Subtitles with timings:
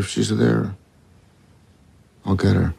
[0.00, 0.74] If she's there,
[2.24, 2.74] I'll get her.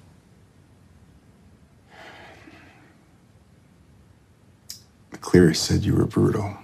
[5.21, 6.57] Cleary said you were brutal.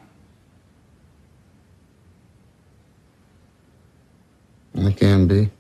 [4.76, 5.52] I can be.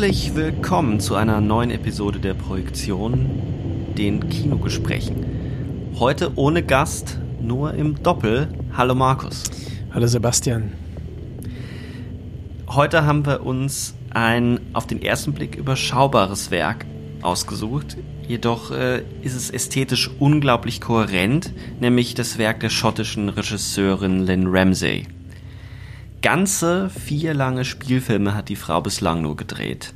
[0.00, 3.28] Herzlich willkommen zu einer neuen Episode der Projektion,
[3.98, 5.26] den Kinogesprächen.
[5.98, 8.48] Heute ohne Gast, nur im Doppel.
[8.74, 9.42] Hallo Markus.
[9.92, 10.72] Hallo Sebastian.
[12.66, 16.86] Heute haben wir uns ein auf den ersten Blick überschaubares Werk
[17.20, 17.98] ausgesucht.
[18.26, 25.08] Jedoch äh, ist es ästhetisch unglaublich kohärent, nämlich das Werk der schottischen Regisseurin Lynn Ramsey.
[26.22, 29.94] Ganze vier lange Spielfilme hat die Frau bislang nur gedreht.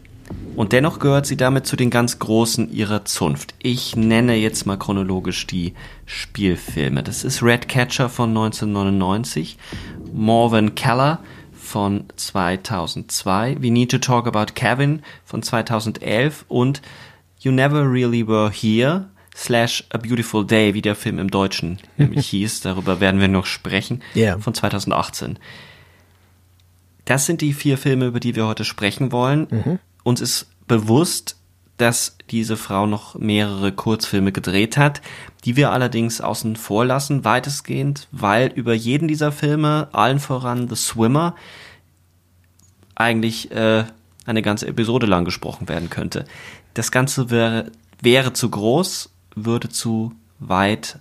[0.57, 3.55] Und dennoch gehört sie damit zu den ganz Großen ihrer Zunft.
[3.59, 5.75] Ich nenne jetzt mal chronologisch die
[6.07, 7.03] Spielfilme.
[7.03, 9.59] Das ist Red Catcher von 1999,
[10.13, 11.19] Morven Keller
[11.53, 16.83] von 2002, We Need to Talk About Kevin von 2011 und
[17.41, 22.27] You Never Really Were Here slash A Beautiful Day, wie der Film im Deutschen nämlich
[22.31, 22.61] hieß.
[22.61, 24.03] Darüber werden wir noch sprechen.
[24.15, 24.39] Yeah.
[24.39, 25.39] Von 2018.
[27.05, 29.47] Das sind die vier Filme, über die wir heute sprechen wollen.
[29.51, 29.79] Mhm.
[30.03, 31.37] Uns ist bewusst,
[31.77, 35.03] dass diese Frau noch mehrere Kurzfilme gedreht hat,
[35.45, 40.77] die wir allerdings außen vor lassen, weitestgehend, weil über jeden dieser Filme, allen voran The
[40.77, 41.35] Swimmer,
[42.95, 43.85] eigentlich äh,
[44.25, 46.27] eine ganze Episode lang gesprochen werden könnte.
[46.75, 51.01] Das Ganze wäre, wäre zu groß, würde zu weit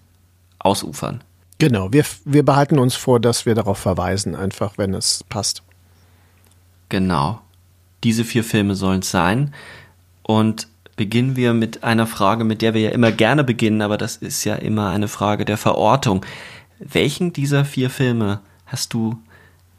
[0.58, 1.24] ausufern.
[1.60, 5.62] Genau, wir, wir behalten uns vor, dass wir darauf verweisen, einfach wenn es passt.
[6.94, 7.42] Genau.
[8.04, 9.52] Diese vier Filme sollen es sein.
[10.22, 14.18] Und beginnen wir mit einer Frage, mit der wir ja immer gerne beginnen, aber das
[14.18, 16.24] ist ja immer eine Frage der Verortung.
[16.78, 19.20] Welchen dieser vier Filme hast du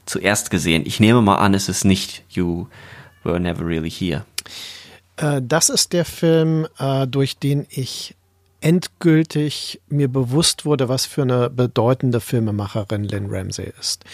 [0.06, 0.82] zuerst gesehen?
[0.86, 2.66] Ich nehme mal an, es ist nicht You
[3.22, 4.24] Were Never Really Here.
[5.16, 8.16] Äh, das ist der Film, äh, durch den ich
[8.64, 14.04] endgültig mir bewusst wurde, was für eine bedeutende Filmemacherin Lynn Ramsey ist.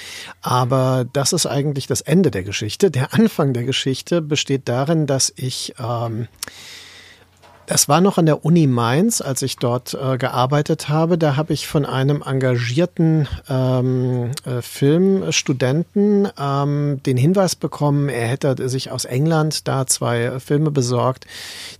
[0.43, 2.91] Aber das ist eigentlich das Ende der Geschichte.
[2.91, 6.27] Der Anfang der Geschichte besteht darin, dass ich ähm,
[7.70, 11.16] das war noch an der Uni Mainz, als ich dort äh, gearbeitet habe.
[11.16, 18.69] Da habe ich von einem engagierten ähm, äh, Filmstudenten ähm, den Hinweis bekommen, er hätte
[18.69, 21.28] sich aus England da zwei Filme besorgt,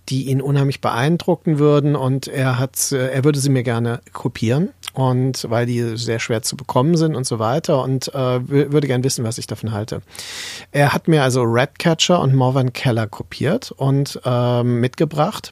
[0.07, 4.69] die ihn unheimlich beeindrucken würden und er hat, äh, er würde sie mir gerne kopieren
[4.93, 9.03] und weil die sehr schwer zu bekommen sind und so weiter und äh, würde gern
[9.03, 10.01] wissen, was ich davon halte.
[10.71, 15.51] Er hat mir also Redcatcher und Morvan Keller kopiert und ähm, mitgebracht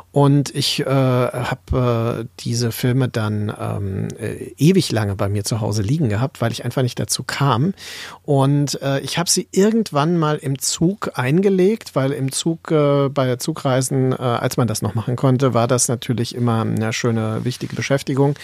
[0.11, 5.61] Und ich äh, habe äh, diese Filme dann ähm, äh, ewig lange bei mir zu
[5.61, 7.73] Hause liegen gehabt, weil ich einfach nicht dazu kam.
[8.23, 13.37] Und äh, ich habe sie irgendwann mal im Zug eingelegt, weil im Zug äh, bei
[13.37, 17.75] Zugreisen, äh, als man das noch machen konnte, war das natürlich immer eine schöne, wichtige
[17.75, 18.35] Beschäftigung,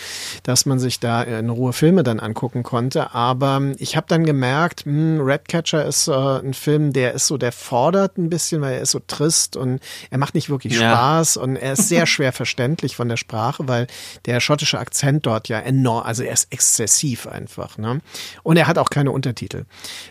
[0.43, 3.13] dass man sich da in Ruhe Filme dann angucken konnte.
[3.13, 7.37] Aber ich habe dann gemerkt, mh, hm, Redcatcher ist äh, ein Film, der ist so,
[7.37, 10.91] der fordert ein bisschen, weil er ist so trist und er macht nicht wirklich Ja.
[10.93, 13.87] Spaß und er ist sehr schwer verständlich von der Sprache, weil
[14.25, 17.77] der schottische Akzent dort ja enorm, also er ist exzessiv einfach.
[17.77, 18.01] Ne?
[18.43, 19.65] Und er hat auch keine Untertitel.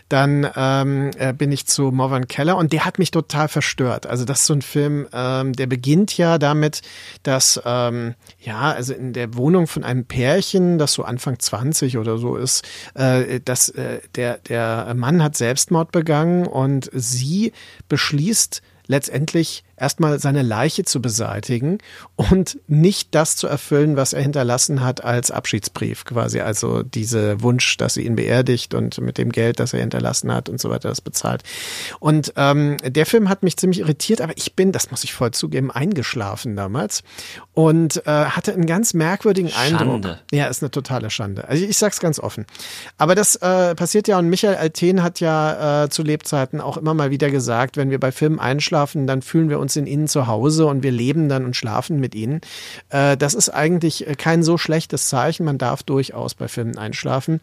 [0.09, 4.07] Dann ähm, äh, bin ich zu Morvan Keller und der hat mich total verstört.
[4.07, 6.83] Also das ist so ein Film, ähm, der beginnt ja damit,
[7.23, 12.19] dass ähm, ja, also in der Wohnung von einem Pärchen, das so Anfang 20 oder
[12.19, 12.65] so ist,
[12.95, 17.53] äh, dass äh, der, der Mann hat Selbstmord begangen und sie
[17.89, 21.78] beschließt letztendlich erstmal seine Leiche zu beseitigen
[22.17, 26.40] und nicht das zu erfüllen, was er hinterlassen hat als Abschiedsbrief quasi.
[26.40, 30.49] Also diese Wunsch, dass sie ihn beerdigt und mit dem Geld, das er hinterlassen hat
[30.49, 31.43] und so weiter, das bezahlt.
[32.00, 35.32] Und ähm, der Film hat mich ziemlich irritiert, aber ich bin, das muss ich voll
[35.32, 37.02] zugeben, eingeschlafen damals
[37.52, 39.87] und äh, hatte einen ganz merkwürdigen Eindruck.
[39.87, 40.20] Schande.
[40.32, 41.49] Ja, ist eine totale Schande.
[41.49, 42.46] Also ich sag's ganz offen.
[42.96, 46.94] Aber das äh, passiert ja und Michael Alten hat ja äh, zu Lebzeiten auch immer
[46.94, 50.29] mal wieder gesagt, wenn wir bei Filmen einschlafen, dann fühlen wir uns in ihnen zu
[50.29, 52.41] Hause und wir leben dann und schlafen mit ihnen.
[52.91, 55.45] Äh, das ist eigentlich äh, kein so schlechtes Zeichen.
[55.45, 57.41] Man darf durchaus bei Filmen einschlafen.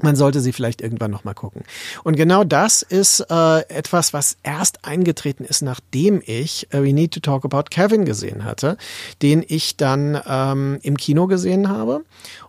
[0.00, 1.62] Man sollte sie vielleicht irgendwann noch mal gucken.
[2.02, 7.14] Und genau das ist äh, etwas, was erst eingetreten ist, nachdem ich äh, We Need
[7.14, 8.76] to Talk About Kevin gesehen hatte,
[9.22, 12.04] den ich dann ähm, im Kino gesehen habe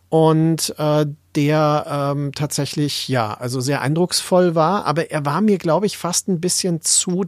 [0.10, 5.86] und äh, der ähm, tatsächlich ja also sehr eindrucksvoll war, aber er war mir glaube
[5.86, 7.26] ich fast ein bisschen zu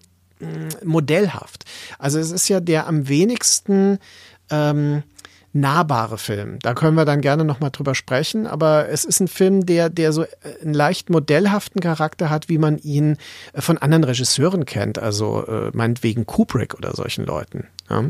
[0.84, 1.66] modellhaft.
[2.00, 4.00] Also es ist ja der am wenigsten
[4.50, 5.04] ähm,
[5.54, 6.60] nahbare Film.
[6.62, 9.90] Da können wir dann gerne noch mal drüber sprechen, aber es ist ein Film, der
[9.90, 10.26] der so
[10.64, 13.18] einen leicht modellhaften Charakter hat, wie man ihn
[13.54, 17.68] äh, von anderen Regisseuren kennt, also äh, meinetwegen Kubrick oder solchen Leuten.
[17.90, 18.06] Ja.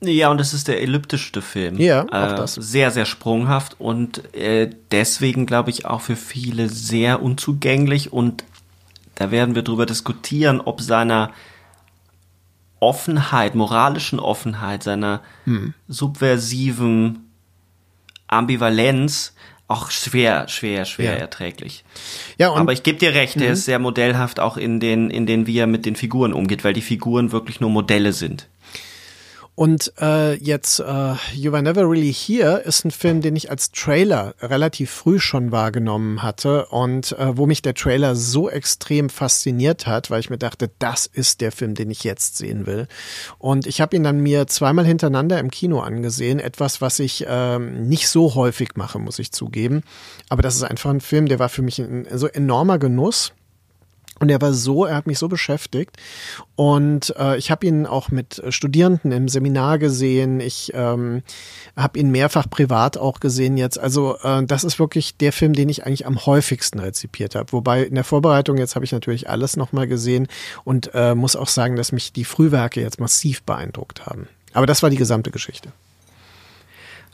[0.00, 1.76] Ja, und das ist der elliptischste Film.
[1.78, 2.54] Ja, auch äh, das.
[2.54, 8.12] Sehr, sehr sprunghaft und äh, deswegen, glaube ich, auch für viele sehr unzugänglich.
[8.12, 8.44] Und
[9.18, 11.32] da werden wir drüber diskutieren, ob seiner
[12.80, 15.74] Offenheit, moralischen Offenheit, seiner Hm.
[15.88, 17.30] subversiven
[18.28, 19.34] Ambivalenz
[19.66, 21.18] auch schwer, schwer, schwer Ja.
[21.18, 21.84] erträglich.
[22.38, 22.56] Ja, Mhm.
[22.58, 25.58] Aber ich gebe dir recht, er ist sehr modellhaft auch in den, in den, wie
[25.58, 28.48] er mit den Figuren umgeht, weil die Figuren wirklich nur Modelle sind.
[29.58, 33.72] Und äh, jetzt äh, You Were Never Really Here ist ein Film, den ich als
[33.72, 39.88] Trailer relativ früh schon wahrgenommen hatte und äh, wo mich der Trailer so extrem fasziniert
[39.88, 42.86] hat, weil ich mir dachte, das ist der Film, den ich jetzt sehen will.
[43.38, 47.88] Und ich habe ihn dann mir zweimal hintereinander im Kino angesehen, etwas, was ich ähm,
[47.88, 49.82] nicht so häufig mache, muss ich zugeben.
[50.28, 53.32] Aber das ist einfach ein Film, der war für mich ein so enormer Genuss.
[54.20, 55.96] Und er war so, er hat mich so beschäftigt.
[56.56, 60.40] Und äh, ich habe ihn auch mit äh, Studierenden im Seminar gesehen.
[60.40, 61.22] Ich ähm,
[61.76, 63.78] habe ihn mehrfach privat auch gesehen jetzt.
[63.78, 67.52] Also äh, das ist wirklich der Film, den ich eigentlich am häufigsten rezipiert habe.
[67.52, 70.26] Wobei in der Vorbereitung jetzt habe ich natürlich alles nochmal gesehen
[70.64, 74.28] und äh, muss auch sagen, dass mich die Frühwerke jetzt massiv beeindruckt haben.
[74.52, 75.70] Aber das war die gesamte Geschichte.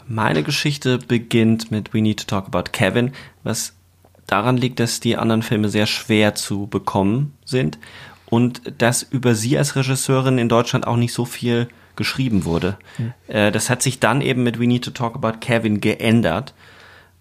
[0.07, 3.13] Meine Geschichte beginnt mit We Need to Talk About Kevin,
[3.43, 3.74] was
[4.27, 7.79] daran liegt, dass die anderen Filme sehr schwer zu bekommen sind
[8.27, 12.77] und dass über sie als Regisseurin in Deutschland auch nicht so viel geschrieben wurde.
[13.29, 16.55] Äh, das hat sich dann eben mit We Need to Talk About Kevin geändert.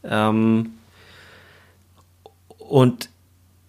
[0.03, 0.71] Ähm,
[2.57, 3.09] und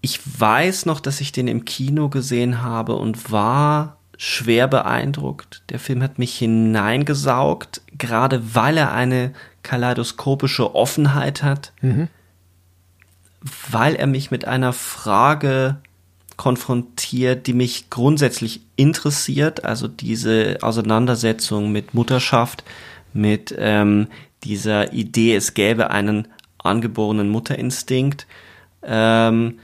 [0.01, 5.63] ich weiß noch, dass ich den im Kino gesehen habe und war schwer beeindruckt.
[5.71, 11.73] Der Film hat mich hineingesaugt, gerade weil er eine kaleidoskopische Offenheit hat,
[13.71, 15.77] weil er mich mit einer Frage
[16.37, 22.65] konfrontiert, die mich grundsätzlich interessiert, also diese Auseinandersetzung mit Mutterschaft,
[23.13, 24.09] mit ähm,
[24.43, 26.27] dieser Idee, es gäbe einen
[26.59, 28.27] angeborenen Mutterinstinkt,
[28.83, 29.59] ähm,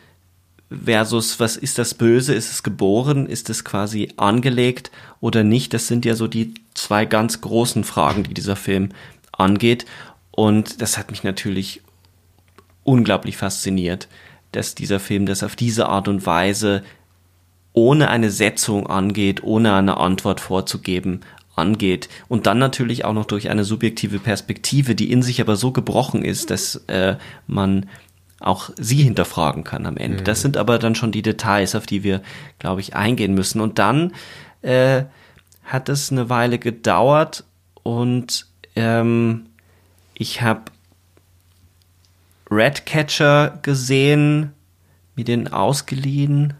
[0.70, 5.88] versus was ist das Böse, ist es geboren, ist es quasi angelegt oder nicht, das
[5.88, 8.90] sind ja so die zwei ganz großen Fragen, die dieser Film
[9.32, 9.86] angeht.
[10.30, 11.82] Und das hat mich natürlich
[12.84, 14.08] unglaublich fasziniert,
[14.52, 16.82] dass dieser Film das auf diese Art und Weise
[17.72, 21.20] ohne eine Setzung angeht, ohne eine Antwort vorzugeben,
[21.54, 25.72] angeht und dann natürlich auch noch durch eine subjektive Perspektive, die in sich aber so
[25.72, 27.86] gebrochen ist, dass äh, man
[28.40, 30.22] auch sie hinterfragen kann am Ende.
[30.24, 32.22] Das sind aber dann schon die Details, auf die wir,
[32.58, 33.60] glaube ich, eingehen müssen.
[33.60, 34.14] Und dann
[34.62, 35.04] äh,
[35.62, 37.44] hat es eine Weile gedauert
[37.82, 38.46] und
[38.76, 39.46] ähm,
[40.14, 40.62] ich habe
[42.50, 44.52] Redcatcher gesehen,
[45.16, 46.54] mir den ausgeliehen.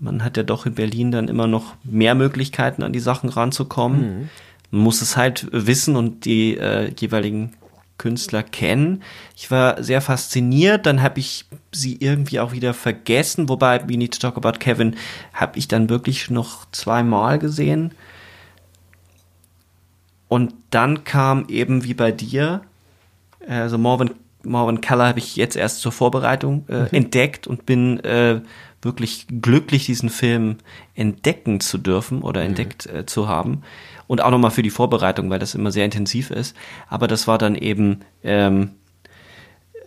[0.00, 4.00] Man hat ja doch in Berlin dann immer noch mehr Möglichkeiten, an die Sachen ranzukommen.
[4.00, 4.28] Mhm.
[4.70, 7.52] Man muss es halt wissen und die äh, jeweiligen
[7.96, 9.02] Künstler kennen.
[9.36, 14.14] Ich war sehr fasziniert, dann habe ich sie irgendwie auch wieder vergessen, wobei We Need
[14.14, 14.96] to Talk About Kevin
[15.32, 17.92] habe ich dann wirklich noch zweimal gesehen.
[20.28, 22.62] Und dann kam eben wie bei dir,
[23.46, 24.10] also Marvin,
[24.44, 26.88] Marvin Keller habe ich jetzt erst zur Vorbereitung äh, mhm.
[26.92, 28.40] entdeckt und bin äh,
[28.82, 30.56] wirklich glücklich, diesen Film
[30.94, 32.48] entdecken zu dürfen oder mhm.
[32.48, 33.62] entdeckt äh, zu haben
[34.06, 36.54] und auch nochmal für die Vorbereitung, weil das immer sehr intensiv ist.
[36.88, 38.70] Aber das war dann eben ähm,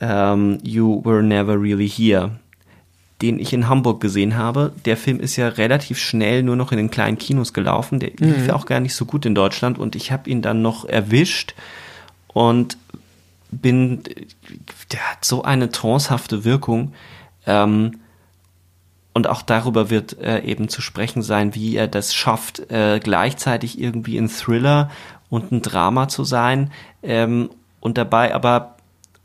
[0.02, 2.32] ähm, You Were Never Really Here,
[3.22, 4.74] den ich in Hamburg gesehen habe.
[4.86, 8.00] Der Film ist ja relativ schnell nur noch in den kleinen Kinos gelaufen.
[8.00, 8.34] Der mhm.
[8.34, 10.86] lief ja auch gar nicht so gut in Deutschland und ich habe ihn dann noch
[10.86, 11.54] erwischt
[12.28, 12.78] und
[13.51, 14.04] bin,
[14.92, 16.94] der hat so eine trancehafte Wirkung.
[17.46, 18.00] Ähm,
[19.13, 23.80] und auch darüber wird äh, eben zu sprechen sein, wie er das schafft, äh, gleichzeitig
[23.80, 24.92] irgendwie ein Thriller
[25.30, 27.50] und ein Drama zu sein ähm,
[27.80, 28.75] und dabei aber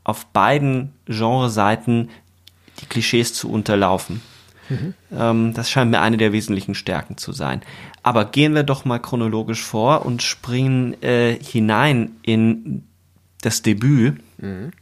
[0.05, 2.09] auf beiden Genreseiten
[2.81, 4.23] die Klischees zu unterlaufen.
[4.69, 4.95] Mhm.
[5.14, 7.61] Ähm, das scheint mir eine der wesentlichen Stärken zu sein.
[8.02, 12.85] Aber gehen wir doch mal chronologisch vor und springen äh, hinein in
[13.42, 14.72] das Debüt, mhm.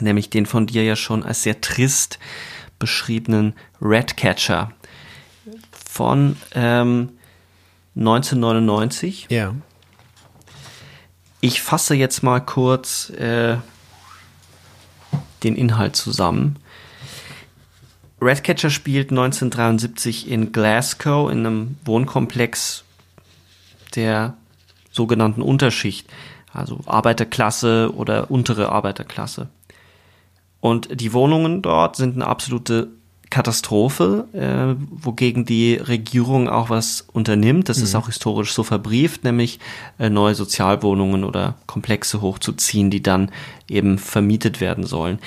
[0.00, 2.18] nämlich den von dir ja schon als sehr trist
[2.78, 4.72] beschriebenen Redcatcher
[5.72, 7.10] von ähm,
[7.96, 9.26] 1999.
[9.30, 9.54] Ja.
[11.40, 13.56] Ich fasse jetzt mal kurz äh,
[15.42, 16.56] den Inhalt zusammen.
[18.20, 22.84] Redcatcher spielt 1973 in Glasgow in einem Wohnkomplex
[23.96, 24.36] der
[24.92, 26.08] sogenannten Unterschicht,
[26.52, 29.48] also Arbeiterklasse oder untere Arbeiterklasse.
[30.60, 32.88] Und die Wohnungen dort sind eine absolute
[33.32, 37.70] Katastrophe, äh, wogegen die Regierung auch was unternimmt.
[37.70, 37.84] Das mhm.
[37.84, 39.58] ist auch historisch so verbrieft, nämlich
[39.98, 43.32] äh, neue Sozialwohnungen oder Komplexe hochzuziehen, die dann
[43.68, 45.18] eben vermietet werden sollen.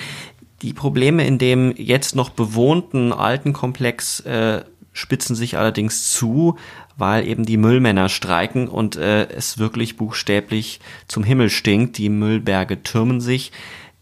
[0.62, 6.56] Die Probleme in dem jetzt noch bewohnten alten Komplex äh, spitzen sich allerdings zu,
[6.96, 11.98] weil eben die Müllmänner streiken und äh, es wirklich buchstäblich zum Himmel stinkt.
[11.98, 13.52] Die Müllberge türmen sich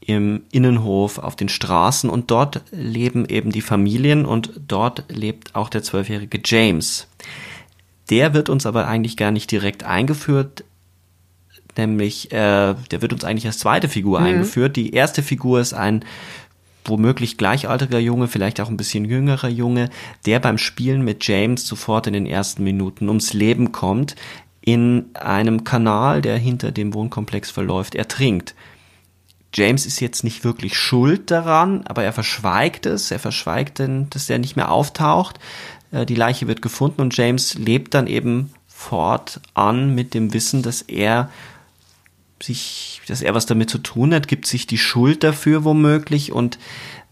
[0.01, 5.69] im Innenhof, auf den Straßen und dort leben eben die Familien und dort lebt auch
[5.69, 7.09] der zwölfjährige James.
[8.11, 10.65] Der wird uns aber eigentlich gar nicht direkt eingeführt,
[11.77, 14.27] nämlich äh, der wird uns eigentlich als zweite Figur mhm.
[14.27, 14.77] eingeführt.
[14.77, 16.05] Die erste Figur ist ein
[16.85, 19.91] womöglich gleichaltriger Junge, vielleicht auch ein bisschen jüngerer Junge,
[20.27, 24.17] der beim Spielen mit James sofort in den ersten Minuten ums Leben kommt,
[24.61, 28.55] in einem Kanal, der hinter dem Wohnkomplex verläuft, ertrinkt.
[29.55, 33.11] James ist jetzt nicht wirklich schuld daran, aber er verschweigt es.
[33.11, 35.39] Er verschweigt, denn, dass er nicht mehr auftaucht.
[35.93, 40.83] Äh, die Leiche wird gefunden und James lebt dann eben fortan mit dem Wissen, dass
[40.83, 41.31] er
[42.43, 46.59] sich, dass er was damit zu tun hat, gibt sich die Schuld dafür womöglich und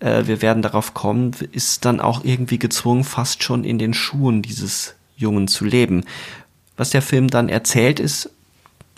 [0.00, 4.42] äh, wir werden darauf kommen, ist dann auch irgendwie gezwungen, fast schon in den Schuhen
[4.42, 6.04] dieses Jungen zu leben.
[6.76, 8.30] Was der Film dann erzählt, ist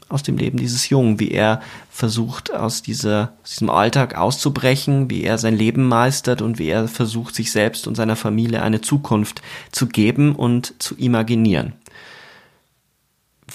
[0.09, 5.25] aus dem Leben dieses Jungen, wie er versucht, aus, dieser, aus diesem Alltag auszubrechen, wie
[5.25, 9.43] er sein Leben meistert und wie er versucht, sich selbst und seiner Familie eine Zukunft
[9.73, 11.73] zu geben und zu imaginieren.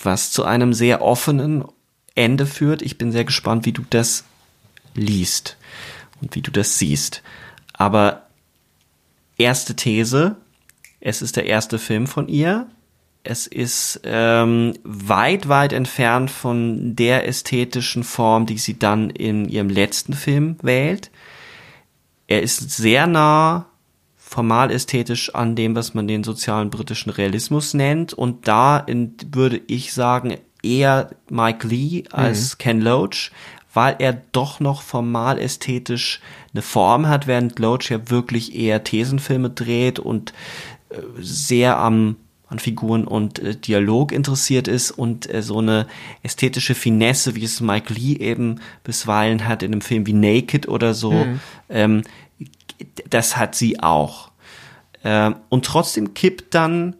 [0.03, 1.63] Was zu einem sehr offenen
[2.15, 2.81] Ende führt.
[2.81, 4.23] Ich bin sehr gespannt, wie du das
[4.93, 5.57] liest
[6.21, 7.23] und wie du das siehst.
[7.73, 8.27] Aber
[9.37, 10.35] erste These,
[10.99, 12.67] es ist der erste Film von ihr,
[13.23, 19.69] es ist ähm, weit, weit entfernt von der ästhetischen Form, die sie dann in ihrem
[19.69, 21.11] letzten Film wählt.
[22.27, 23.65] Er ist sehr nah
[24.15, 28.13] formal ästhetisch an dem, was man den sozialen britischen Realismus nennt.
[28.13, 32.57] Und da in, würde ich sagen, eher Mike Lee als mhm.
[32.57, 33.31] Ken Loach,
[33.73, 36.21] weil er doch noch formal ästhetisch
[36.53, 40.33] eine Form hat, während Loach ja wirklich eher Thesenfilme dreht und
[40.89, 42.17] äh, sehr am
[42.49, 45.87] an Figuren und äh, Dialog interessiert ist und äh, so eine
[46.23, 50.93] ästhetische Finesse, wie es Mike Lee eben bisweilen hat in einem Film wie Naked oder
[50.93, 51.39] so, mhm.
[51.69, 52.01] ähm,
[53.09, 54.31] das hat sie auch.
[55.03, 56.95] Ähm, und trotzdem kippt dann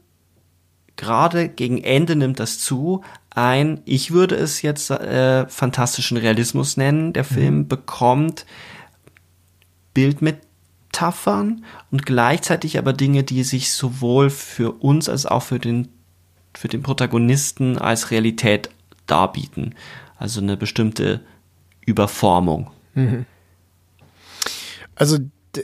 [0.95, 3.03] gerade gegen Ende nimmt das zu,
[3.41, 7.13] ein, ich würde es jetzt äh, fantastischen Realismus nennen.
[7.13, 7.27] Der mhm.
[7.27, 7.67] Film mhm.
[7.67, 8.45] bekommt
[9.93, 10.41] Bild mit
[10.99, 15.89] Metaphern und gleichzeitig aber Dinge, die sich sowohl für uns als auch für den
[16.55, 18.69] für den Protagonisten als Realität
[19.05, 19.75] darbieten.
[20.17, 21.21] Also eine bestimmte
[21.85, 22.71] Überformung.
[24.95, 25.19] Also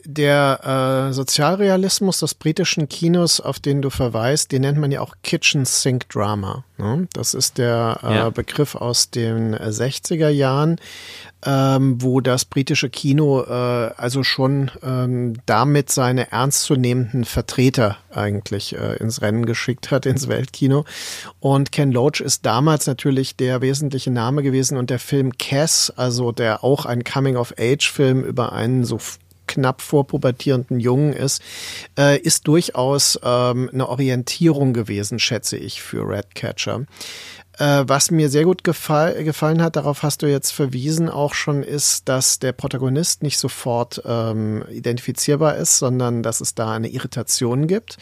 [0.05, 5.15] der äh, Sozialrealismus des britischen Kinos, auf den du verweist, den nennt man ja auch
[5.23, 6.63] Kitchen Sink Drama.
[6.77, 7.07] Ne?
[7.13, 8.29] Das ist der äh, Ja.
[8.29, 10.77] Begriff aus den äh, 60er Jahren,
[11.45, 18.95] ähm, wo das britische Kino äh, also schon ähm, damit seine ernstzunehmenden Vertreter eigentlich äh,
[18.97, 20.85] ins Rennen geschickt hat, ins Weltkino.
[21.39, 26.31] Und Ken Loach ist damals natürlich der wesentliche Name gewesen und der Film Cass, also
[26.31, 28.99] der auch ein Coming-of-Age-Film über einen so
[29.47, 31.41] knapp vorpubertierenden Jungen ist,
[31.97, 36.85] äh, ist durchaus ähm, eine Orientierung gewesen, schätze ich, für Redcatcher.
[37.57, 41.63] Äh, was mir sehr gut gefall, gefallen hat, darauf hast du jetzt verwiesen auch schon,
[41.63, 47.67] ist, dass der Protagonist nicht sofort ähm, identifizierbar ist, sondern dass es da eine Irritation
[47.67, 47.97] gibt.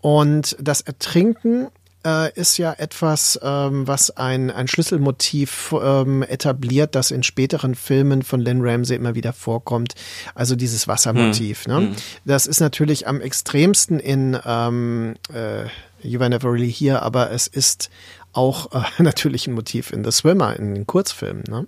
[0.00, 1.68] Und das Ertrinken
[2.06, 8.22] äh, ist ja etwas, ähm, was ein, ein Schlüsselmotiv ähm, etabliert, das in späteren Filmen
[8.22, 9.94] von Lynn Ramsey immer wieder vorkommt.
[10.34, 11.66] Also dieses Wassermotiv.
[11.66, 11.92] Ne?
[12.24, 15.64] Das ist natürlich am extremsten in ähm, äh,
[16.02, 17.90] You Were Never Really Here, aber es ist
[18.32, 21.44] auch äh, natürlich ein Motiv in The Swimmer, in den Kurzfilmen.
[21.48, 21.66] Ne?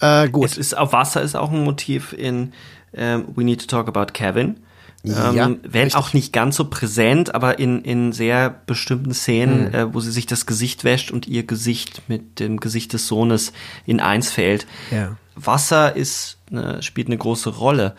[0.00, 0.46] Äh, gut.
[0.46, 2.52] Es ist auf Wasser ist auch ein Motiv in
[2.94, 4.56] ähm, We Need to Talk About Kevin.
[5.02, 5.96] Ja, ähm, wenn richtig.
[5.96, 9.74] auch nicht ganz so präsent, aber in, in sehr bestimmten Szenen, Mhm.
[9.74, 13.52] äh, wo sie sich das Gesicht wäscht und ihr Gesicht mit dem Gesicht des Sohnes
[13.86, 14.66] in eins fällt.
[14.90, 15.16] Ja.
[15.36, 17.94] Wasser ist eine, spielt eine große Rolle.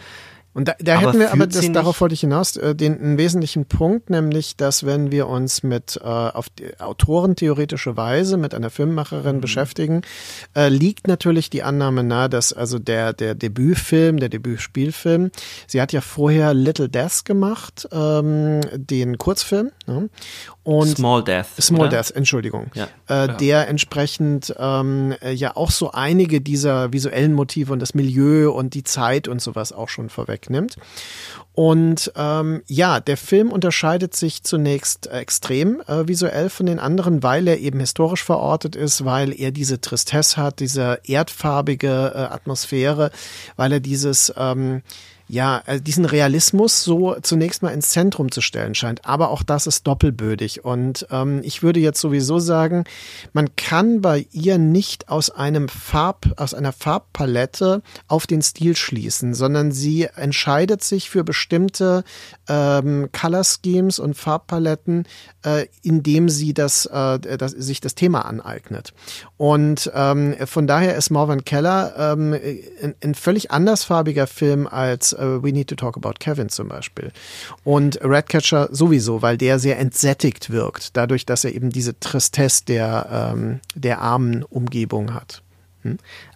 [0.54, 3.66] Und da, da hätten wir, aber das, darauf wollte ich hinaus, äh, den einen wesentlichen
[3.66, 9.38] Punkt, nämlich, dass wenn wir uns mit äh, auf die autorentheoretische Weise mit einer Filmemacherin
[9.38, 9.42] Mhm.
[9.42, 10.02] beschäftigen,
[10.56, 15.32] äh, liegt natürlich die Annahme nahe, dass also der der Debütfilm, der Debütspielfilm,
[15.68, 20.10] sie hat ja vorher Little Death gemacht, ähm, den Kurzfilm, ne?
[20.64, 21.48] und Small Death.
[21.60, 21.90] Small oder?
[22.04, 22.68] Death, Entschuldigung.
[22.74, 22.86] Ja.
[23.10, 23.28] Äh, Ja.
[23.38, 28.74] Der entsprechend ähm, äh, ja auch so einige dieser visuellen Motive und das Milieu und
[28.74, 30.10] die Zeit und sowas auch schon
[30.42, 30.78] vorwegnimmt.
[31.54, 37.48] Und ähm, ja, der Film unterscheidet sich zunächst extrem äh, visuell von den anderen, weil
[37.48, 43.12] er eben historisch verortet ist, weil er diese Tristesse hat, diese erdfarbige äh, Atmosphäre,
[43.58, 44.82] weil er dieses ähm,
[45.32, 49.06] ja, also diesen Realismus so zunächst mal ins Zentrum zu stellen scheint.
[49.06, 50.66] Aber auch das ist doppelbödig.
[50.66, 52.84] Und ähm, ich würde jetzt sowieso sagen,
[53.32, 59.34] man kann bei ihr nicht aus einem Farb, aus einer Farbpalette auf den Stil schließen,
[59.34, 62.04] sondern sie entscheidet sich für bestimmte
[62.50, 65.08] ähm, Color Schemes und Farbpaletten,
[65.46, 68.94] äh, indem sie das, äh, das, sich das Thema aneignet.
[69.38, 75.42] Und ähm, von daher ist Morvan Keller ähm, ein, ein völlig andersfarbiger Film als äh,
[75.44, 77.12] We Need to Talk About Kevin zum Beispiel.
[77.64, 83.34] Und Redcatcher sowieso, weil der sehr entsättigt wirkt, dadurch, dass er eben diese Tristesse der,
[83.36, 85.42] ähm, der armen Umgebung hat.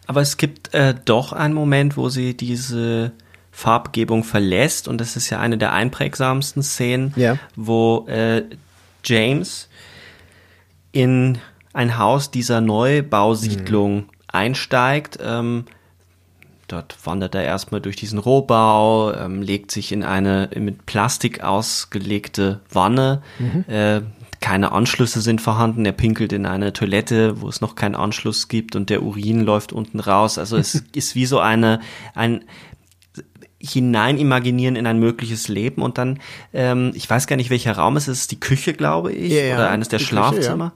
[0.07, 3.11] Aber es gibt äh, doch einen Moment, wo sie diese
[3.51, 7.37] Farbgebung verlässt und das ist ja eine der einprägsamsten Szenen, Ja.
[7.55, 8.43] wo äh,
[9.03, 9.69] James
[10.91, 11.37] in
[11.73, 15.19] ein Haus dieser Neubausiedlung einsteigt.
[15.21, 15.65] Ähm,
[16.67, 22.62] dort wandert er erstmal durch diesen Rohbau, ähm, legt sich in eine mit Plastik ausgelegte
[22.71, 23.21] Wanne.
[23.67, 24.01] Äh,
[24.41, 25.86] keine Anschlüsse sind vorhanden.
[25.86, 29.73] Er pinkelt in eine Toilette, wo es noch keinen Anschluss gibt und der Urin läuft
[29.73, 30.38] unten raus.
[30.38, 31.80] Also es ist wie so eine,
[32.13, 32.43] ein
[33.60, 36.19] hineinimaginieren in ein mögliches Leben und dann,
[36.54, 39.41] ähm, ich weiß gar nicht, welcher Raum es ist, ist die Küche, glaube ich, Ja,
[39.43, 40.73] ja, oder eines der die Küche, Schlafzimmer.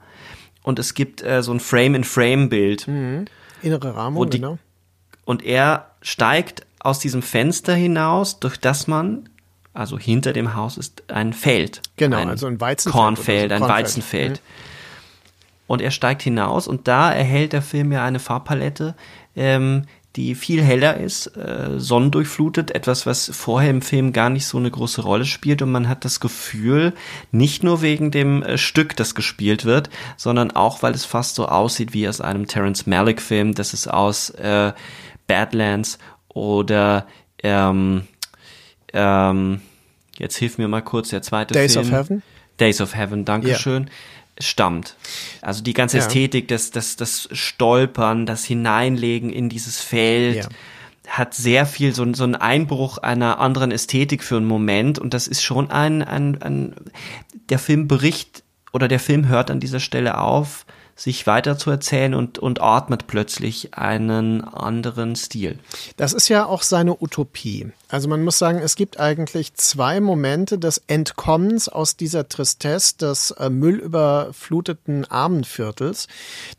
[0.64, 2.88] Und es gibt äh, so ein Frame-in-Frame-Bild.
[3.62, 4.58] Innere Rahmung, die- genau.
[5.30, 9.30] Und er steigt aus diesem Fenster hinaus, durch das man,
[9.76, 11.84] also hinter dem Haus ist ein Feld.
[11.98, 13.86] Genau, ein also ein Weizenfeld Kornfeld, oder ein so, Kornfeld.
[13.86, 14.42] Weizenfeld.
[15.68, 18.96] Und er steigt hinaus und da erhält der Film ja eine Farbpalette,
[19.36, 19.84] ähm,
[20.16, 24.72] die viel heller ist, äh, sonnendurchflutet, etwas, was vorher im Film gar nicht so eine
[24.72, 26.94] große Rolle spielt und man hat das Gefühl,
[27.32, 31.48] nicht nur wegen dem äh, Stück, das gespielt wird, sondern auch, weil es fast so
[31.48, 34.74] aussieht wie aus einem Terence Malick Film, das ist aus äh,
[35.30, 37.08] Badlands oder
[37.44, 38.04] ähm,
[38.92, 39.62] ähm,
[40.18, 41.86] jetzt hilf mir mal kurz der zweite Days Film.
[41.86, 42.24] of Heaven?
[42.60, 43.90] Days of Heaven, Dankeschön.
[44.42, 44.96] Stammt.
[45.42, 46.06] Also die ganze Ja.
[46.06, 50.48] Ästhetik, das, das, das Stolpern, das Hineinlegen in dieses Feld Ja.
[51.10, 55.28] hat sehr viel so, so einen Einbruch einer anderen Ästhetik für einen Moment und das
[55.28, 56.74] ist schon ein, ein, ein
[57.50, 60.66] der Film bericht oder der Film hört an dieser Stelle auf,
[61.00, 65.58] sich weiter zu erzählen und, und atmet plötzlich einen anderen Stil.
[65.96, 67.72] Das ist ja auch seine Utopie.
[67.92, 73.32] Also man muss sagen, es gibt eigentlich zwei Momente des Entkommens aus dieser Tristesse des
[73.32, 76.08] äh, müllüberfluteten Armenviertels.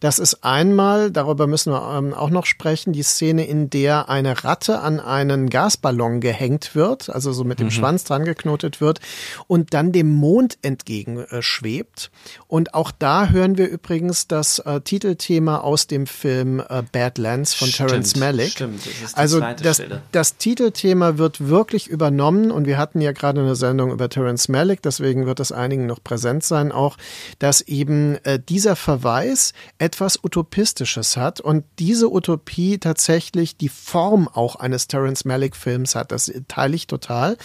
[0.00, 4.42] Das ist einmal, darüber müssen wir ähm, auch noch sprechen, die Szene, in der eine
[4.42, 7.72] Ratte an einen Gasballon gehängt wird, also so mit dem mhm.
[7.72, 8.98] Schwanz dran geknotet wird
[9.46, 12.10] und dann dem Mond entgegenschwebt.
[12.12, 17.54] Äh, und auch da hören wir übrigens das äh, Titelthema aus dem Film äh, Badlands
[17.54, 18.50] von stimmt, Terence Malick.
[18.50, 23.54] Stimmt, das also das, das Titelthema wird wirklich übernommen und wir hatten ja gerade eine
[23.54, 26.96] Sendung über Terence Malick, deswegen wird das einigen noch präsent sein auch,
[27.38, 34.56] dass eben äh, dieser Verweis etwas Utopistisches hat und diese Utopie tatsächlich die Form auch
[34.56, 36.10] eines Terence Malick Films hat.
[36.10, 37.36] Das teile ich total.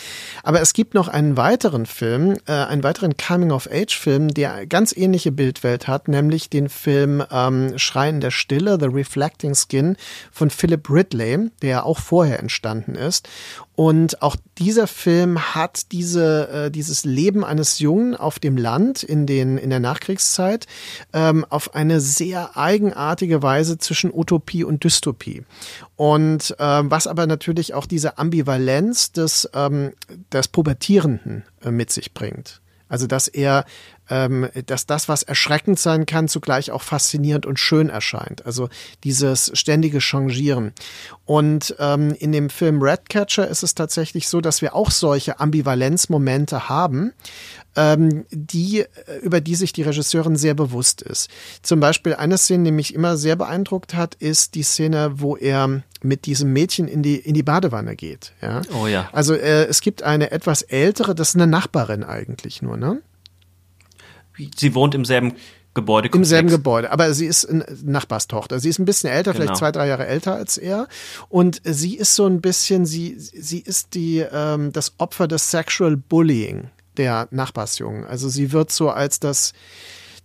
[0.42, 5.88] Aber es gibt noch einen weiteren Film, äh, einen weiteren Coming-of-Age-Film, der ganz ähnliche Bildwelt
[5.88, 9.98] hat, nämlich den Film ähm, Schreien der Stille, The Reflecting Skin
[10.32, 13.28] von Philip Ridley, der auch vorher entstanden ist.
[13.76, 19.28] Und auch dieser Film hat diese, äh, dieses Leben eines Jungen auf dem Land in,
[19.28, 20.66] den, in der Nachkriegszeit
[21.12, 25.44] ähm, auf eine sehr eigenartige Weise zwischen Utopie und Dystopie.
[25.98, 29.92] Und ähm, was aber natürlich auch diese Ambivalenz des, ähm,
[30.32, 32.62] des Pubertierenden äh, mit sich bringt.
[32.88, 33.66] Also dass er
[34.10, 38.46] ähm, dass das, was erschreckend sein kann, zugleich auch faszinierend und schön erscheint.
[38.46, 38.70] Also
[39.04, 40.74] dieses ständige Changieren.
[41.26, 46.70] Und ähm, in dem Film Redcatcher ist es tatsächlich so, dass wir auch solche Ambivalenzmomente
[46.70, 47.14] haben,
[47.76, 48.86] ähm, die,
[49.22, 51.30] über die sich die Regisseurin sehr bewusst ist.
[51.62, 55.82] Zum Beispiel eine Szene, die mich immer sehr beeindruckt hat, ist die Szene, wo er
[56.06, 58.34] mit diesem Mädchen in die, in die Badewanne geht.
[58.42, 58.62] Ja?
[58.80, 59.10] Oh ja.
[59.12, 63.02] Also äh, es gibt eine etwas ältere, das ist eine Nachbarin eigentlich nur, ne?
[64.58, 65.34] Sie wohnt im selben
[65.74, 66.10] Gebäude.
[66.14, 68.60] Im selben Gebäude, aber sie ist eine Nachbarstochter.
[68.60, 69.44] Sie ist ein bisschen älter, genau.
[69.44, 70.88] vielleicht zwei, drei Jahre älter als er.
[71.30, 75.98] Und sie ist so ein bisschen, sie, sie ist die, ähm, das Opfer des Sexual
[75.98, 78.06] Bullying der Nachbarsjungen.
[78.06, 79.54] Also sie wird so als das,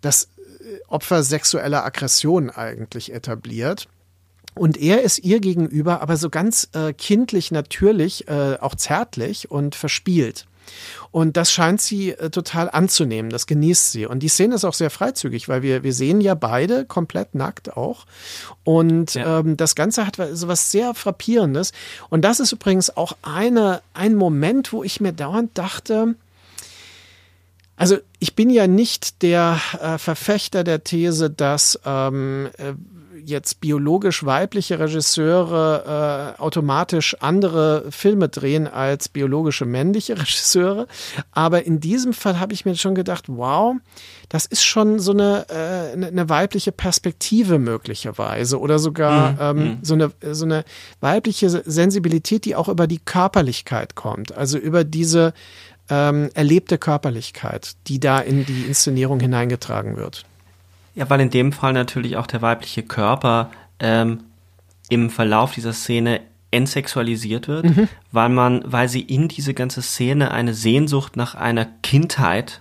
[0.01, 0.29] das
[0.89, 3.89] Opfer sexueller Aggression eigentlich etabliert.
[4.55, 9.75] Und er ist ihr gegenüber aber so ganz äh, kindlich, natürlich, äh, auch zärtlich und
[9.75, 10.47] verspielt.
[11.11, 14.07] Und das scheint sie äh, total anzunehmen, das genießt sie.
[14.07, 17.77] Und die Szene ist auch sehr freizügig, weil wir, wir sehen ja beide komplett nackt
[17.77, 18.07] auch.
[18.65, 19.41] Und ja.
[19.41, 21.73] ähm, das Ganze hat so was sehr Frappierendes.
[22.09, 26.15] Und das ist übrigens auch eine, ein Moment, wo ich mir dauernd dachte,
[27.77, 32.75] also ich bin ja nicht der äh, Verfechter der These, dass ähm, äh,
[33.25, 40.87] jetzt biologisch weibliche Regisseure äh, automatisch andere Filme drehen als biologische männliche Regisseure.
[41.33, 43.77] Aber in diesem Fall habe ich mir schon gedacht, wow,
[44.29, 49.39] das ist schon so eine, äh, eine weibliche Perspektive möglicherweise oder sogar mhm.
[49.41, 49.79] ähm, mhm.
[49.83, 50.65] so, eine, so eine
[51.01, 54.37] weibliche Sensibilität, die auch über die Körperlichkeit kommt.
[54.37, 55.35] Also über diese
[55.91, 60.25] ähm, erlebte Körperlichkeit, die da in die Inszenierung hineingetragen wird.
[60.95, 64.25] Ja, weil in dem Fall natürlich auch der weibliche Körper ähm,
[64.89, 67.89] im Verlauf dieser Szene entsexualisiert wird, mhm.
[68.13, 72.59] weil man, weil sie in diese ganze Szene eine Sehnsucht nach einer Kindheit,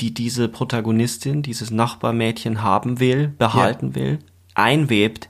[0.00, 3.94] die diese Protagonistin, dieses Nachbarmädchen haben will, behalten ja.
[3.96, 4.18] will,
[4.54, 5.28] einwebt,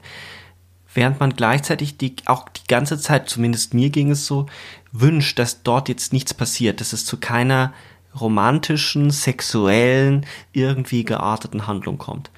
[0.93, 4.47] während man gleichzeitig die, auch die ganze Zeit, zumindest mir ging es so,
[4.93, 7.73] wünscht, dass dort jetzt nichts passiert, dass es zu keiner
[8.19, 12.31] romantischen, sexuellen, irgendwie gearteten Handlung kommt.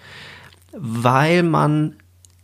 [0.72, 1.96] Weil man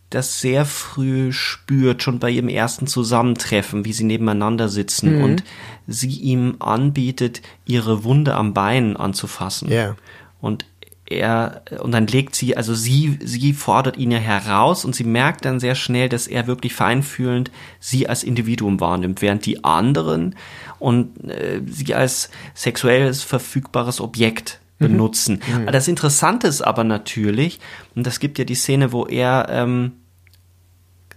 [0.09, 5.23] das sehr früh spürt, schon bei ihrem ersten Zusammentreffen, wie sie nebeneinander sitzen mhm.
[5.23, 5.43] und
[5.85, 9.69] sie ihm anbietet, ihre Wunde am Bein anzufassen.
[9.69, 9.95] Yeah.
[10.41, 10.65] Und
[11.09, 15.45] er, und dann legt sie, also sie, sie fordert ihn ja heraus und sie merkt
[15.45, 20.35] dann sehr schnell, dass er wirklich feinfühlend sie als Individuum wahrnimmt, während die anderen
[20.77, 24.85] und äh, sie als sexuelles verfügbares Objekt mhm.
[24.85, 25.41] benutzen.
[25.47, 25.65] Mhm.
[25.67, 27.59] Das Interessante ist aber natürlich,
[27.95, 29.93] und das gibt ja die Szene, wo er ähm,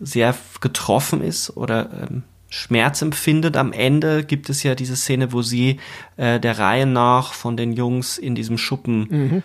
[0.00, 3.56] sehr getroffen ist oder ähm, Schmerz empfindet.
[3.56, 5.78] Am Ende gibt es ja diese Szene, wo sie
[6.16, 9.42] äh, der Reihe nach von den Jungs in diesem Schuppen mhm.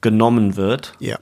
[0.00, 0.94] Genommen wird.
[0.98, 1.18] Ja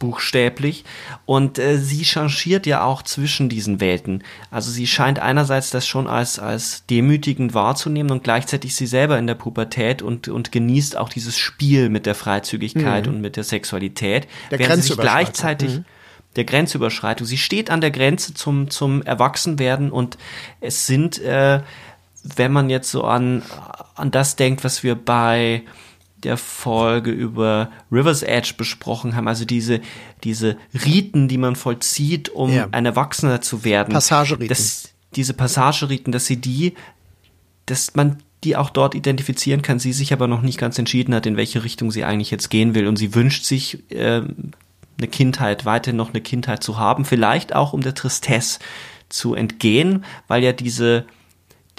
[0.00, 0.84] buchstäblich.
[1.26, 4.24] Und äh, sie changiert ja auch zwischen diesen Welten.
[4.50, 9.28] Also sie scheint einerseits das schon als, als demütigend wahrzunehmen und gleichzeitig sie selber in
[9.28, 13.14] der Pubertät und, und genießt auch dieses Spiel mit der Freizügigkeit mhm.
[13.14, 14.26] und mit der Sexualität.
[14.50, 15.84] Der während sie sich gleichzeitig mhm.
[16.34, 17.26] der Grenzüberschreitung.
[17.26, 20.16] Sie steht an der Grenze zum, zum Erwachsenwerden und
[20.60, 21.60] es sind, äh,
[22.24, 23.42] wenn man jetzt so an,
[23.94, 25.62] an das denkt, was wir bei
[26.24, 29.80] der Folge über River's Edge besprochen haben, also diese,
[30.24, 32.68] diese Riten, die man vollzieht, um ja.
[32.72, 33.92] ein Erwachsener zu werden.
[33.92, 34.48] Passageriten.
[34.48, 36.74] Das, diese Passageriten, dass sie die,
[37.66, 41.26] dass man die auch dort identifizieren kann, sie sich aber noch nicht ganz entschieden hat,
[41.26, 42.86] in welche Richtung sie eigentlich jetzt gehen will.
[42.86, 44.22] Und sie wünscht sich äh,
[44.98, 48.60] eine Kindheit, weiterhin noch eine Kindheit zu haben, vielleicht auch um der Tristesse
[49.08, 51.04] zu entgehen, weil ja diese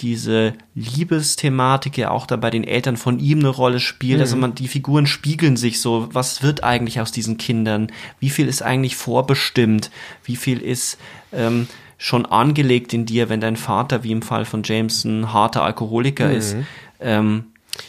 [0.02, 4.20] diese Liebesthematik ja auch da bei den Eltern von ihm eine Rolle spielt.
[4.20, 4.40] Also Mhm.
[4.40, 6.08] man, die Figuren spiegeln sich so.
[6.12, 7.90] Was wird eigentlich aus diesen Kindern?
[8.20, 9.90] Wie viel ist eigentlich vorbestimmt?
[10.24, 10.98] Wie viel ist
[11.32, 15.62] ähm, schon angelegt in dir, wenn dein Vater, wie im Fall von James, ein harter
[15.62, 16.34] Alkoholiker Mhm.
[16.36, 16.56] ist?
[17.00, 17.44] Ähm,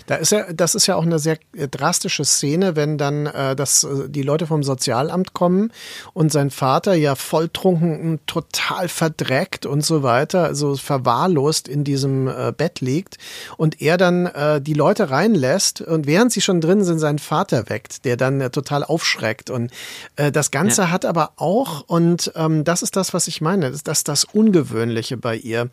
[0.07, 3.55] Da ist ja, das ist ja auch eine sehr äh, drastische Szene, wenn dann äh,
[3.55, 5.71] das, äh, die Leute vom Sozialamt kommen
[6.13, 12.53] und sein Vater ja volltrunken, total verdreckt und so weiter, also verwahrlost in diesem äh,
[12.55, 13.17] Bett liegt
[13.57, 17.69] und er dann äh, die Leute reinlässt und während sie schon drin sind, seinen Vater
[17.69, 19.71] weckt, der dann äh, total aufschreckt und
[20.15, 20.91] äh, das Ganze Ja.
[20.91, 24.23] hat aber auch, und ähm, das ist das, was ich meine, das ist das, das
[24.23, 25.69] Ungewöhnliche bei ihr,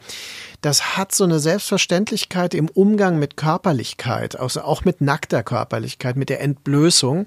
[0.60, 6.28] das hat so eine Selbstverständlichkeit im Umgang mit Körperlichkeit, also auch mit nackter Körperlichkeit, mit
[6.28, 7.26] der Entblößung,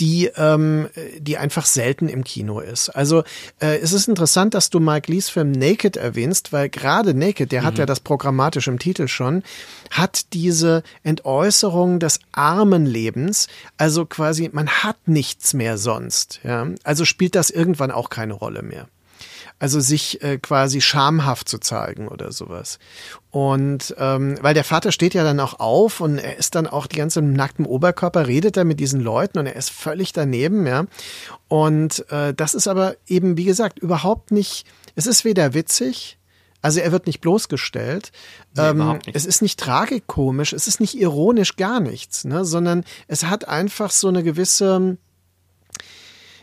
[0.00, 0.88] die, ähm,
[1.18, 2.88] die einfach selten im Kino ist.
[2.90, 3.24] Also
[3.60, 7.64] äh, es ist interessant, dass du Mike Lees Film Naked erwähnst, weil gerade Naked, der
[7.64, 9.42] hat ja das programmatisch im Titel schon,
[9.90, 16.40] hat diese Entäußerung des armen Lebens, also quasi man hat nichts mehr sonst.
[16.44, 16.66] Ja?
[16.84, 18.88] Also spielt das irgendwann auch keine Rolle mehr.
[19.58, 22.78] Also sich äh, quasi schamhaft zu zeigen oder sowas.
[23.30, 26.86] Und ähm, weil der Vater steht ja dann auch auf und er ist dann auch
[26.86, 30.66] die ganze im nackten Oberkörper, redet er mit diesen Leuten und er ist völlig daneben,
[30.66, 30.86] ja.
[31.48, 36.18] Und äh, das ist aber eben, wie gesagt, überhaupt nicht, es ist weder witzig,
[36.60, 38.10] also er wird nicht bloßgestellt.
[38.56, 39.10] Nee, ähm, nicht.
[39.14, 42.44] es ist nicht tragikomisch, es ist nicht ironisch, gar nichts, ne?
[42.44, 44.98] sondern es hat einfach so eine gewisse,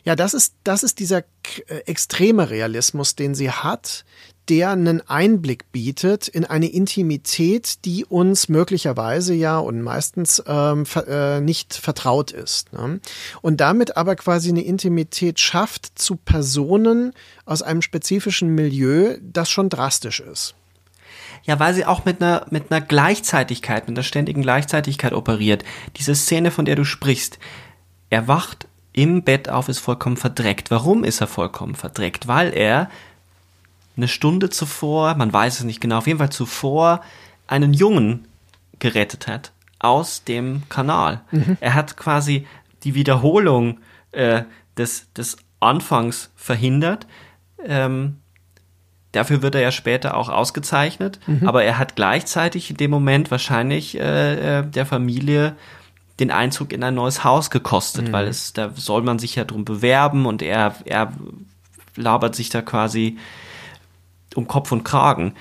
[0.06, 1.20] ja, das ist, das ist dieser
[1.68, 4.06] äh, extreme Realismus, den sie hat,
[4.50, 11.08] der einen Einblick bietet in eine Intimität, die uns möglicherweise ja und meistens ähm, ver,
[11.08, 12.72] äh, nicht vertraut ist.
[12.72, 13.00] Ne?
[13.42, 17.14] Und damit aber quasi eine Intimität schafft zu Personen
[17.46, 20.54] aus einem spezifischen Milieu, das schon drastisch ist.
[21.46, 25.64] Ja, weil sie auch mit einer, mit einer Gleichzeitigkeit, mit einer ständigen Gleichzeitigkeit operiert.
[25.98, 27.40] Diese Szene, von der du sprichst,
[28.12, 30.72] er wacht im Bett auf, ist vollkommen verdreckt.
[30.72, 32.28] Warum ist er vollkommen verdreckt?
[32.28, 32.90] Weil er
[33.98, 37.02] eine Stunde zuvor, man weiß es nicht genau, auf jeden Fall zuvor,
[37.48, 38.28] einen Jungen
[38.80, 41.22] gerettet hat aus dem Kanal.
[41.60, 42.48] Er hat quasi
[42.84, 43.80] die Wiederholung
[44.14, 44.44] äh,
[44.78, 47.06] des, des Anfangs verhindert.
[47.64, 48.18] Ähm,
[49.12, 53.98] Dafür wird er ja später auch ausgezeichnet, aber er hat gleichzeitig in dem Moment wahrscheinlich
[53.98, 55.56] äh, äh, der Familie
[56.20, 59.66] den Einzug in ein neues Haus gekostet, weil es da soll man sich ja drum
[59.66, 61.12] bewerben und er er
[61.96, 63.18] labert sich da quasi
[64.36, 65.34] um Kopf und Kragen.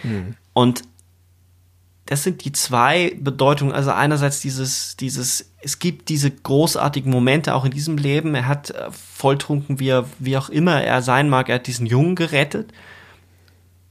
[0.52, 0.82] Und
[2.06, 3.72] das sind die zwei Bedeutungen.
[3.72, 8.34] Also einerseits dieses, dieses, es gibt diese großartigen Momente auch in diesem Leben.
[8.34, 11.86] Er hat äh, volltrunken, wie er, wie auch immer er sein mag, er hat diesen
[11.86, 12.72] Jungen gerettet.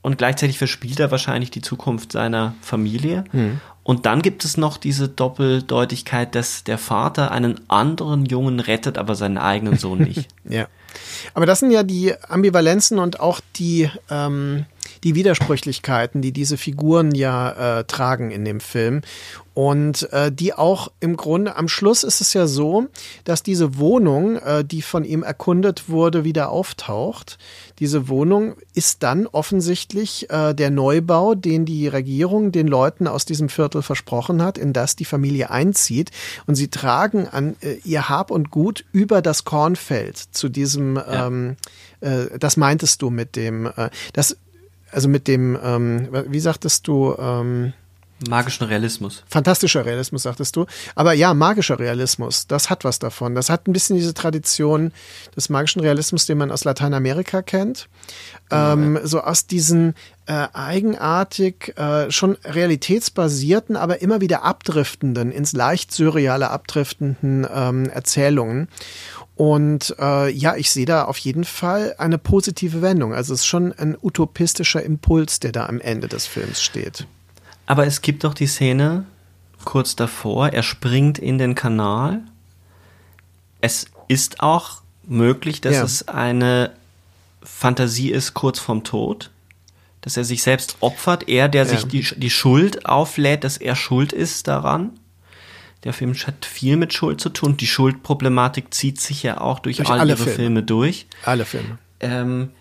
[0.01, 3.23] Und gleichzeitig verspielt er wahrscheinlich die Zukunft seiner Familie.
[3.83, 9.15] Und dann gibt es noch diese Doppeldeutigkeit, dass der Vater einen anderen Jungen rettet, aber
[9.15, 10.29] seinen eigenen Sohn nicht.
[10.49, 10.67] Ja.
[11.33, 14.65] Aber das sind ja die Ambivalenzen und auch die, ähm,
[15.03, 19.01] die Widersprüchlichkeiten, die diese Figuren ja äh, tragen in dem Film.
[19.53, 22.87] Und äh, die auch im Grunde, am Schluss ist es ja so,
[23.23, 27.37] dass diese Wohnung, äh, die von ihm erkundet wurde, wieder auftaucht.
[27.83, 33.49] Diese Wohnung ist dann offensichtlich äh, der Neubau, den die Regierung den Leuten aus diesem
[33.49, 36.09] Viertel versprochen hat, in das die Familie einzieht.
[36.47, 41.57] Und sie tragen an äh, ihr Hab und Gut über das Kornfeld zu diesem, ähm,
[41.99, 44.37] äh, das meintest du mit dem, äh, das,
[44.89, 47.73] also mit dem, ähm, wie sagtest du, ähm,
[48.29, 49.23] Magischen Realismus.
[49.27, 50.65] Fantastischer Realismus, sagtest du.
[50.95, 53.35] Aber ja, magischer Realismus, das hat was davon.
[53.35, 54.91] Das hat ein bisschen diese Tradition
[55.35, 57.87] des magischen Realismus, den man aus Lateinamerika kennt.
[58.51, 65.91] Ähm, so aus diesen äh, eigenartig, äh, schon realitätsbasierten, aber immer wieder abdriftenden, ins leicht
[65.91, 68.67] surreale abdriftenden ähm, Erzählungen.
[69.35, 73.13] Und äh, ja, ich sehe da auf jeden Fall eine positive Wendung.
[73.13, 77.07] Also es ist schon ein utopistischer Impuls, der da am Ende des Films steht.
[77.65, 79.05] Aber es gibt doch die Szene
[79.65, 82.21] kurz davor, er springt in den Kanal.
[83.61, 85.83] Es ist auch möglich, dass Ja.
[85.83, 86.71] es eine
[87.41, 89.29] Fantasie ist kurz vorm Tod,
[90.01, 91.87] dass er sich selbst opfert, er, der sich Ja.
[91.87, 94.91] die, die Schuld auflädt, dass er schuld ist daran.
[95.85, 97.57] Der Film hat viel mit Schuld zu tun.
[97.57, 100.35] Die Schuldproblematik zieht sich ja auch durch, Durch all alle ihre Filme.
[100.35, 101.07] Filme durch.
[101.25, 101.77] Alle Filme.
[101.99, 102.51] Ähm,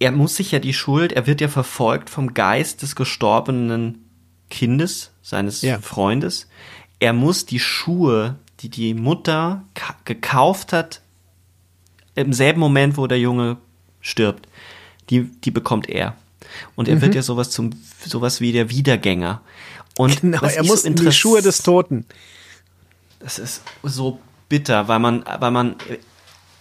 [0.00, 4.04] er muss sich ja die Schuld, er wird ja verfolgt vom Geist des gestorbenen
[4.48, 5.78] Kindes, seines Ja.
[5.78, 6.48] Freundes.
[6.98, 11.00] Er muss die Schuhe, die die Mutter ka- gekauft hat,
[12.16, 13.58] im selben Moment, wo der Junge
[14.00, 14.48] stirbt,
[15.10, 16.16] die, die bekommt er.
[16.74, 17.02] Und er Mhm.
[17.02, 17.70] wird ja sowas zum,
[18.04, 19.40] sowas wie der Wiedergänger.
[19.96, 22.06] Und Genau, er muss so in die Schuhe des Toten.
[23.20, 25.76] das ist so bitter, weil man, weil man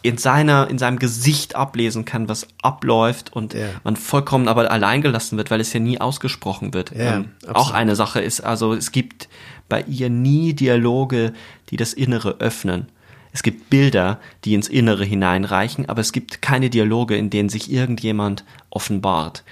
[0.01, 3.67] in seiner, in seinem Gesicht ablesen kann, was abläuft und Ja.
[3.83, 6.91] man vollkommen aber allein gelassen wird, weil es ja nie ausgesprochen wird.
[6.95, 9.27] Ja, Ähm, auch eine Sache ist, also es gibt
[9.67, 11.33] bei ihr nie Dialoge,
[11.69, 12.87] die das Innere öffnen.
[13.31, 17.71] Es gibt Bilder, die ins Innere hineinreichen, aber es gibt keine Dialoge, in denen sich
[17.71, 19.43] irgendjemand offenbart.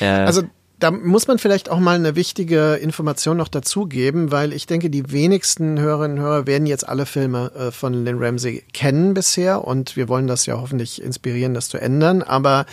[0.00, 0.42] Äh, Also
[0.84, 5.12] da muss man vielleicht auch mal eine wichtige Information noch dazugeben, weil ich denke, die
[5.12, 9.96] wenigsten Hörerinnen und Hörer werden jetzt alle Filme äh, von Lynn Ramsey kennen bisher und
[9.96, 12.22] wir wollen das ja hoffentlich inspirieren, das zu ändern.
[12.22, 12.66] Aber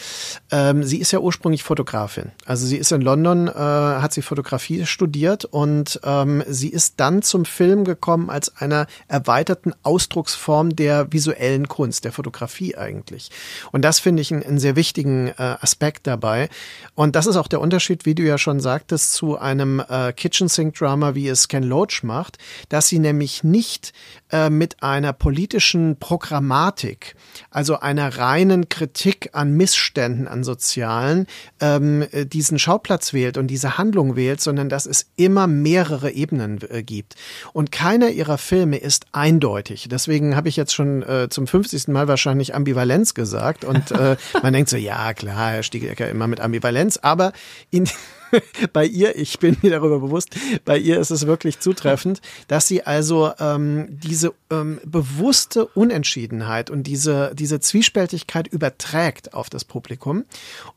[0.52, 2.34] ähm, sie ist ja ursprünglich Fotografin.
[2.45, 7.21] Also sie ist in London, äh, hat sie Fotografie studiert und ähm, sie ist dann
[7.21, 13.32] zum Film gekommen als einer erweiterten Ausdrucksform der visuellen Kunst, der Fotografie eigentlich.
[13.71, 16.50] Und das finde ich einen, einen sehr wichtigen äh, Aspekt dabei.
[16.93, 20.48] Und das ist auch der Unterschied, wie du ja schon sagtest, zu einem äh, Kitchen
[20.48, 22.38] Sink Drama, wie es Ken Loach macht,
[22.70, 23.94] dass sie nämlich nicht
[24.32, 27.16] äh, mit einer politischen Programmatik,
[27.50, 31.28] also einer reinen Kritik an Missständen, an sozialen,
[31.60, 36.60] ähm, äh, diesen Schauplatz wählt und diese Handlung wählt, sondern dass es immer mehrere Ebenen
[36.70, 37.16] äh, gibt.
[37.54, 39.88] Und keiner ihrer Filme ist eindeutig.
[39.90, 41.90] Deswegen habe ich jetzt schon äh, zum 50.
[41.90, 43.66] Mal wahrscheinlich Ambivalenz gesagt.
[43.66, 47.34] Und äh, man denkt so, ja klar, Herr Stiegecker immer mit Ambivalenz, aber
[47.70, 47.81] in
[48.74, 52.84] bei ihr, ich bin mir darüber bewusst, bei ihr ist es wirklich zutreffend, dass sie
[52.84, 60.26] also ähm, diese ähm, bewusste Unentschiedenheit und diese, diese Zwiespältigkeit überträgt auf das Publikum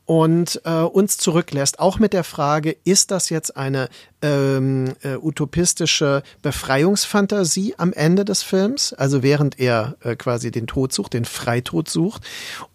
[0.05, 3.89] und äh, uns zurücklässt, auch mit der Frage, ist das jetzt eine
[4.21, 10.93] ähm, äh, utopistische Befreiungsfantasie am Ende des Films, also während er äh, quasi den Tod
[10.93, 12.23] sucht, den Freitod sucht,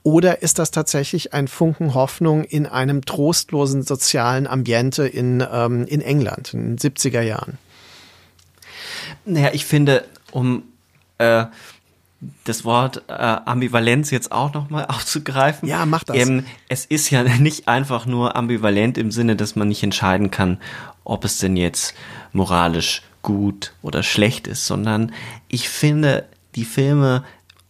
[0.02, 6.00] oder ist das tatsächlich ein Funken Hoffnung in einem trostlosen sozialen Ambiente in, ähm, in
[6.00, 7.58] England in den 70er Jahren?
[9.24, 10.62] Naja, ich finde, um
[11.20, 11.46] äh,
[12.44, 15.68] das Wort äh, Ambivalenz jetzt auch nochmal aufzugreifen.
[15.68, 16.16] Ja, mach das.
[16.16, 20.59] Ähm, es ist ja nicht einfach nur ambivalent im Sinne, dass man nicht entscheiden kann,
[21.04, 21.94] ob es denn jetzt
[22.33, 25.12] moralisch gut oder schlecht ist, sondern
[25.48, 27.24] ich finde, die Filme,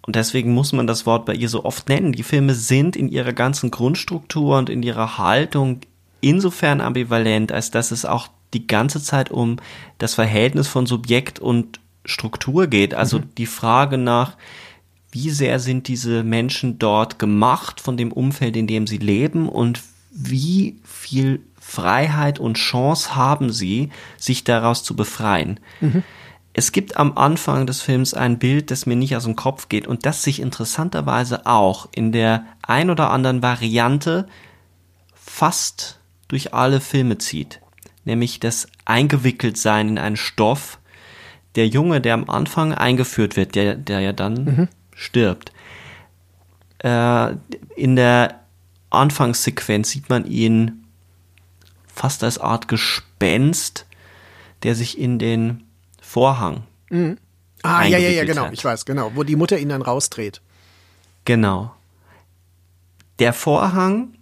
[0.07, 3.09] und deswegen muss man das Wort bei ihr so oft nennen, die Filme sind in
[3.09, 5.81] ihrer ganzen Grundstruktur und in ihrer Haltung
[6.21, 9.57] insofern ambivalent, als dass es auch die ganze Zeit um
[9.99, 12.95] das Verhältnis von Subjekt und Struktur geht.
[12.95, 14.37] Also die Frage nach,
[15.13, 19.83] wie sehr sind diese Menschen dort gemacht von dem Umfeld, in dem sie leben und
[20.11, 25.61] wie viel Freiheit und Chance haben sie, sich daraus zu befreien.
[26.53, 29.87] Es gibt am Anfang des Films ein Bild, das mir nicht aus dem Kopf geht
[29.87, 34.27] und das sich interessanterweise auch in der ein oder anderen Variante
[35.15, 37.61] fast durch alle Filme zieht.
[38.05, 40.80] Nämlich das Eingewickeltsein in einen Stoff.
[41.57, 45.53] Der Junge, der am Anfang eingeführt wird, der, der ja dann stirbt.
[46.79, 47.35] Äh,
[47.77, 48.41] in der
[48.91, 50.85] Anfangssequenz sieht man ihn
[51.87, 53.87] fast als Art Gespenst,
[54.63, 55.65] der sich in den
[56.01, 56.65] Vorhang.
[57.63, 58.53] Ah, ja, ja, ja, genau, hat.
[58.53, 60.41] ich weiß, genau, wo die Mutter ihn dann rausdreht.
[61.25, 61.75] Genau.
[63.19, 64.15] Der Vorhang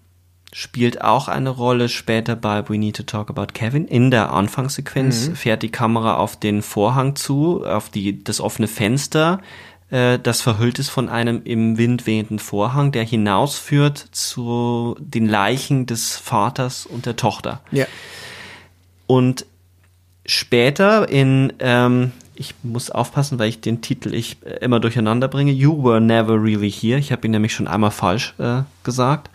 [0.53, 3.87] spielt auch eine Rolle später bei We Need to Talk About Kevin.
[3.87, 9.41] In der Anfangssequenz fährt die Kamera auf den Vorhang zu, auf die, das offene Fenster,
[9.91, 15.87] äh, das verhüllt ist von einem im Wind wehenden Vorhang, der hinausführt zu den Leichen
[15.87, 17.61] des Vaters und der Tochter.
[17.71, 17.87] Ja.
[19.07, 19.47] Und
[20.27, 25.53] später in, ähm, ich muss aufpassen, weil ich den Titel ich äh, immer durcheinander bringe.
[25.53, 26.99] You were never really here.
[26.99, 29.31] Ich habe ihn nämlich schon einmal falsch äh, gesagt.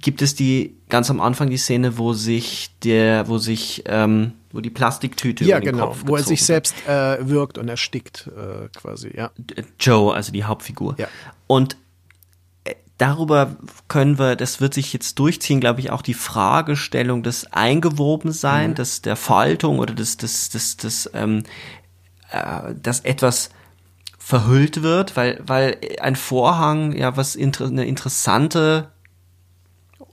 [0.00, 4.60] Gibt es die ganz am Anfang die Szene, wo sich der, wo sich, ähm, wo
[4.60, 8.28] die Plastiktüte Ja, über den genau, Kopf wo er sich selbst äh, wirkt und erstickt,
[8.36, 9.30] äh, quasi, ja.
[9.80, 10.96] Joe, also die Hauptfigur.
[10.98, 11.08] Ja.
[11.46, 11.76] Und
[12.64, 13.56] äh, darüber
[13.88, 19.02] können wir, das wird sich jetzt durchziehen, glaube ich, auch die Fragestellung des Eingewobensein, des
[19.02, 21.42] der Faltung oder des, des, des, des, ähm,
[22.30, 23.50] äh, dass etwas
[24.18, 28.90] verhüllt wird, weil, weil ein Vorhang ja was inter eine interessante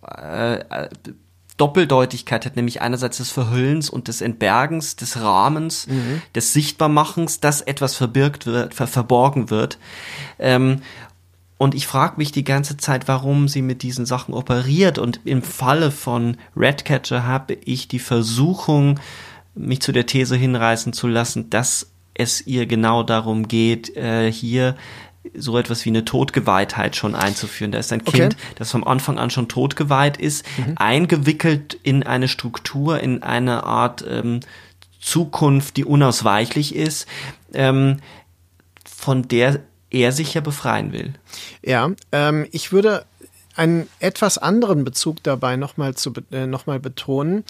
[0.07, 0.89] äh, äh,
[1.57, 5.87] Doppeldeutigkeit hat, nämlich einerseits des Verhüllens und des Entbergens, des Rahmens,
[6.33, 9.77] des Sichtbarmachens, dass etwas verbirgt wird, ver verborgen wird.
[10.39, 10.81] Ähm,
[11.59, 14.97] und ich frage mich die ganze Zeit, warum sie mit diesen Sachen operiert.
[14.97, 18.99] Und im Falle von Redcatcher habe ich die Versuchung,
[19.55, 24.75] mich zu der These hinreißen zu lassen, dass es ihr genau darum geht, äh, hier
[25.33, 27.71] so etwas wie eine Todgeweihtheit schon einzuführen.
[27.71, 28.19] Da ist ein Okay.
[28.19, 30.45] Kind, das vom Anfang an schon totgeweiht ist,
[30.75, 34.41] eingewickelt in eine Struktur, in eine Art ähm,
[34.99, 37.07] Zukunft, die unausweichlich ist,
[37.53, 37.97] ähm,
[38.85, 41.13] von der er sich ja befreien will.
[41.61, 43.05] Ja, ähm, ich würde
[43.55, 47.43] einen etwas anderen Bezug dabei nochmal zu äh, noch mal betonen,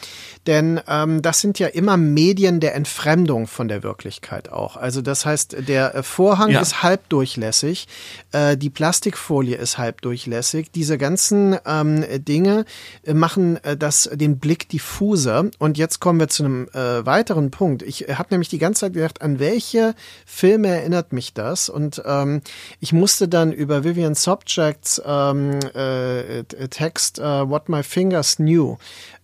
[0.47, 4.78] denn ähm, das sind ja immer Medien der Entfremdung von der Wirklichkeit auch.
[4.78, 6.62] Also das heißt, der äh, Vorhang Ja.
[6.62, 7.88] ist halbdurchlässig,
[8.32, 10.72] äh, die Plastikfolie ist halbdurchlässig.
[10.72, 12.66] Diese ganzen ähm, Dinge
[13.06, 15.45] äh, machen äh, das den Blick diffuser.
[15.60, 17.82] Und jetzt kommen wir zu einem äh, weiteren Punkt.
[17.84, 19.95] Ich habe nämlich die ganze Zeit gedacht, an welche
[20.26, 21.70] Filme erinnert mich das?
[21.70, 22.41] Und ähm,
[22.80, 28.78] ich musste dann über Vivian Sobchaks ähm, äh, äh, Text äh, What My Fingers Knew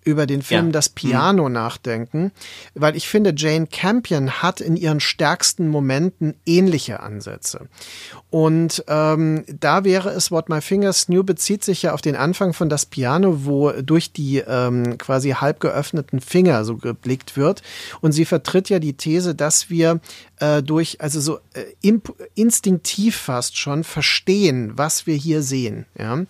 [0.10, 0.72] über den Film Ja.
[0.72, 2.32] Das Piano nachdenken,
[2.74, 7.68] weil ich finde, Jane Campion hat in ihren stärksten Momenten ähnliche Ansätze.
[8.30, 12.54] Und ähm, da wäre es, What My Fingers Knew bezieht sich ja auf den Anfang
[12.54, 17.64] von Das Piano, wo durch die ähm, quasi halb geöffneten Finger so geblickt wird.
[18.02, 20.00] Und sie vertritt ja die These, dass wir
[20.40, 25.86] äh, durch, also so äh, imp instinktiv fast schon verstehen, was wir hier sehen.
[25.98, 26.24] Ja?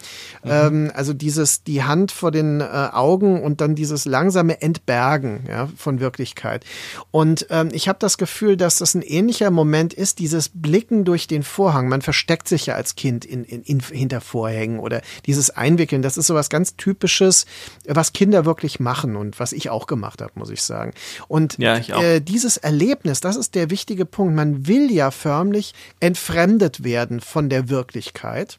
[0.43, 5.69] Ähm, also dieses, die Hand vor den äh, Augen und dann dieses langsame Entbergen ja,
[5.75, 6.65] von Wirklichkeit.
[7.11, 11.27] Und ähm, ich habe das Gefühl, dass das ein ähnlicher Moment ist, dieses Blicken durch
[11.27, 11.89] den Vorhang.
[11.89, 16.01] Man versteckt sich ja als Kind in, in, in, hinter Vorhängen oder dieses Einwickeln.
[16.01, 17.45] Das ist so was ganz Typisches,
[17.87, 20.93] was Kinder wirklich machen und was ich auch gemacht habe, muss ich sagen.
[21.27, 21.89] Und Ja, ich.
[21.89, 24.35] Äh, dieses Erlebnis, das ist der wichtige Punkt.
[24.35, 28.57] Man will ja förmlich entfremdet werden von der Wirklichkeit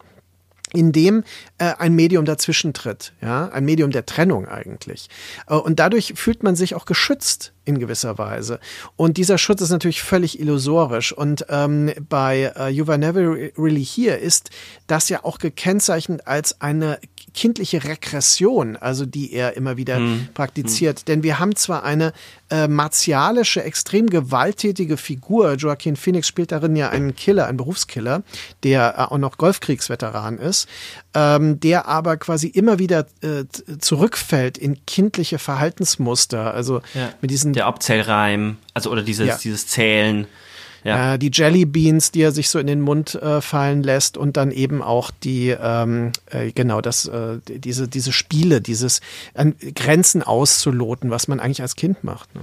[0.72, 1.24] in dem
[1.58, 5.08] äh, ein Medium dazwischen tritt, ja, ein Medium der Trennung eigentlich.
[5.48, 8.60] Äh, und dadurch fühlt man sich auch geschützt in gewisser Weise.
[8.96, 11.12] Und dieser Schutz ist natürlich völlig illusorisch.
[11.12, 14.50] Und ähm, bei äh, You Were Never Really Here ist
[14.86, 16.98] das ja auch gekennzeichnet als eine
[17.32, 20.00] kindliche Regression, also die er immer wieder
[20.34, 21.08] praktiziert.
[21.08, 22.12] Denn wir haben zwar eine
[22.50, 25.54] äh, martialische, extrem gewalttätige Figur.
[25.54, 28.22] Joaquin Phoenix spielt darin ja einen Killer, einen Berufskiller,
[28.64, 30.68] der äh, auch noch Golfkriegsveteran ist,
[31.14, 33.44] ähm, der aber quasi immer wieder äh,
[33.78, 36.52] zurückfällt in kindliche Verhaltensmuster.
[36.52, 36.82] Also
[37.20, 39.36] mit diesen Der Abzählreim, also oder dieses, Ja.
[39.36, 40.26] dieses Zählen.
[40.82, 41.12] Ja.
[41.14, 44.38] äh, die Jelly Beans, die er sich so in den Mund äh, fallen lässt und
[44.38, 49.02] dann eben auch die ähm, äh, genau das äh, diese diese Spiele, dieses
[49.74, 52.34] Grenzen auszuloten, was man eigentlich als Kind macht.
[52.34, 52.40] Ne?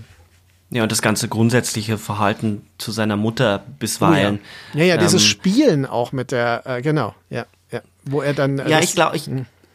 [0.70, 4.40] Ja, und das ganze grundsätzliche Verhalten zu seiner Mutter bisweilen.
[4.76, 8.60] Ja, ja, dieses Ähm, Spielen auch mit der äh, genau, ja, ja, wo er dann
[8.60, 9.28] äh, Ja, ich glaube, ich,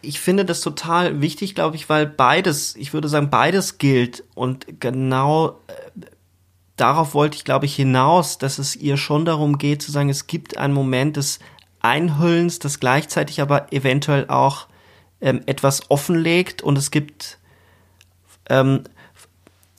[0.03, 4.25] ich finde das total wichtig, glaube ich, weil beides, ich würde sagen, beides gilt.
[4.35, 6.07] Und genau äh,
[6.77, 10.27] darauf wollte ich, glaube ich, hinaus, dass es ihr schon darum geht, zu sagen, es
[10.27, 11.39] gibt einen Moment des
[11.81, 14.67] Einhüllens, das gleichzeitig aber eventuell auch
[15.21, 17.39] ähm, etwas offenlegt und es gibt
[18.49, 18.85] ähm,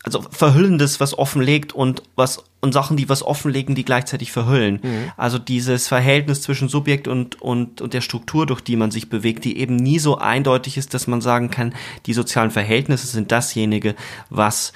[0.04, 4.80] also Verhüllendes, was offenlegt und was und Sachen, die was offenlegen, die gleichzeitig verhüllen.
[5.18, 9.44] Also dieses Verhältnis zwischen Subjekt und, und, und der Struktur, durch die man sich bewegt,
[9.44, 13.96] die eben nie so eindeutig ist, dass man sagen kann, die sozialen Verhältnisse sind dasjenige,
[14.30, 14.72] was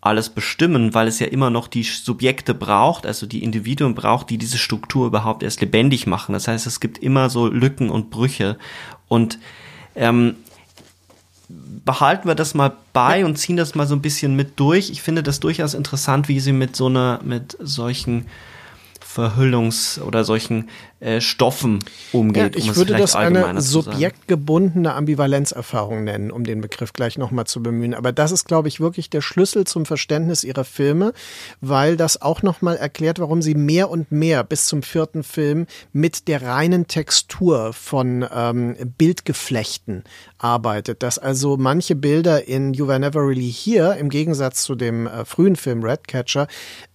[0.00, 4.38] alles bestimmen, weil es ja immer noch die Subjekte braucht, also die Individuen braucht, die
[4.38, 6.32] diese Struktur überhaupt erst lebendig machen.
[6.32, 8.56] Das heißt, es gibt immer so Lücken und Brüche.
[9.08, 9.38] Und
[9.94, 10.36] ähm,
[11.84, 14.90] behalten wir das mal bei und ziehen das mal so ein bisschen mit durch.
[14.90, 18.26] Ich finde das durchaus interessant, wie sie mit so einer, mit solchen
[19.04, 20.68] Verhüllungs- oder solchen
[21.02, 22.56] äh, Stoffen Ja, umgeht.
[22.56, 27.94] ich um würde das eine subjektgebundene Ambivalenzerfahrung nennen, um den Begriff gleich nochmal zu bemühen.
[27.94, 31.12] Aber das ist, glaube ich, wirklich der Schlüssel zum Verständnis ihrer Filme,
[31.60, 36.28] weil das auch nochmal erklärt, warum sie mehr und mehr bis zum vierten Film mit
[36.28, 40.04] der reinen Textur von ähm, Bildgeflechten
[40.38, 41.02] arbeitet.
[41.02, 45.24] Dass also manche Bilder in You Were Never Really Here im Gegensatz zu dem äh,
[45.24, 46.46] frühen Film Redcatcher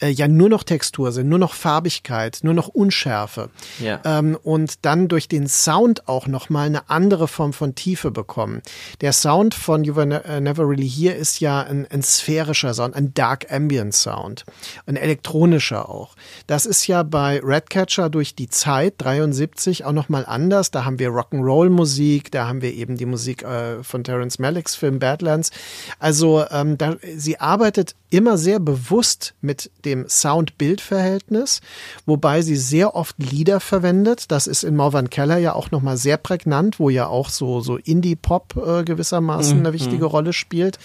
[0.02, 3.50] äh, ja nur noch Textur sind, nur noch Farbigkeit, nur noch Unschärfe
[3.80, 3.97] Ja.
[4.06, 8.62] Ähm, und dann durch den Sound auch nochmal eine andere Form von Tiefe bekommen.
[9.02, 12.74] Der Sound von You Were Ne- äh, Never Really Here ist ja ein, ein sphärischer
[12.74, 14.46] Sound, ein Dark Ambient Sound,
[14.86, 16.16] ein elektronischer auch.
[16.48, 20.72] Das ist ja bei Redcatcher durch die Zeit 73 auch nochmal anders.
[20.72, 24.76] Da haben wir Rock'n'Roll Musik, da haben wir eben die Musik äh, von Terence Malicks
[24.76, 25.52] Film Badlands.
[26.00, 31.62] Also ähm, da, sie arbeitet immer sehr bewusst mit dem Sound-Bild-Verhältnis,
[32.06, 34.32] wobei sie sehr oft Lieder verwendet.
[34.32, 37.78] Das ist in Morvan Keller ja auch nochmal sehr prägnant, wo ja auch so, so
[37.78, 40.80] Indie-Pop äh, gewissermaßen eine wichtige Rolle spielt.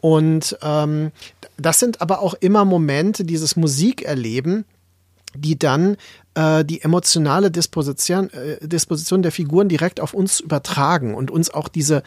[0.00, 1.12] Und ähm,
[1.56, 4.64] das sind aber auch immer Momente, dieses Musikerleben,
[5.36, 5.96] die dann
[6.34, 11.68] äh, die emotionale Disposition, äh, Disposition der Figuren direkt auf uns übertragen und uns auch
[11.68, 12.02] diese,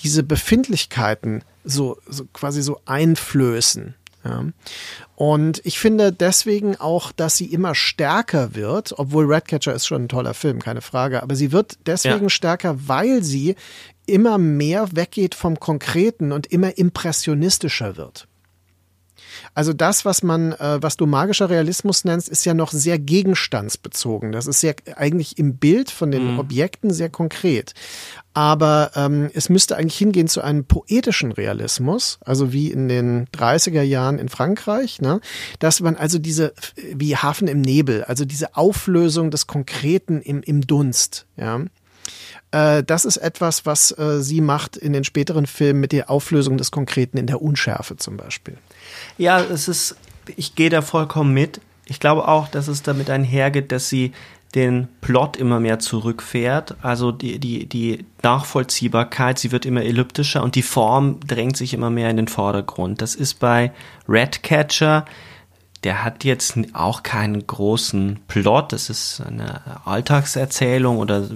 [0.00, 3.94] diese Befindlichkeiten so, so quasi so einflößen.
[4.24, 4.44] Ja.
[5.16, 10.08] Und ich finde deswegen auch, dass sie immer stärker wird, obwohl Redcatcher ist schon ein
[10.08, 12.30] toller Film, keine Frage, aber sie wird deswegen Ja.
[12.30, 13.54] stärker, weil sie
[14.06, 18.26] immer mehr weggeht vom Konkreten und immer impressionistischer wird.
[19.54, 24.32] Also das, was man, äh, was du magischer Realismus nennst, ist ja noch sehr gegenstandsbezogen.
[24.32, 27.74] Das ist ja eigentlich im Bild von den Objekten sehr konkret.
[28.34, 33.82] Aber ähm, es müsste eigentlich hingehen zu einem poetischen Realismus, also wie in den 30er
[33.82, 35.20] Jahren in Frankreich, ne?
[35.60, 40.66] dass man also diese, wie Hafen im Nebel, also diese Auflösung des Konkreten im, im
[40.66, 41.60] Dunst, ja.
[42.54, 46.56] Äh, Das ist etwas, was äh, sie macht in den späteren Filmen mit der Auflösung
[46.56, 48.56] des Konkreten in der Unschärfe zum Beispiel.
[49.18, 49.96] Ja, es ist,
[50.36, 51.60] ich gehe da vollkommen mit.
[51.86, 54.12] Ich glaube auch, dass es damit einhergeht, dass sie
[54.54, 56.76] den Plot immer mehr zurückfährt.
[56.80, 61.90] Also die, die, die Nachvollziehbarkeit, sie wird immer elliptischer und die Form drängt sich immer
[61.90, 63.02] mehr in den Vordergrund.
[63.02, 63.72] Das ist bei
[64.06, 65.06] Ratcatcher,
[65.84, 68.72] der hat jetzt auch keinen großen Plot.
[68.72, 71.28] Das ist eine Alltagserzählung oder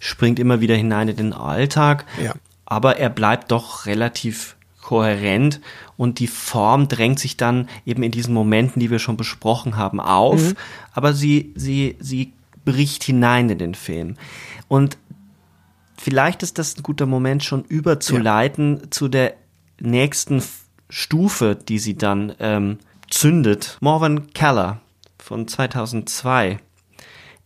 [0.00, 2.06] springt immer wieder hinein in den Alltag.
[2.22, 2.34] Ja.
[2.64, 5.60] Aber er bleibt doch relativ kohärent
[5.96, 10.00] und die Form drängt sich dann eben in diesen Momenten, die wir schon besprochen haben,
[10.00, 10.54] auf.
[10.92, 12.32] Aber sie, sie, sie
[12.64, 14.16] bricht hinein in den Film.
[14.68, 14.96] Und
[15.98, 19.34] vielleicht ist das ein guter Moment, schon überzuleiten zu der
[19.78, 20.42] nächsten
[20.88, 22.78] Stufe, die sie dann ähm,
[23.12, 23.76] zündet.
[23.80, 24.80] Morvan Keller
[25.18, 26.58] von 2002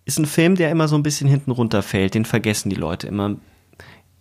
[0.05, 2.15] ist ein Film, der immer so ein bisschen hinten runterfällt.
[2.15, 3.37] Den vergessen die Leute immer.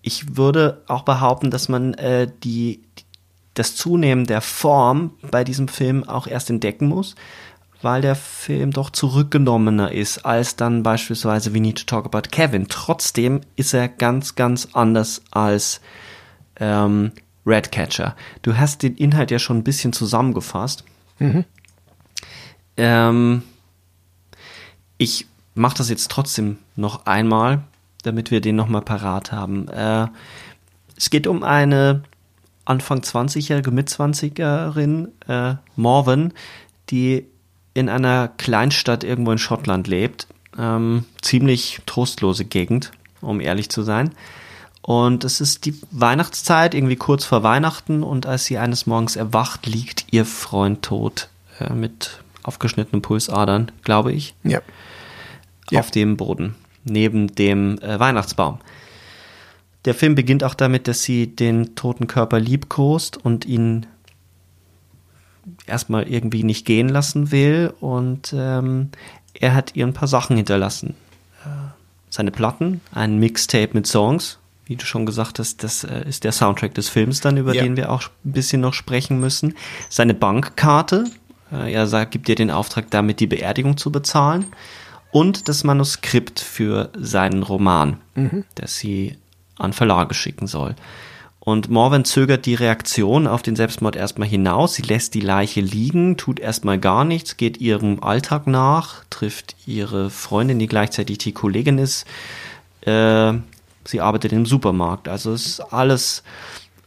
[0.02, 2.82] Ich würde auch behaupten, dass man äh, die,
[3.54, 7.16] das Zunehmen der Form bei diesem Film auch erst entdecken muss,
[7.82, 12.68] weil der Film doch zurückgenommener ist als dann beispielsweise We Need to Talk About Kevin.
[12.68, 15.82] Trotzdem ist er ganz, ganz anders als
[16.60, 17.12] ähm,
[17.46, 18.16] Redcatcher.
[18.42, 20.84] Du hast den Inhalt ja schon ein bisschen zusammengefasst.
[22.78, 23.44] Ähm,
[24.98, 27.64] ich mache das jetzt trotzdem noch einmal,
[28.04, 29.68] damit wir den nochmal parat haben.
[29.70, 30.08] Äh,
[30.98, 32.04] es geht um eine
[32.66, 36.34] Anfang 20-jährige, Mitzwanzigerin, äh, Morven,
[36.90, 37.26] die
[37.74, 40.28] in einer Kleinstadt irgendwo in Schottland lebt.
[40.58, 42.92] Ähm, ziemlich trostlose Gegend,
[43.22, 44.12] um ehrlich zu sein.
[44.88, 48.04] Und es ist die Weihnachtszeit, irgendwie kurz vor Weihnachten.
[48.04, 51.30] Und als sie eines Morgens erwacht, liegt ihr Freund tot
[51.60, 54.62] äh, mit aufgeschnittenen Pulsadern, glaube ich, Ja.
[55.72, 55.80] Ja.
[55.80, 58.60] auf dem Boden, neben dem äh, Weihnachtsbaum.
[59.86, 63.88] Der Film beginnt auch damit, dass sie den toten Körper liebkost und ihn
[65.66, 67.74] erstmal irgendwie nicht gehen lassen will.
[67.80, 68.90] Und ähm,
[69.34, 70.94] er hat ihr ein paar Sachen hinterlassen.
[71.44, 71.48] Äh,
[72.12, 74.38] seine Platten, ein Mixtape mit Songs.
[74.66, 77.64] Wie du schon gesagt hast, das äh, ist der Soundtrack des Films dann, über Ja.
[77.64, 79.54] den wir auch ein bisschen noch sprechen müssen.
[79.90, 81.06] Seine Bankkarte.
[81.52, 84.46] Äh, er sagt, gibt ihr den Auftrag, damit die Beerdigung zu bezahlen.
[85.12, 87.98] Und das Manuskript für seinen Roman,
[88.56, 89.16] das sie
[89.58, 90.76] an Verlage schicken soll.
[91.40, 94.74] Und Morven zögert die Reaktion auf den Selbstmord erstmal hinaus.
[94.74, 100.10] Sie lässt die Leiche liegen, tut erstmal gar nichts, geht ihrem Alltag nach, trifft ihre
[100.10, 102.06] Freundin, die gleichzeitig die Kollegin ist.
[102.82, 103.36] Äh,
[103.88, 105.08] sie arbeitet im Supermarkt.
[105.08, 106.24] Also es ist alles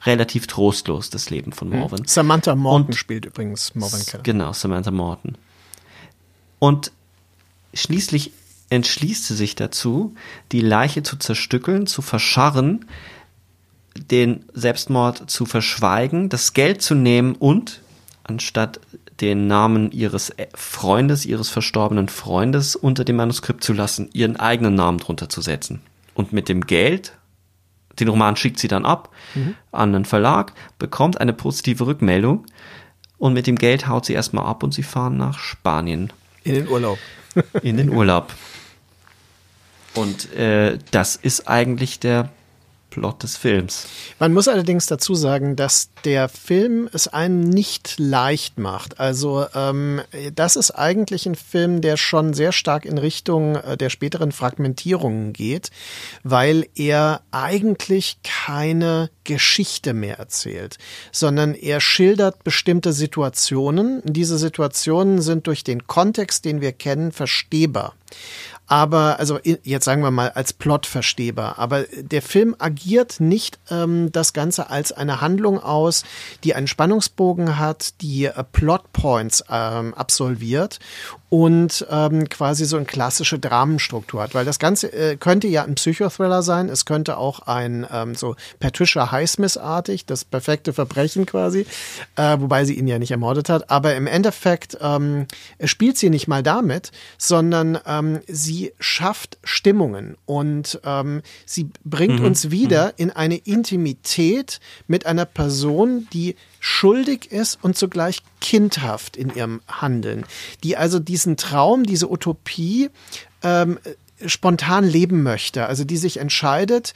[0.04, 2.06] relativ trostlos, das Leben von Morven.
[2.06, 4.22] Samantha Morton Und- spielt übrigens Morvan Keller.
[4.22, 5.36] Genau, Samantha Morton.
[6.58, 6.92] Und
[7.74, 8.32] schließlich
[8.70, 10.14] entschließt sie sich dazu,
[10.52, 12.84] die Leiche zu zerstückeln, zu verscharren,
[13.96, 17.80] den Selbstmord zu verschweigen, das Geld zu nehmen und
[18.24, 18.78] anstatt
[19.20, 24.98] den Namen ihres Freundes, ihres verstorbenen Freundes unter dem Manuskript zu lassen, ihren eigenen Namen
[24.98, 25.80] drunter zu setzen.
[26.18, 27.12] Und mit dem Geld,
[28.00, 29.14] den Roman schickt sie dann ab
[29.70, 32.44] an einen Verlag, bekommt eine positive Rückmeldung
[33.18, 36.12] und mit dem Geld haut sie erstmal ab und sie fahren nach Spanien
[36.42, 36.98] In den Urlaub.
[37.62, 38.34] in den Urlaub.
[39.94, 42.30] Und äh, das ist eigentlich der
[42.98, 43.86] Plot des Films.
[44.18, 48.98] Man muss allerdings dazu sagen, dass der Film es einem nicht leicht macht.
[48.98, 50.02] Also ähm,
[50.34, 55.32] das ist eigentlich ein Film, der schon sehr stark in Richtung äh, der späteren Fragmentierungen
[55.32, 55.70] geht,
[56.22, 60.78] weil er eigentlich keine Geschichte mehr erzählt,
[61.12, 64.02] sondern er schildert bestimmte Situationen.
[64.04, 67.94] Diese Situationen sind durch den Kontext, den wir kennen, verstehbar
[68.68, 71.58] aber also jetzt sagen wir mal als Plot verstehbar.
[71.58, 76.04] Aber der Film agiert nicht ähm, das Ganze als eine Handlung aus,
[76.44, 80.78] die einen Spannungsbogen hat, die äh, Plotpoints ähm, absolviert
[81.30, 84.34] und ähm, quasi so eine klassische Dramenstruktur hat.
[84.34, 88.34] Weil das Ganze äh, könnte ja ein Psychothriller sein, es könnte auch ein ähm, so
[88.60, 91.66] Patricia Highsmith-artig, das perfekte Verbrechen quasi,
[92.16, 93.70] äh, wobei sie ihn ja nicht ermordet hat.
[93.70, 95.26] Aber im Endeffekt ähm,
[95.64, 102.26] spielt sie nicht mal damit, sondern ähm, sie schafft Stimmungen und ähm, sie bringt mhm.
[102.26, 102.92] uns wieder mhm.
[102.96, 110.24] in eine Intimität mit einer Person, die schuldig ist und zugleich kindhaft in ihrem Handeln,
[110.62, 112.90] die also diesen Traum, diese Utopie
[113.42, 113.78] ähm,
[114.24, 116.94] spontan leben möchte, also die sich entscheidet,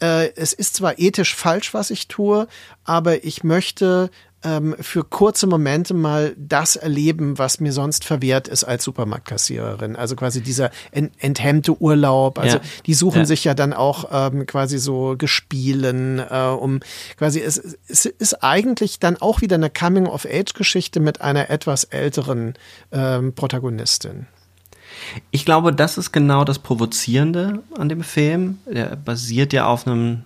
[0.00, 2.48] äh, es ist zwar ethisch falsch, was ich tue,
[2.84, 4.10] aber ich möchte
[4.44, 9.96] ähm, für kurze Momente mal das erleben, was mir sonst verwehrt ist als Supermarktkassiererin.
[9.96, 12.38] Also quasi dieser ent enthemmte Urlaub.
[12.38, 12.62] Also ja.
[12.86, 13.24] die suchen ja.
[13.26, 16.80] sich ja dann auch ähm, quasi so Gespielen, äh, um
[17.16, 22.54] quasi es, es ist eigentlich dann auch wieder eine Coming-of-Age-Geschichte mit einer etwas älteren
[22.90, 24.26] ähm, Protagonistin.
[25.30, 28.58] Ich glaube, das ist genau das Provozierende an dem Film.
[28.66, 30.22] Der basiert ja auf einem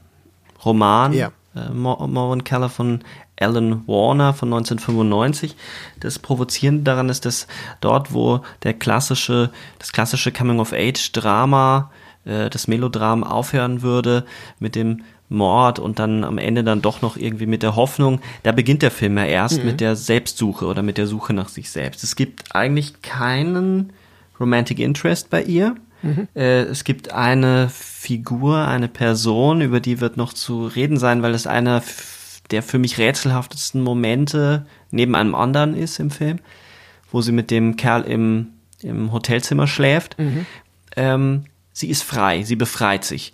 [0.65, 1.13] Roman.
[1.13, 1.33] Ja.
[1.55, 3.01] Äh, Morven Keller von
[3.41, 5.57] Alan Warner von 1995.
[6.01, 7.47] Das Provozierende daran ist, dass
[7.81, 11.91] dort, wo der klassische, das klassische Coming-of-Age-Drama,
[12.25, 14.25] äh, das Melodram aufhören würde
[14.59, 18.53] mit dem Mord und dann am Ende dann doch noch irgendwie mit der Hoffnung, da
[18.53, 19.67] beginnt der Film ja erst mhm.
[19.67, 22.05] mit der Selbstsuche oder mit der Suche nach sich selbst.
[22.05, 23.93] Es gibt eigentlich keinen
[24.39, 25.75] Romantic Interest bei ihr.
[26.03, 26.29] Mhm.
[26.35, 31.35] Äh, es gibt eine Figur, eine Person, über die wird noch zu reden sein, weil
[31.35, 31.83] es einer
[32.51, 36.39] der für mich rätselhaftesten Momente neben einem anderen ist im Film,
[37.11, 38.49] wo sie mit dem Kerl im,
[38.83, 40.19] im Hotelzimmer schläft.
[40.19, 40.47] Mhm.
[40.97, 43.33] Ähm, sie ist frei, sie befreit sich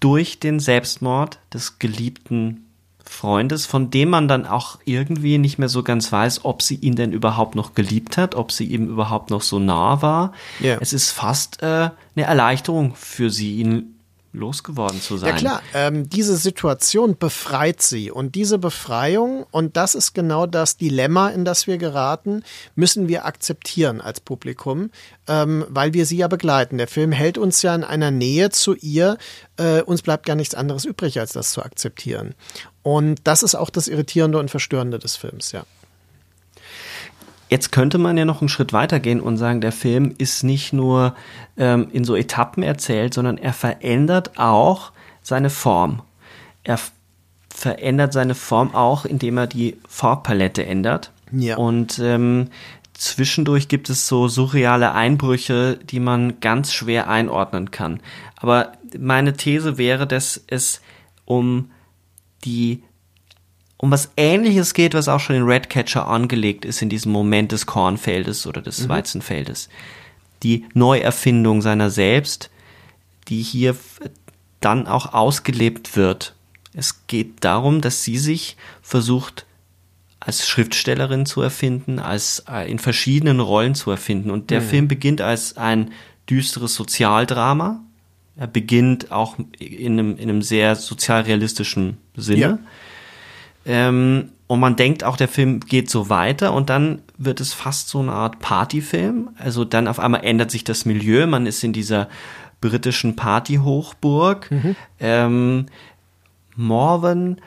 [0.00, 2.64] durch den Selbstmord des geliebten
[3.04, 6.94] Freundes, von dem man dann auch irgendwie nicht mehr so ganz weiß, ob sie ihn
[6.94, 10.32] denn überhaupt noch geliebt hat, ob sie ihm überhaupt noch so nah war.
[10.60, 10.78] Yeah.
[10.80, 13.97] Es ist fast äh, eine Erleichterung für sie, ihn
[14.38, 15.30] losgeworden zu sein.
[15.30, 20.76] Ja klar, ähm, diese Situation befreit sie und diese Befreiung, und das ist genau das
[20.76, 22.42] Dilemma, in das wir geraten,
[22.74, 24.90] müssen wir akzeptieren als Publikum,
[25.26, 26.78] ähm, weil wir sie ja begleiten.
[26.78, 29.18] Der Film hält uns ja in einer Nähe zu ihr,
[29.58, 32.34] äh, uns bleibt gar nichts anderes übrig, als das zu akzeptieren.
[32.82, 35.64] Und das ist auch das Irritierende und Verstörende des Films, ja.
[37.48, 41.14] Jetzt könnte man ja noch einen Schritt weitergehen und sagen, der Film ist nicht nur
[41.56, 44.92] ähm, in so Etappen erzählt, sondern er verändert auch
[45.22, 46.02] seine Form.
[46.64, 46.78] Er
[47.48, 51.10] verändert seine Form auch, indem er die Farbpalette ändert.
[51.32, 51.56] Ja.
[51.56, 52.48] Und ähm,
[52.94, 58.00] zwischendurch gibt es so surreale Einbrüche, die man ganz schwer einordnen kann.
[58.36, 60.80] Aber meine These wäre, dass es
[61.24, 61.70] um
[62.44, 62.82] die
[63.78, 67.64] um was ähnliches geht, was auch schon in Redcatcher angelegt ist in diesem Moment des
[67.64, 68.88] Kornfeldes oder des mhm.
[68.90, 69.68] Weizenfeldes.
[70.42, 72.50] Die Neuerfindung seiner selbst,
[73.28, 73.76] die hier
[74.60, 76.34] dann auch ausgelebt wird.
[76.74, 79.46] Es geht darum, dass sie sich versucht,
[80.20, 84.30] als Schriftstellerin zu erfinden, als äh, in verschiedenen Rollen zu erfinden.
[84.32, 84.66] Und der mhm.
[84.66, 85.92] Film beginnt als ein
[86.28, 87.80] düsteres Sozialdrama.
[88.36, 92.40] Er beginnt auch in einem, in einem sehr sozialrealistischen Sinne.
[92.40, 92.58] Ja.
[93.68, 97.90] Ähm, und man denkt auch, der Film geht so weiter und dann wird es fast
[97.90, 99.28] so eine Art Partyfilm.
[99.36, 101.26] Also dann auf einmal ändert sich das Milieu.
[101.26, 102.08] Man ist in dieser
[102.62, 104.50] britischen Partyhochburg.
[104.50, 104.76] Mhm.
[104.98, 105.66] Ähm,
[106.56, 107.40] Morven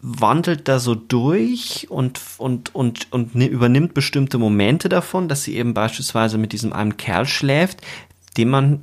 [0.00, 5.72] wandelt da so durch und, und, und, und übernimmt bestimmte Momente davon, dass sie eben
[5.72, 7.80] beispielsweise mit diesem einen Kerl schläft,
[8.36, 8.82] den man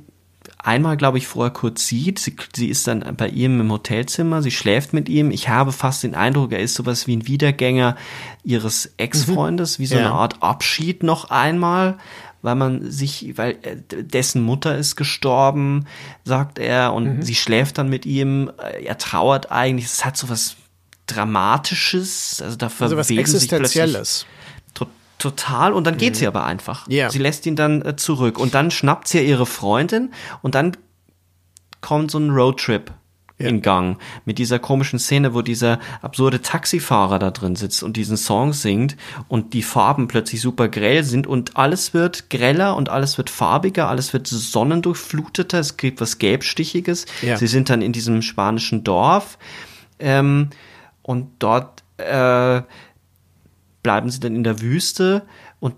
[0.58, 2.18] einmal, glaube ich, vorher kurz sieht.
[2.18, 5.30] Sie, sie ist dann bei ihm im Hotelzimmer, sie schläft mit ihm.
[5.30, 7.96] Ich habe fast den Eindruck, er ist sowas wie ein Wiedergänger
[8.44, 9.82] ihres Ex-Freundes, mhm.
[9.82, 10.00] wie so ja.
[10.02, 11.98] eine Art Abschied noch einmal
[12.44, 15.86] weil man sich, weil äh, dessen Mutter ist gestorben,
[16.24, 17.22] sagt er, und mhm.
[17.22, 18.50] sie schläft dann mit ihm.
[18.84, 19.86] Er trauert eigentlich.
[19.86, 20.56] Es hat so was
[21.06, 24.26] Dramatisches, also da also was Existenzielles.
[25.22, 25.72] Total.
[25.72, 26.18] Und dann geht mhm.
[26.18, 26.88] sie aber einfach.
[26.88, 27.08] Yeah.
[27.08, 28.40] Sie lässt ihn dann äh, zurück.
[28.40, 30.10] Und dann schnappt sie ihre Freundin
[30.42, 30.76] und dann
[31.80, 32.90] kommt so ein Roadtrip
[33.38, 33.48] Ja.
[33.48, 38.16] in Gang mit dieser komischen Szene, wo dieser absurde Taxifahrer da drin sitzt und diesen
[38.16, 38.96] Song singt
[39.28, 43.88] und die Farben plötzlich super grell sind und alles wird greller und alles wird farbiger,
[43.88, 47.06] alles wird sonnendurchfluteter, es gibt was gelbstichiges.
[47.22, 47.36] Ja.
[47.36, 49.38] Sie sind dann in diesem spanischen Dorf
[50.00, 50.50] ähm,
[51.02, 52.62] und dort äh,
[53.82, 55.22] bleiben sie dann in der Wüste
[55.60, 55.74] und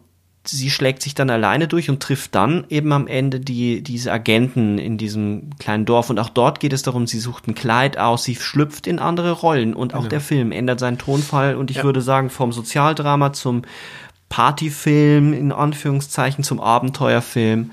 [0.46, 4.76] sie schlägt sich dann alleine durch und trifft dann eben am Ende die, diese Agenten
[4.78, 6.10] in diesem kleinen Dorf.
[6.10, 9.30] Und auch dort geht es darum, sie sucht ein Kleid aus, sie schlüpft in andere
[9.32, 11.84] Rollen und auch der Film ändert seinen Tonfall und ich Ja.
[11.84, 13.62] würde sagen, vom Sozialdrama zum
[14.28, 17.70] Partyfilm, in Anführungszeichen, zum Abenteuerfilm,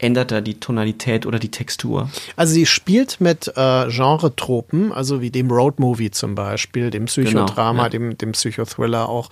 [0.00, 2.10] ändert er die Tonalität oder die Textur.
[2.36, 7.82] Also sie spielt mit äh, Genre-Tropen, also wie dem Roadmovie zum Beispiel, dem Psychodrama, Genau,
[7.82, 7.88] ja.
[7.88, 9.30] dem, dem Psychothriller auch,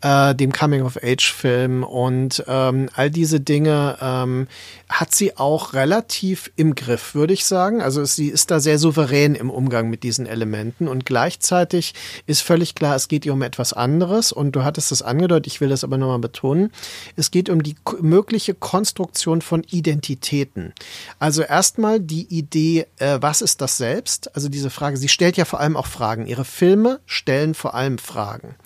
[0.00, 4.46] äh, dem Coming-of-Age-Film und ähm, all diese Dinge ähm,
[4.88, 7.82] hat sie auch relativ im Griff, würde ich sagen.
[7.82, 11.94] Also sie ist da sehr souverän im Umgang mit diesen Elementen und gleichzeitig
[12.26, 15.60] ist völlig klar, es geht ihr um etwas anderes und du hattest es angedeutet, ich
[15.60, 16.70] will das aber nochmal betonen,
[17.16, 19.62] es geht um die mögliche Konstruktion von
[20.06, 20.72] Identitäten.
[21.18, 24.34] Also erstmal die Idee, äh, was ist das selbst?
[24.34, 26.26] Also diese Frage, sie stellt ja vor allem auch Fragen.
[26.26, 28.56] Ihre Filme stellen vor allem Fragen.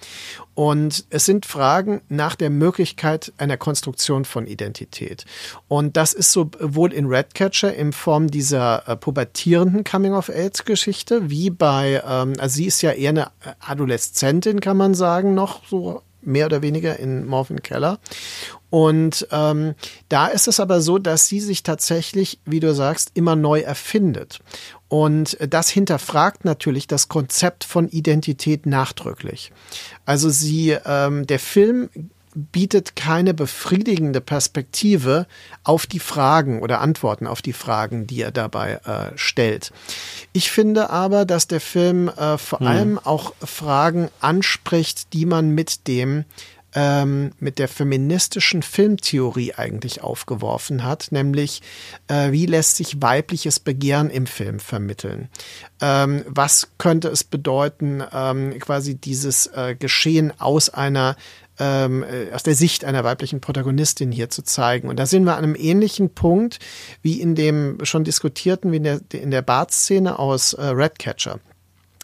[0.55, 5.25] Und es sind Fragen nach der Möglichkeit einer Konstruktion von Identität.
[5.69, 12.35] Und das ist sowohl in Redcatcher in Form dieser äh, pubertierenden Coming-of-Age-Geschichte, wie bei, ähm,
[12.39, 13.31] also sie ist ja eher eine
[13.61, 17.99] Adoleszentin, kann man sagen, noch so mehr oder weniger in Morphin Keller.
[18.71, 19.75] Und ähm,
[20.09, 24.41] da ist es aber so, dass sie sich tatsächlich, wie du sagst, immer neu erfindet.
[24.89, 29.53] Und das hinterfragt natürlich das Konzept von Identität nachdrücklich.
[30.07, 31.91] Also sie, ähm, der Film
[32.35, 35.27] bietet keine befriedigende Perspektive
[35.65, 39.73] auf die Fragen oder Antworten auf die Fragen, die er dabei äh, stellt.
[40.33, 45.89] Ich finde aber, dass der Film äh, vor allem auch Fragen anspricht, die man mit
[45.89, 46.25] dem
[46.75, 51.63] ähm, mit der feministischen Filmtheorie eigentlich aufgeworfen hat, nämlich
[52.09, 55.29] äh, wie lässt sich weibliches Begehren im Film vermitteln?
[55.81, 61.17] Ähm, was könnte es bedeuten, ähm, quasi dieses äh, Geschehen aus einer
[61.61, 64.89] ähm, äh, aus der Sicht einer weiblichen Protagonistin hier zu zeigen.
[64.89, 66.59] Und da sind wir an einem ähnlichen Punkt
[67.03, 71.39] wie in dem schon diskutierten, wie in der, in der Bart-Szene aus äh, Redcatcher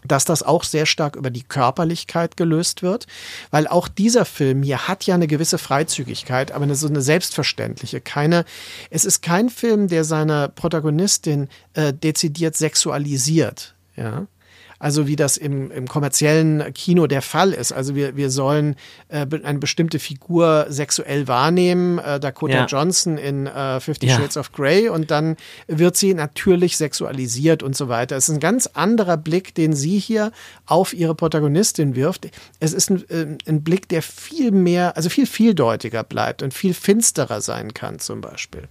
[0.06, 3.06] dass das auch sehr stark über die Körperlichkeit gelöst wird,
[3.50, 8.00] weil auch dieser Film hier hat ja eine gewisse Freizügigkeit, aber eine, so eine selbstverständliche,
[8.00, 8.44] keine,
[8.90, 14.26] es ist kein Film, der seine Protagonistin äh, dezidiert sexualisiert, ja.
[14.78, 17.72] Also wie das im, im kommerziellen Kino der Fall ist.
[17.72, 18.76] Also wir, wir sollen
[19.08, 22.66] äh, eine bestimmte Figur sexuell wahrnehmen, äh, Dakota Ja.
[22.66, 24.16] Johnson in äh, Fifty Ja.
[24.16, 28.16] Shades of Grey und dann wird sie natürlich sexualisiert und so weiter.
[28.16, 30.32] Es ist ein ganz anderer Blick, den sie hier
[30.66, 32.28] auf ihre Protagonistin wirft.
[32.60, 36.74] Es ist ein, äh, ein Blick, der viel mehr, also viel vieldeutiger bleibt und viel
[36.74, 38.68] finsterer sein kann zum Beispiel.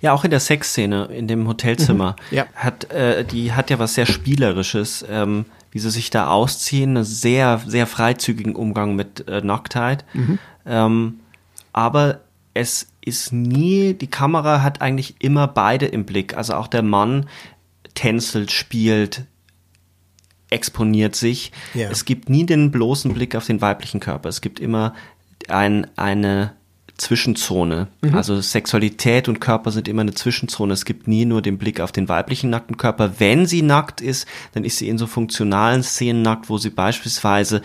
[0.00, 2.36] Ja, auch in der Sexszene in dem Hotelzimmer Mhm.
[2.36, 2.46] Ja.
[2.54, 7.04] hat äh, die hat ja was sehr spielerisches, ähm, wie sie sich da ausziehen, einen
[7.04, 10.04] sehr sehr freizügigen Umgang mit äh, Nacktheit.
[10.14, 10.38] Mhm.
[10.66, 11.20] Ähm,
[11.72, 12.20] aber
[12.54, 16.36] es ist nie, die Kamera hat eigentlich immer beide im Blick.
[16.36, 17.26] Also auch der Mann
[17.94, 19.24] tänzelt, spielt,
[20.50, 21.52] exponiert sich.
[21.74, 21.88] Ja.
[21.90, 24.28] Es gibt nie den bloßen Blick auf den weiblichen Körper.
[24.28, 24.94] Es gibt immer
[25.48, 26.52] ein, eine
[27.00, 27.88] Zwischenzone.
[28.02, 28.14] Mhm.
[28.14, 30.74] Also Sexualität und Körper sind immer eine Zwischenzone.
[30.74, 33.14] Es gibt nie nur den Blick auf den weiblichen nackten Körper.
[33.18, 37.62] Wenn sie nackt ist, dann ist sie in so funktionalen Szenen nackt, wo sie beispielsweise,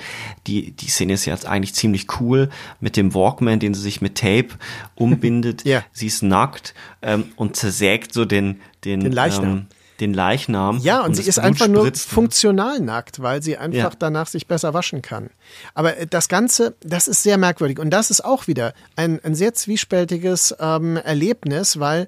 [0.47, 4.15] die, die Szene ist jetzt eigentlich ziemlich cool, mit dem Walkman, den sie sich mit
[4.15, 4.49] Tape
[4.95, 5.65] umbindet.
[5.65, 5.83] Ja.
[5.91, 9.45] Sie ist nackt ähm, und zersägt so den, den, Den Leichnam.
[9.45, 9.65] Ähm,
[9.99, 10.79] den Leichnam.
[10.79, 13.97] Ja, und, sie das ist Blut einfach nur funktional nackt, weil sie einfach Ja.
[13.97, 15.29] danach sich besser waschen kann.
[15.73, 17.79] Aber äh, das Ganze, das ist sehr merkwürdig.
[17.79, 22.07] Und das ist auch wieder ein, ein sehr zwiespältiges ähm, Erlebnis, weil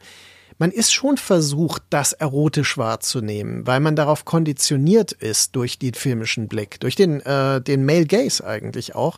[0.59, 6.47] man ist schon versucht, das erotisch wahrzunehmen, weil man darauf konditioniert ist durch den filmischen
[6.47, 9.17] Blick, durch den, äh, den Male Gaze eigentlich auch.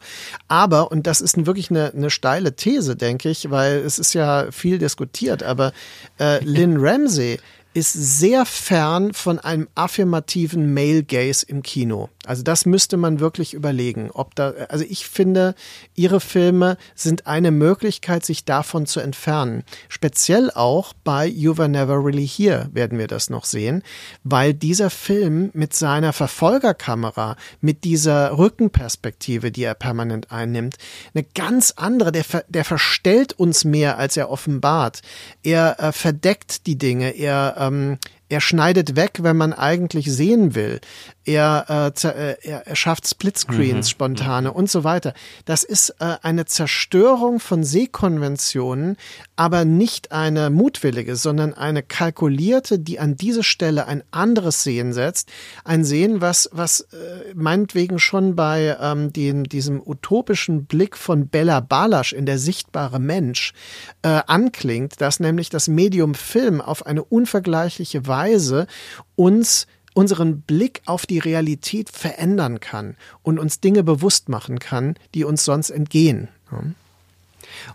[0.49, 4.51] Aber, und das ist wirklich eine, eine steile These, denke ich, weil es ist ja
[4.51, 5.72] viel diskutiert, aber
[6.20, 7.39] äh, Lynn Ramsey
[7.74, 12.09] ist sehr fern von einem affirmativen Male Gaze im Kino.
[12.30, 15.56] Also das müsste man wirklich überlegen, ob da, also ich finde,
[15.96, 19.64] ihre Filme sind eine Möglichkeit, sich davon zu entfernen.
[19.88, 23.82] Speziell auch bei You Were Never Really Here werden wir das noch sehen,
[24.24, 30.76] weil dieser Film mit seiner Verfolgerkamera, mit dieser Rückenperspektive, die er permanent einnimmt,
[31.16, 35.02] eine ganz andere, der, der verstellt uns mehr, als er offenbart.
[35.42, 37.98] Er äh, verdeckt die Dinge, er, ähm,
[38.30, 40.80] er schneidet weg, wenn man eigentlich sehen will.
[41.26, 43.89] Er, äh, äh, er, er schafft Splitscreens mhm.
[43.89, 45.13] spontane und so weiter.
[45.45, 48.97] Das ist äh, eine Zerstörung von Sehkonventionen,
[49.36, 55.30] aber nicht eine mutwillige, sondern eine kalkulierte, die an diese Stelle ein anderes Sehen setzt.
[55.63, 61.59] Ein Sehen, was, was äh, meinetwegen schon bei ähm, dem, diesem utopischen Blick von Bella
[61.59, 63.53] Balasch in der sichtbare Mensch
[64.01, 68.67] äh, anklingt, dass nämlich das Medium Film auf eine unvergleichliche Weise
[69.15, 69.67] uns
[70.00, 75.43] unseren Blick auf die Realität verändern kann und uns Dinge bewusst machen kann, die uns
[75.43, 76.30] sonst entgehen.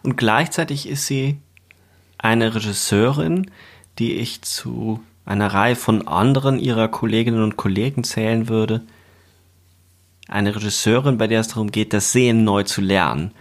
[0.03, 1.37] Und gleichzeitig ist sie
[2.17, 3.51] eine Regisseurin,
[3.99, 8.81] die ich zu einer Reihe von anderen ihrer Kolleginnen und Kollegen zählen würde.
[10.27, 13.33] Eine Regisseurin, bei der es darum geht, das Sehen neu zu lernen.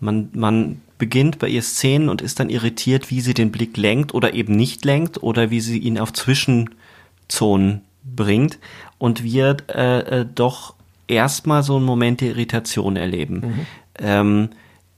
[0.00, 4.12] Man, man beginnt bei ihr Szenen und ist dann irritiert, wie sie den Blick lenkt
[4.12, 8.58] oder eben nicht lenkt oder wie sie ihn auf Zwischenzonen bringt
[8.98, 10.74] und wir äh, äh, doch
[11.08, 13.34] erstmal so einen Moment der Irritation erleben.
[13.34, 13.66] Mhm.
[13.98, 14.48] Ähm,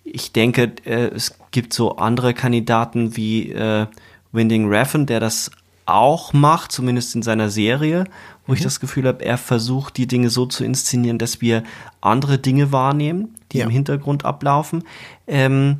[0.05, 3.87] ich denke, äh, es gibt so andere Kandidaten wie äh,
[4.33, 5.51] Winding Refn, der das
[5.87, 8.05] auch macht, zumindest in seiner Serie,
[8.47, 8.59] wo mhm.
[8.59, 11.63] ich das Gefühl habe, er versucht, die Dinge so zu inszenieren, dass wir
[12.01, 13.65] andere Dinge wahrnehmen, die ja.
[13.65, 14.85] im Hintergrund ablaufen.
[15.27, 15.79] Ähm,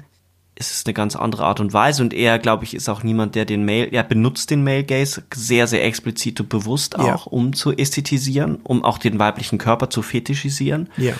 [0.59, 3.35] es ist eine ganz andere Art und Weise und er, glaube ich, ist auch niemand,
[3.35, 7.31] der den Mail, er benutzt den Male Gaze sehr, sehr explizit und bewusst auch, ja.
[7.31, 10.89] um zu ästhetisieren, um auch den weiblichen Körper zu fetischisieren.
[10.97, 11.13] Ja.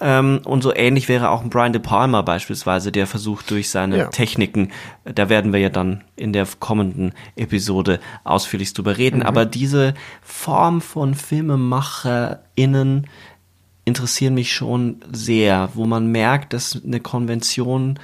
[0.00, 3.98] Ähm, und so ähnlich wäre auch ein Brian De Palma beispielsweise, der versucht durch seine
[3.98, 4.06] ja.
[4.06, 4.70] Techniken,
[5.04, 9.26] da werden wir ja dann in der kommenden Episode ausführlich drüber reden, mhm.
[9.26, 13.06] aber diese Form von FilmemacherInnen
[13.84, 17.98] interessieren mich schon sehr, wo man merkt, dass eine Konvention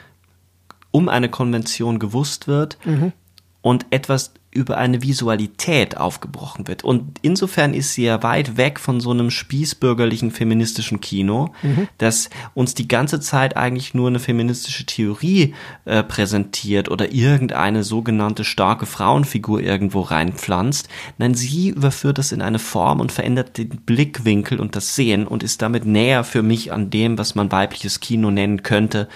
[0.97, 3.13] um eine Konvention gewusst wird mhm.
[3.61, 6.83] und etwas über eine Visualität aufgebrochen wird.
[6.83, 11.87] Und insofern ist sie ja weit weg von so einem spießbürgerlichen feministischen Kino, mhm.
[11.99, 18.45] das uns die ganze Zeit eigentlich nur eine feministische Theorie äh, präsentiert oder irgendeine sogenannte
[18.45, 20.89] starke Frauenfigur irgendwo reinpflanzt.
[21.19, 25.43] Nein, sie überführt das in eine Form und verändert den Blickwinkel und das Sehen und
[25.43, 29.09] ist damit näher für mich an dem, was man weibliches Kino nennen könnte,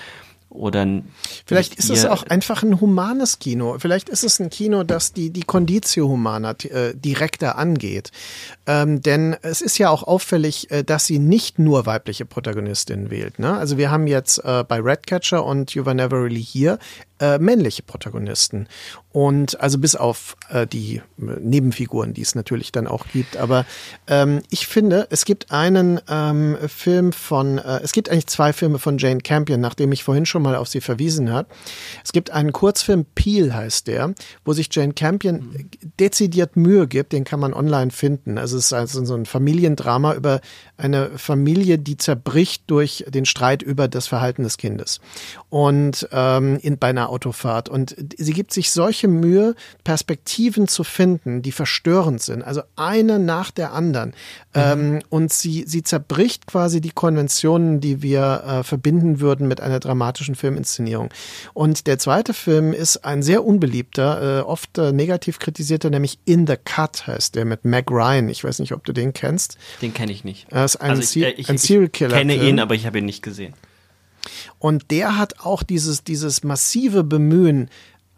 [0.51, 0.87] oder
[1.47, 3.79] vielleicht ist es auch einfach ein humanes Kino.
[3.79, 8.11] Vielleicht ist es ein Kino, das die die Conditio Humana äh, direkter angeht.
[8.67, 13.39] Ähm, denn es ist ja auch auffällig, äh, dass sie nicht nur weibliche Protagonistinnen wählt.
[13.39, 13.57] Ne?
[13.57, 16.79] Also wir haben jetzt äh, bei Redcatcher und You Were Never Really Here
[17.21, 18.67] äh, männliche Protagonisten.
[19.13, 23.37] Und also bis auf äh, die äh, Nebenfiguren, die es natürlich dann auch gibt.
[23.37, 23.67] Aber
[24.07, 28.79] ähm, ich finde, es gibt einen ähm, Film von, äh, es gibt eigentlich zwei Filme
[28.79, 31.49] von Jane Campion, nachdem ich vorhin schon mal auf sie verwiesen habe.
[32.05, 34.15] Es gibt einen Kurzfilm, Peel heißt der,
[34.45, 35.69] wo sich Jane Campion
[35.99, 38.39] dezidiert Mühe gibt, den kann man online finden.
[38.39, 40.41] Also es ist also so ein Familiendrama über
[40.77, 45.01] eine Familie, die zerbricht durch den Streit über das Verhalten des Kindes.
[45.49, 47.69] Und ähm, in, bei einer Autofahrt.
[47.69, 49.55] Und sie gibt sich solche Mühe,
[49.85, 52.43] Perspektiven zu finden, die verstörend sind.
[52.43, 54.11] Also eine nach der anderen.
[54.11, 54.15] Mhm.
[54.55, 59.81] Ähm, und sie, sie zerbricht quasi die Konventionen, die wir äh, verbinden würden mit einer
[59.81, 61.11] dramatischen Filminszenierung.
[61.55, 66.47] Und der zweite Film ist ein sehr unbeliebter, äh, oft äh, negativ kritisierter, nämlich In
[66.47, 68.29] the Cut heißt der mit Meg Ryan.
[68.29, 69.59] Ich weiß nicht, ob du den kennst.
[69.83, 70.47] Den kenne ich nicht.
[70.51, 72.13] Er ist ein, also ich, ich, ein Serial Killer.
[72.13, 73.55] Ich kenne ihn, aber ich habe ihn nicht gesehen.
[74.59, 77.71] Und der hat auch dieses, dieses massive Bemühen,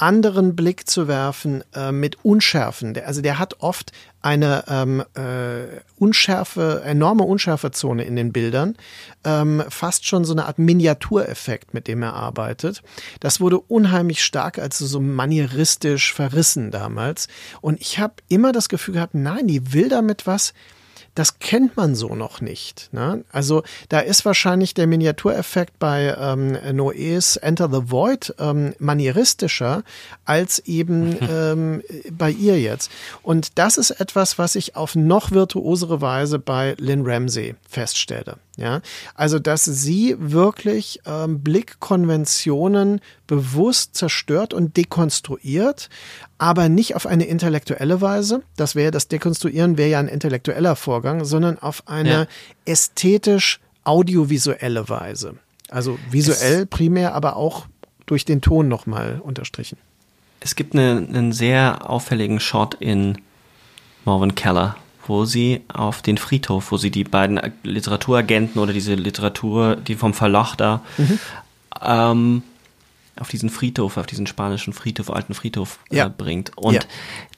[0.03, 2.99] anderen Blick zu werfen äh, mit Unschärfen.
[3.05, 8.77] Also der hat oft eine ähm, äh, unschärfe, enorme Unschärfezone in den Bildern,
[9.25, 12.83] ähm, fast schon so eine Art Miniatureffekt, mit dem er arbeitet.
[13.21, 17.29] Das wurde unheimlich stark, also so manieristisch verrissen damals.
[17.61, 20.53] Und ich habe immer das Gefühl gehabt, nein, die will damit was
[21.15, 22.89] das kennt man so noch nicht.
[22.93, 23.25] Ne?
[23.31, 29.83] Also da ist wahrscheinlich der Miniatureffekt bei ähm, Noés Enter the Void ähm, manieristischer
[30.25, 32.91] als eben ähm, bei ihr jetzt.
[33.23, 38.37] Und das ist etwas, was ich auf noch virtuosere Weise bei Lynn Ramsey feststelle.
[38.57, 38.83] Ja,
[39.15, 45.89] also dass sie wirklich ähm, Blickkonventionen bewusst zerstört und dekonstruiert,
[46.43, 48.43] aber nicht auf eine intellektuelle Weise.
[48.57, 52.27] Das wäre das Dekonstruieren wäre ja ein intellektueller Vorgang, sondern auf eine Ja.
[52.65, 55.37] ästhetisch audiovisuelle Weise.
[55.71, 57.67] Also visuell primär, aber auch
[58.07, 59.79] durch den Ton nochmal unterstrichen.
[60.41, 63.19] Es gibt eine, einen sehr auffälligen Shot in
[64.05, 64.75] Marvin Keller,
[65.07, 70.13] wo sie auf den Friedhof, wo sie die beiden Literaturagenten oder diese Literatur, die vom
[70.13, 70.83] Verlag da,
[71.81, 72.43] ähm,
[73.19, 76.07] auf diesen Friedhof, auf diesen spanischen Friedhof, alten Friedhof Ja.
[76.07, 76.57] äh, bringt.
[76.57, 76.81] Und Ja.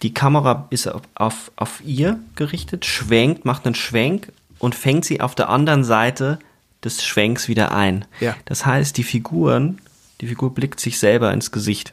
[0.02, 5.20] die Kamera ist auf, auf, auf ihr gerichtet, schwenkt, macht einen Schwenk und fängt sie
[5.20, 6.38] auf der anderen Seite
[6.84, 8.04] des Schwenks wieder ein.
[8.20, 8.36] Ja.
[8.44, 9.78] Das heißt, die Figuren,
[10.20, 11.92] die Figur blickt sich selber ins Gesicht.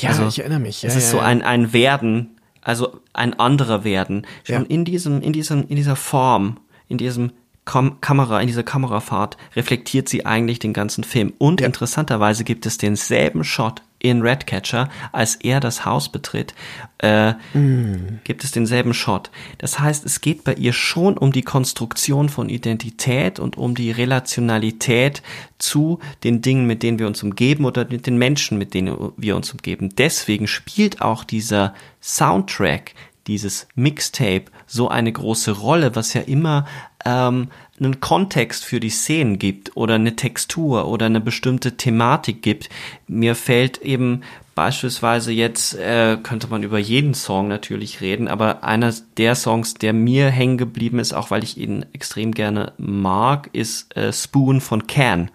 [0.00, 0.82] Ja, Also, ich erinnere mich.
[0.82, 1.22] Ja, es ist ja, so ja.
[1.24, 4.26] ein, ein Werden, also ein anderer Werden.
[4.44, 4.68] Schon Ja.
[4.68, 6.58] in diesem, in diesem, in dieser Form,
[6.88, 7.30] in diesem
[7.66, 11.34] Kam Kamera, in dieser Kamerafahrt reflektiert sie eigentlich den ganzen Film.
[11.36, 11.66] Und Ja.
[11.66, 16.54] interessanterweise gibt es denselben Shot in Redcatcher, als er das Haus betritt,
[16.98, 18.20] äh, Mm.
[18.24, 19.30] gibt es denselben Shot.
[19.58, 23.90] Das heißt, es geht bei ihr schon um die Konstruktion von Identität und um die
[23.90, 25.22] Relationalität
[25.58, 29.34] zu den Dingen, mit denen wir uns umgeben oder mit den Menschen, mit denen wir
[29.34, 29.88] uns umgeben.
[29.96, 32.94] Deswegen spielt auch dieser Soundtrack,
[33.26, 36.66] dieses Mixtape so eine große Rolle, was ja immer
[37.04, 37.48] ähm,
[37.78, 42.68] einen Kontext für die Szenen gibt oder eine Textur oder eine bestimmte Thematik gibt.
[43.06, 44.22] Mir fällt eben
[44.54, 49.92] beispielsweise jetzt, äh, könnte man über jeden Song natürlich reden, aber einer der Songs, der
[49.92, 54.86] mir hängen geblieben ist, auch weil ich ihn extrem gerne mag, ist äh, Spoon von
[54.86, 55.30] Can,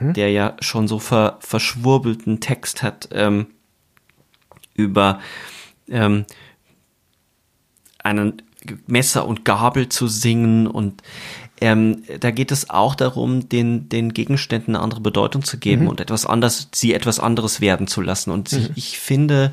[0.00, 3.46] der ja schon so ver verschwurbelten Text hat ähm,
[4.74, 5.20] über
[5.88, 6.26] ähm,
[8.08, 8.42] einen
[8.86, 11.02] Messer und Gabel zu singen und
[11.60, 16.00] ähm, da geht es auch darum, den, den Gegenständen eine andere Bedeutung zu geben und
[16.00, 18.30] etwas anders, sie etwas anderes werden zu lassen.
[18.30, 19.52] Und ich, ich finde,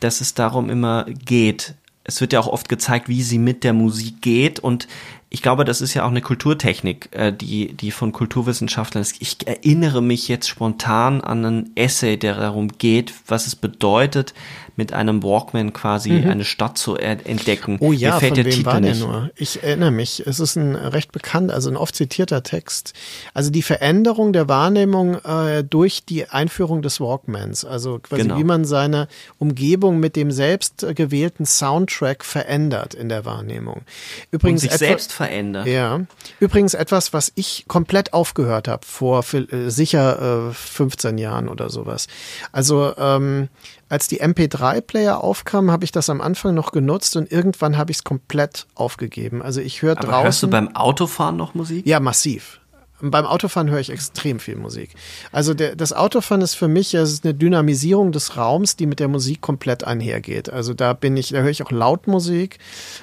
[0.00, 1.74] dass es darum immer geht.
[2.04, 4.86] Es wird ja auch oft gezeigt, wie sie mit der Musik geht und
[5.34, 9.16] ich glaube, das ist ja auch eine Kulturtechnik, äh, die, die von Kulturwissenschaftlern ist.
[9.18, 14.32] Ich erinnere mich jetzt spontan an einen Essay, der darum geht, was es bedeutet,
[14.76, 17.76] mit einem Walkman quasi eine Stadt zu entdecken.
[17.80, 19.00] Oh ja, Mir fällt von der wem Titel war der nicht.
[19.00, 19.30] nur?
[19.36, 20.26] Ich erinnere mich.
[20.26, 22.92] Es ist ein recht bekannt, also ein oft zitierter Text.
[23.34, 27.64] Also die Veränderung der Wahrnehmung äh, durch die Einführung des Walkmans.
[27.64, 28.38] Also quasi Genau.
[28.38, 29.08] wie man seine
[29.38, 33.74] Umgebung mit dem selbst äh, gewählten Soundtrack verändert in der Wahrnehmung.
[33.76, 33.84] Und
[34.30, 35.66] Übrigens sich etwa- selbst verändert.
[35.66, 36.00] ja,
[36.40, 42.06] übrigens etwas, was ich komplett aufgehört habe vor äh, sicher äh, 15 Jahren oder sowas.
[42.52, 43.48] Also ähm,
[43.94, 47.98] als die MP3-Player aufkamen, habe ich das am Anfang noch genutzt und irgendwann habe ich
[47.98, 49.40] es komplett aufgegeben.
[49.40, 50.24] Also ich höre draußen.
[50.24, 51.86] hörst du beim Autofahren noch Musik?
[51.86, 52.58] Ja, massiv.
[53.00, 54.94] Beim Autofahren höre ich extrem viel Musik.
[55.30, 59.06] Also der, das Autofahren ist für mich ist eine Dynamisierung des Raums, die mit der
[59.06, 60.50] Musik komplett einhergeht.
[60.50, 62.58] Also da bin ich, da höre ich auch Lautmusik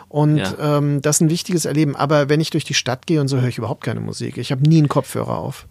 [0.10, 0.78] und Ja.
[0.78, 1.96] ähm, das ist ein wichtiges Erleben.
[1.96, 4.38] Aber wenn ich durch die Stadt gehe und so, höre ich überhaupt keine Musik.
[4.38, 5.68] Ich habe nie einen Kopfhörer auf.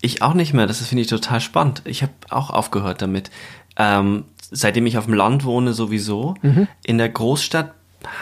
[0.00, 0.66] Ich auch nicht mehr.
[0.66, 1.82] Das finde ich total spannend.
[1.84, 3.30] Ich habe auch aufgehört damit.
[3.78, 6.34] Ähm, seitdem ich auf dem Land wohne, sowieso.
[6.42, 6.66] Mhm.
[6.84, 7.72] In der Großstadt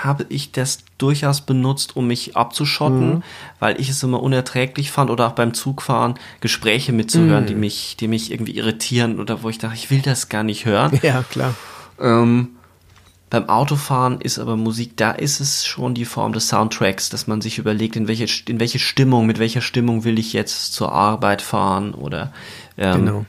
[0.02, 3.22] habe ich das durchaus benutzt, um mich abzuschotten, Mhm.
[3.58, 7.48] weil ich es immer unerträglich fand oder auch beim Zugfahren Gespräche mitzuhören, Mhm.
[7.48, 10.64] die mich, die mich irgendwie irritieren oder wo ich dachte, ich will das gar nicht
[10.64, 10.98] hören.
[11.02, 11.54] Ja, klar.
[12.00, 12.48] Ähm,
[13.28, 17.40] beim Autofahren ist aber Musik, da ist es schon die Form des Soundtracks, dass man
[17.40, 21.42] sich überlegt, in welche, in welche Stimmung, mit welcher Stimmung will ich jetzt zur Arbeit
[21.42, 22.32] fahren oder
[22.78, 23.26] ähm, Genau.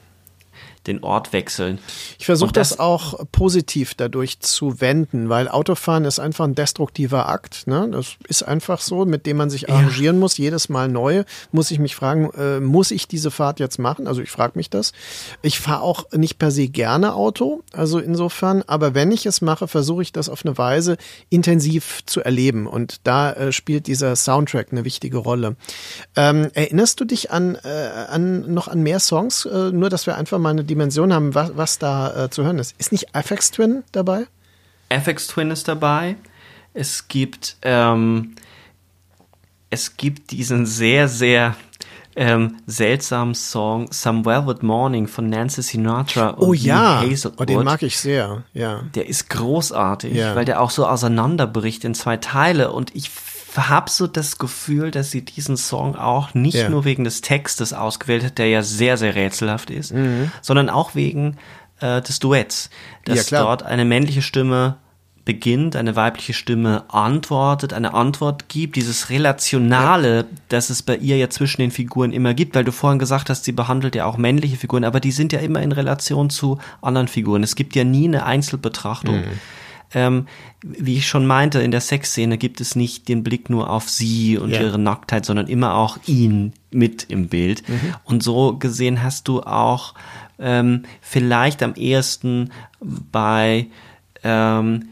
[0.88, 1.80] Den Ort wechseln.
[2.18, 7.28] Ich versuche Und das, auch positiv dadurch zu wenden, weil Autofahren ist einfach ein destruktiver
[7.30, 7.68] Akt.
[7.68, 7.90] Ne?
[7.92, 10.38] Das ist einfach so, mit dem man sich arrangieren muss.
[10.38, 14.08] Jedes Mal neu muss ich mich fragen, äh, muss ich diese Fahrt jetzt machen?
[14.08, 14.94] Also ich frage mich das.
[15.42, 19.68] Ich fahre auch nicht per se gerne Auto, also insofern, aber wenn ich es mache,
[19.68, 20.98] versuche ich das auf eine Weise
[21.30, 22.68] intensiv zu erleben.
[22.68, 25.56] Und da äh, spielt dieser Soundtrack eine wichtige Rolle.
[26.16, 27.68] Ähm, erinnerst du dich an, äh,
[28.10, 29.46] an noch an mehr Songs?
[29.46, 32.60] Äh, nur, dass wir einfach mal eine Dimension haben, was, was da äh, zu hören
[32.60, 32.76] ist.
[32.78, 34.28] Ist nicht FX Twin dabei?
[34.90, 36.16] FX Twin ist dabei.
[36.76, 38.36] Es gibt, ähm,
[39.72, 41.56] es gibt diesen sehr, sehr
[42.16, 47.42] ähm, seltsamen Song Some Velvet Morning von Nancy Sinatra und Oh ja, Hazelwood.
[47.42, 48.44] oh, den mag ich sehr.
[48.54, 48.84] Ja.
[48.96, 50.36] Der ist großartig, Ja.
[50.36, 53.10] weil der auch so auseinanderbricht in zwei Teile und ich
[53.58, 56.70] habe so das Gefühl, dass sie diesen Song auch nicht Ja.
[56.70, 59.94] nur wegen des Textes ausgewählt hat, der ja sehr, sehr rätselhaft ist,
[60.42, 61.38] sondern auch wegen
[61.80, 62.70] äh, des Duetts,
[63.06, 63.36] dass Mhm.
[63.38, 64.78] Ja, dort eine männliche Stimme
[65.26, 70.24] beginnt, eine weibliche Stimme antwortet, eine Antwort gibt, dieses Relationale, ja.
[70.50, 73.44] das es bei ihr ja zwischen den Figuren immer gibt, weil du vorhin gesagt hast,
[73.44, 77.08] sie behandelt ja auch männliche Figuren, aber die sind ja immer in Relation zu anderen
[77.10, 77.44] Figuren.
[77.44, 79.18] Es gibt ja nie eine Einzelbetrachtung.
[79.18, 79.40] Mhm.
[79.94, 80.28] Ähm,
[80.62, 84.38] wie ich schon meinte, in der Sexszene gibt es nicht den Blick nur auf sie
[84.38, 84.62] und yeah.
[84.62, 87.68] ihre Nacktheit, sondern immer auch ihn mit im Bild.
[87.70, 87.96] Mhm.
[88.04, 89.94] Und so gesehen hast du auch
[90.40, 93.68] ähm, vielleicht am ehesten bei
[94.24, 94.90] ähm,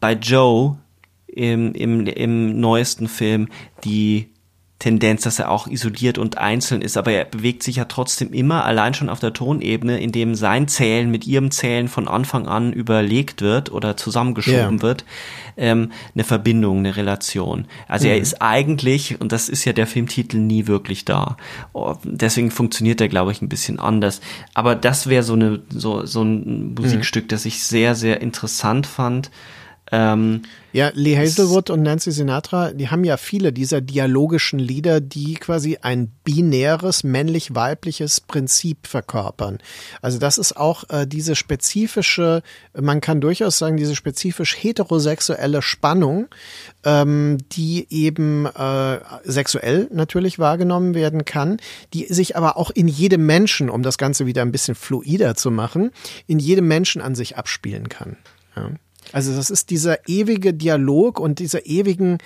[0.00, 0.78] bei Joe
[1.26, 3.48] im, im, im neuesten Film
[3.84, 4.29] die
[4.80, 8.64] Tendenz, dass er auch isoliert und einzeln ist, aber er bewegt sich ja trotzdem immer
[8.64, 12.72] allein schon auf der Tonebene, in dem sein Zählen mit ihrem Zählen von Anfang an
[12.72, 14.82] überlegt wird oder zusammengeschoben yeah.
[14.82, 15.04] wird,
[15.58, 17.66] ähm, eine Verbindung, eine Relation.
[17.88, 18.12] Also mhm.
[18.12, 21.36] er ist eigentlich, und das ist ja der Filmtitel, nie wirklich da.
[21.74, 24.22] Oh, deswegen funktioniert er, glaube ich, ein bisschen anders.
[24.54, 27.28] Aber das wäre so eine so so ein Musikstück, mhm.
[27.28, 29.30] das ich sehr sehr interessant fand.
[29.92, 35.34] Ähm, ja, Lee Hazelwood und Nancy Sinatra, die haben ja viele dieser dialogischen Lieder, die
[35.34, 39.58] quasi ein binäres männlich-weibliches Prinzip verkörpern.
[40.00, 42.42] Also das ist auch äh, diese spezifische,
[42.78, 46.28] man kann durchaus sagen, diese spezifisch heterosexuelle Spannung,
[46.84, 51.56] ähm, die eben äh, sexuell natürlich wahrgenommen werden kann,
[51.94, 55.50] die sich aber auch in jedem Menschen, um das Ganze wieder ein bisschen fluider zu
[55.50, 55.90] machen,
[56.28, 58.16] in jedem Menschen an sich abspielen kann.
[58.54, 58.70] Ja.
[59.12, 62.18] Also das ist dieser ewige Dialog und diese ewigen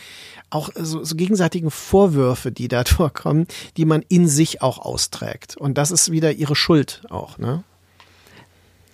[0.51, 5.57] auch so, so gegenseitigen Vorwürfe, die da vorkommen, die man in sich auch austrägt.
[5.57, 7.64] Und das ist wieder ihre Schuld auch, ne?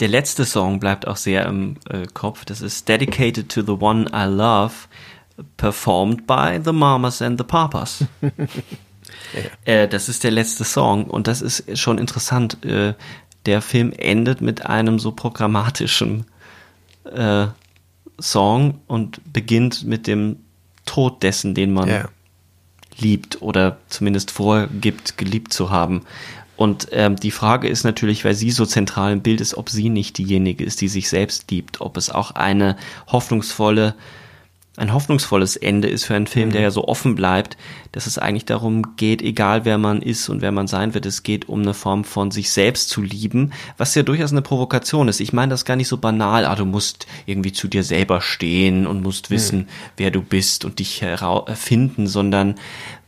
[0.01, 2.47] Der letzte Song bleibt auch sehr im äh, Kopf.
[2.47, 4.73] Das ist Dedicated to the One I Love,
[5.59, 8.05] performed by the Mamas and the Papas.
[8.23, 8.31] ja.
[9.65, 12.65] äh, das ist der letzte Song und das ist schon interessant.
[12.65, 12.95] Äh,
[13.45, 16.25] der Film endet mit einem so programmatischen
[17.05, 17.49] äh,
[18.21, 20.37] Song und beginnt mit dem
[20.87, 22.09] Tod dessen, den man yeah.
[22.99, 26.03] liebt oder zumindest vorgibt, geliebt zu haben.
[26.57, 29.89] Und ähm, die Frage ist natürlich, weil sie so zentral im Bild ist, ob sie
[29.89, 33.95] nicht diejenige ist, die sich selbst liebt, ob es auch eine hoffnungsvolle
[34.81, 36.65] ein hoffnungsvolles Ende ist für einen Film, der mhm.
[36.65, 37.59] ja so offen bleibt,
[37.93, 41.23] dass es eigentlich darum geht, egal wer man ist und wer man sein wird, es
[41.23, 45.21] geht um eine Form von sich selbst zu lieben, was ja durchaus eine Provokation ist.
[45.21, 48.87] Ich meine das gar nicht so banal, ah, du musst irgendwie zu dir selber stehen
[48.87, 49.35] und musst mhm.
[49.35, 49.67] wissen, mhm.
[49.99, 52.55] wer du bist und dich erfinden, sondern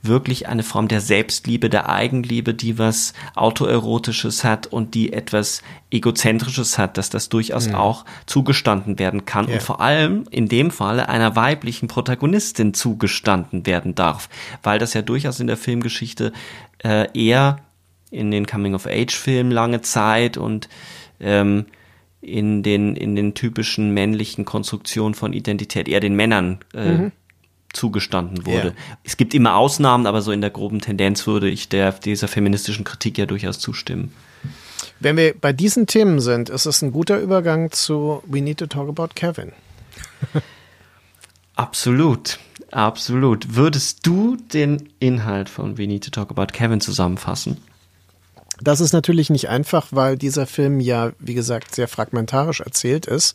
[0.03, 6.77] wirklich eine Form der Selbstliebe, der Eigenliebe, die was autoerotisches hat und die etwas egozentrisches
[6.77, 7.77] hat, dass das durchaus mhm.
[7.77, 9.55] auch zugestanden werden kann ja.
[9.55, 14.29] und vor allem in dem Falle einer weiblichen Protagonistin zugestanden werden darf,
[14.63, 16.33] weil das ja durchaus in der Filmgeschichte
[16.83, 17.61] äh, eher
[18.11, 20.69] in den Coming-of-Age-Filmen lange Zeit und
[21.21, 21.67] ähm,
[22.21, 27.13] in den in den typischen männlichen Konstruktionen von Identität eher den Männern äh, mhm
[27.83, 28.69] zugestanden wurde.
[28.69, 28.75] Yeah.
[29.03, 32.85] Es gibt immer Ausnahmen, aber so in der groben Tendenz würde ich der, dieser feministischen
[32.85, 34.13] Kritik ja durchaus zustimmen.
[35.01, 38.67] Wenn wir bei diesen Themen sind, ist es ein guter Übergang zu We Need to
[38.69, 39.51] Talk About Kevin.
[41.57, 42.39] absolut,
[42.71, 43.57] absolut.
[43.57, 47.57] Würdest du den Inhalt von We Need to Talk About Kevin zusammenfassen?
[48.61, 53.35] Das ist natürlich nicht einfach, weil dieser Film ja, wie gesagt, sehr fragmentarisch erzählt ist.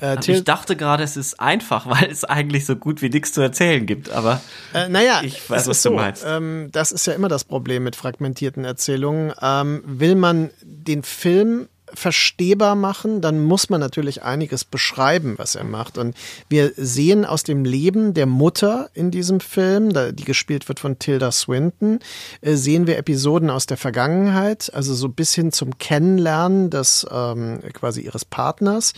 [0.00, 3.40] Äh, ich dachte gerade, es ist einfach, weil es eigentlich so gut wie nichts zu
[3.40, 4.40] erzählen gibt, aber
[4.74, 6.24] äh, naja, ich weiß, was du so, meinst.
[6.26, 9.32] Ähm, das ist ja immer das Problem mit fragmentierten Erzählungen.
[9.40, 15.64] Ähm, will man den Film verstehbar machen, dann muss man natürlich einiges beschreiben, was er
[15.64, 15.98] macht.
[15.98, 16.16] Und
[16.48, 21.30] wir sehen aus dem Leben der Mutter in diesem Film, die gespielt wird von Tilda
[21.30, 22.00] Swinton,
[22.40, 27.60] äh, sehen wir Episoden aus der Vergangenheit, also so bis hin zum Kennenlernen des ähm,
[27.72, 28.92] quasi ihres Partners,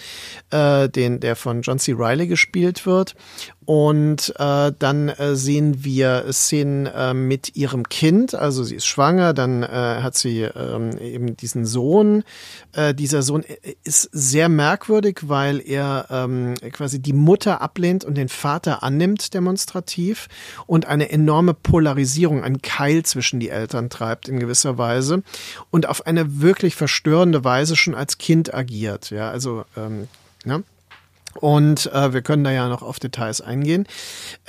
[0.50, 1.92] äh, den der von John C.
[1.92, 3.14] Riley gespielt wird.
[3.68, 9.34] Und äh, dann äh, sehen wir Szenen äh, mit ihrem Kind, also sie ist schwanger,
[9.34, 12.24] dann äh, hat sie ähm, eben diesen Sohn.
[12.72, 18.14] Äh, dieser Sohn äh, ist sehr merkwürdig, weil er ähm, quasi die Mutter ablehnt und
[18.14, 20.28] den Vater annimmt demonstrativ
[20.66, 25.22] und eine enorme Polarisierung, ein Keil zwischen die Eltern treibt in gewisser Weise
[25.68, 29.10] und auf eine wirklich verstörende Weise schon als Kind agiert.
[29.10, 30.08] Ja, also ähm,
[30.46, 30.64] ne?
[31.40, 33.86] Und äh, wir können da ja noch auf Details eingehen.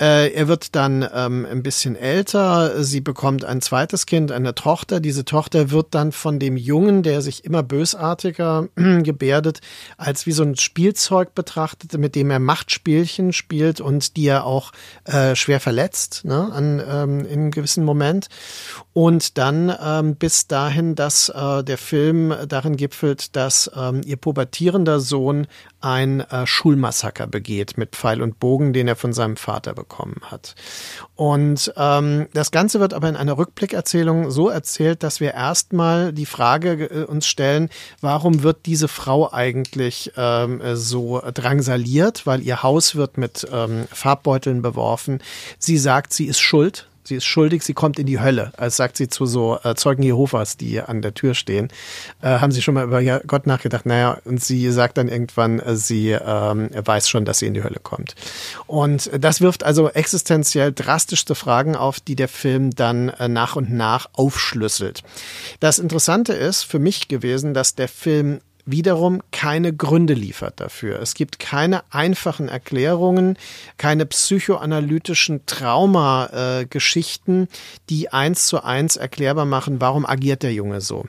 [0.00, 2.82] Äh, er wird dann ähm, ein bisschen älter.
[2.82, 4.98] Sie bekommt ein zweites Kind, eine Tochter.
[4.98, 9.60] Diese Tochter wird dann von dem Jungen, der sich immer bösartiger gebärdet,
[9.98, 14.72] als wie so ein Spielzeug betrachtet, mit dem er Machtspielchen spielt und die er auch
[15.04, 18.28] äh, schwer verletzt, ne, an, ähm, in einem gewissen Moment.
[18.92, 24.98] Und dann ähm, bis dahin, dass äh, der Film darin gipfelt, dass ähm, ihr pubertierender
[24.98, 25.46] Sohn
[25.80, 30.54] ein äh, Schulmassaker begeht mit Pfeil und Bogen, den er von seinem Vater bekommen hat.
[31.16, 36.26] Und ähm, das Ganze wird aber in einer Rückblickerzählung so erzählt, dass wir erstmal die
[36.26, 37.70] Frage äh, uns stellen,
[38.00, 44.62] warum wird diese Frau eigentlich ähm, so drangsaliert, weil ihr Haus wird mit ähm, Farbbeuteln
[44.62, 45.22] beworfen.
[45.58, 48.52] Sie sagt, sie ist schuld, sie ist schuldig, sie kommt in die Hölle.
[48.56, 51.68] Als sagt sie zu so äh, Zeugen Jehovas, die an der Tür stehen.
[52.22, 53.84] Äh, haben sie schon mal über Gott nachgedacht?
[53.84, 57.64] Naja, und sie sagt dann irgendwann, äh, sie ähm, weiß schon, dass sie in die
[57.64, 58.14] Hölle kommt.
[58.66, 63.72] Und das wirft also existenziell drastischste Fragen auf, die der Film dann äh, nach und
[63.72, 65.02] nach aufschlüsselt.
[65.58, 68.40] Das Interessante ist für mich gewesen, dass der Film
[68.70, 71.00] wiederum keine Gründe liefert dafür.
[71.00, 73.36] Es gibt keine einfachen Erklärungen,
[73.76, 77.46] keine psychoanalytischen Traumageschichten, äh,
[77.88, 81.04] die eins zu eins erklärbar machen, warum agiert der Junge so?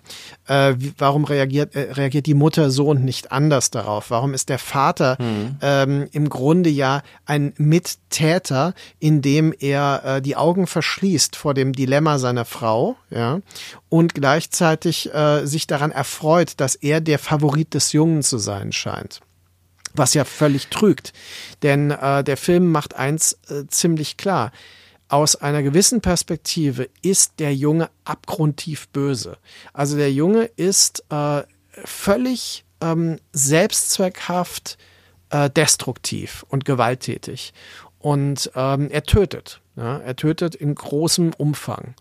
[0.48, 4.10] Äh, warum reagiert, äh, reagiert die Mutter so und nicht anders darauf?
[4.12, 5.58] Warum ist der Vater mhm.
[5.62, 12.20] ähm, im Grunde ja ein Mittäter, indem er äh, die Augen verschließt vor dem Dilemma
[12.20, 13.40] seiner Frau, ja,
[13.92, 19.20] und gleichzeitig äh, sich daran erfreut, dass er der Favorit des Jungen zu sein scheint.
[19.94, 21.12] Was ja völlig trügt.
[21.62, 24.54] Denn äh, der Film macht eins äh, ziemlich klar.
[25.10, 29.38] Aus einer gewissen Perspektive ist der Junge abgrundtief böse.
[29.74, 31.44] Also der Junge ist äh,
[31.84, 34.78] völlig ähm, selbstzweckhaft,
[35.32, 37.52] äh, destruktiv und gewalttätig.
[38.00, 39.60] Und ähm, er tötet.
[39.76, 41.96] Ja, er tötet in großem Umfang.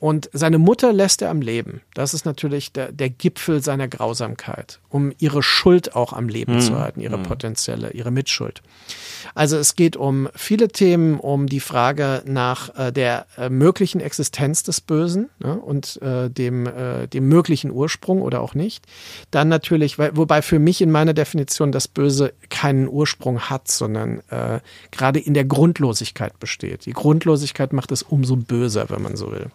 [0.00, 1.82] Und seine Mutter lässt er am Leben.
[1.92, 6.60] Das ist natürlich der, der Gipfel seiner Grausamkeit, um ihre Schuld auch am Leben mhm.
[6.60, 7.24] zu halten, ihre mhm.
[7.24, 8.62] potenzielle, ihre Mitschuld.
[9.34, 14.62] Also es geht um viele Themen, um die Frage nach äh, der äh, möglichen Existenz
[14.62, 18.86] des Bösen ne, und äh, dem, äh, dem möglichen Ursprung oder auch nicht.
[19.30, 24.22] Dann natürlich, weil, wobei für mich in meiner Definition das Böse keinen Ursprung hat, sondern
[24.30, 24.60] äh,
[24.92, 26.86] gerade in der Grundlosigkeit besteht.
[26.86, 29.48] Die Grundlosigkeit macht es umso böser, wenn man so will.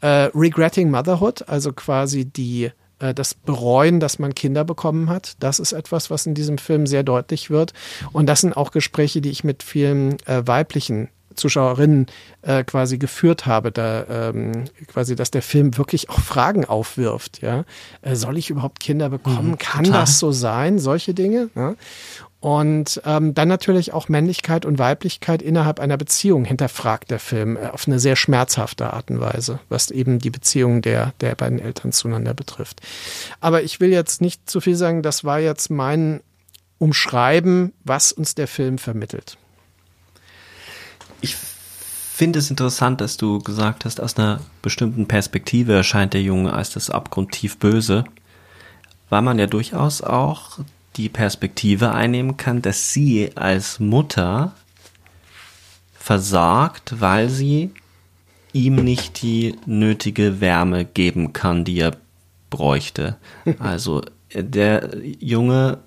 [0.00, 5.34] Äh, Regretting Motherhood, also quasi die äh, das Bereuen, dass man Kinder bekommen hat.
[5.40, 7.72] Das ist etwas, was in diesem Film sehr deutlich wird.
[8.12, 12.06] Und das sind auch Gespräche, die ich mit vielen äh, weiblichen Zuschauerinnen
[12.42, 17.42] äh, quasi geführt habe, da ähm, quasi, dass der Film wirklich auch Fragen aufwirft.
[17.42, 17.64] Ja,
[18.02, 19.52] äh, soll ich überhaupt Kinder bekommen?
[19.52, 20.78] Mhm, Kann das so sein?
[20.78, 21.50] Solche Dinge.
[21.54, 21.74] Ja?
[22.44, 27.68] Und ähm, dann natürlich auch Männlichkeit und Weiblichkeit innerhalb einer Beziehung hinterfragt der Film äh,
[27.68, 31.90] auf eine sehr schmerzhafte Art und Weise, was eben die Beziehung der, der beiden Eltern
[31.90, 32.82] zueinander betrifft.
[33.40, 36.20] Aber ich will jetzt nicht zu viel sagen, das war jetzt mein
[36.76, 39.38] Umschreiben, was uns der Film vermittelt.
[41.22, 46.52] Ich finde es interessant, dass du gesagt hast, aus einer bestimmten Perspektive erscheint der Junge
[46.52, 48.04] als das abgrundtief Böse,
[49.08, 50.58] weil man ja durchaus auch
[50.96, 54.54] die Perspektive einnehmen kann, dass sie als Mutter
[55.94, 57.70] versagt, weil sie
[58.52, 61.96] ihm nicht die nötige Wärme geben kann, die er
[62.50, 63.16] bräuchte.
[63.58, 64.02] Also
[64.32, 64.90] der
[65.20, 65.78] Junge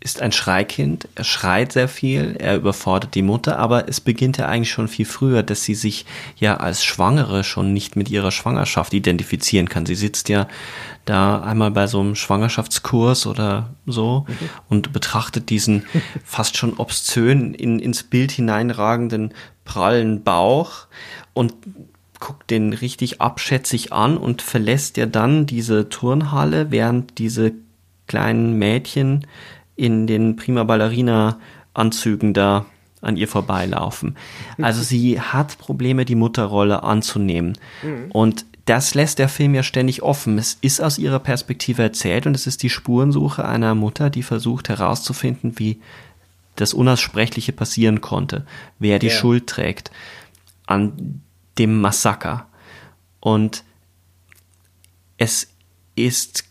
[0.00, 4.46] ist ein Schreikind, er schreit sehr viel, er überfordert die Mutter, aber es beginnt ja
[4.46, 6.04] eigentlich schon viel früher, dass sie sich
[6.36, 9.86] ja als Schwangere schon nicht mit ihrer Schwangerschaft identifizieren kann.
[9.86, 10.46] Sie sitzt ja
[11.04, 14.34] da einmal bei so einem Schwangerschaftskurs oder so mhm.
[14.68, 15.84] und betrachtet diesen
[16.24, 20.86] fast schon obszön in, ins Bild hineinragenden prallen Bauch
[21.32, 21.54] und
[22.20, 27.52] guckt den richtig abschätzig an und verlässt ja dann diese Turnhalle, während diese
[28.06, 29.26] kleinen Mädchen
[29.76, 31.38] in den Prima Ballerina
[31.74, 32.66] Anzügen da
[33.00, 34.16] an ihr vorbeilaufen.
[34.62, 37.58] Also sie hat Probleme, die Mutterrolle anzunehmen.
[37.82, 38.10] Mhm.
[38.10, 40.38] Und das lässt der Film ja ständig offen.
[40.38, 44.68] Es ist aus ihrer Perspektive erzählt und es ist die Spurensuche einer Mutter, die versucht
[44.68, 45.80] herauszufinden, wie
[46.56, 48.46] das Unaussprechliche passieren konnte,
[48.78, 49.16] wer die yeah.
[49.16, 49.90] Schuld trägt
[50.66, 51.22] an
[51.58, 52.46] dem Massaker.
[53.20, 53.64] Und
[55.18, 55.48] es
[55.94, 56.44] ist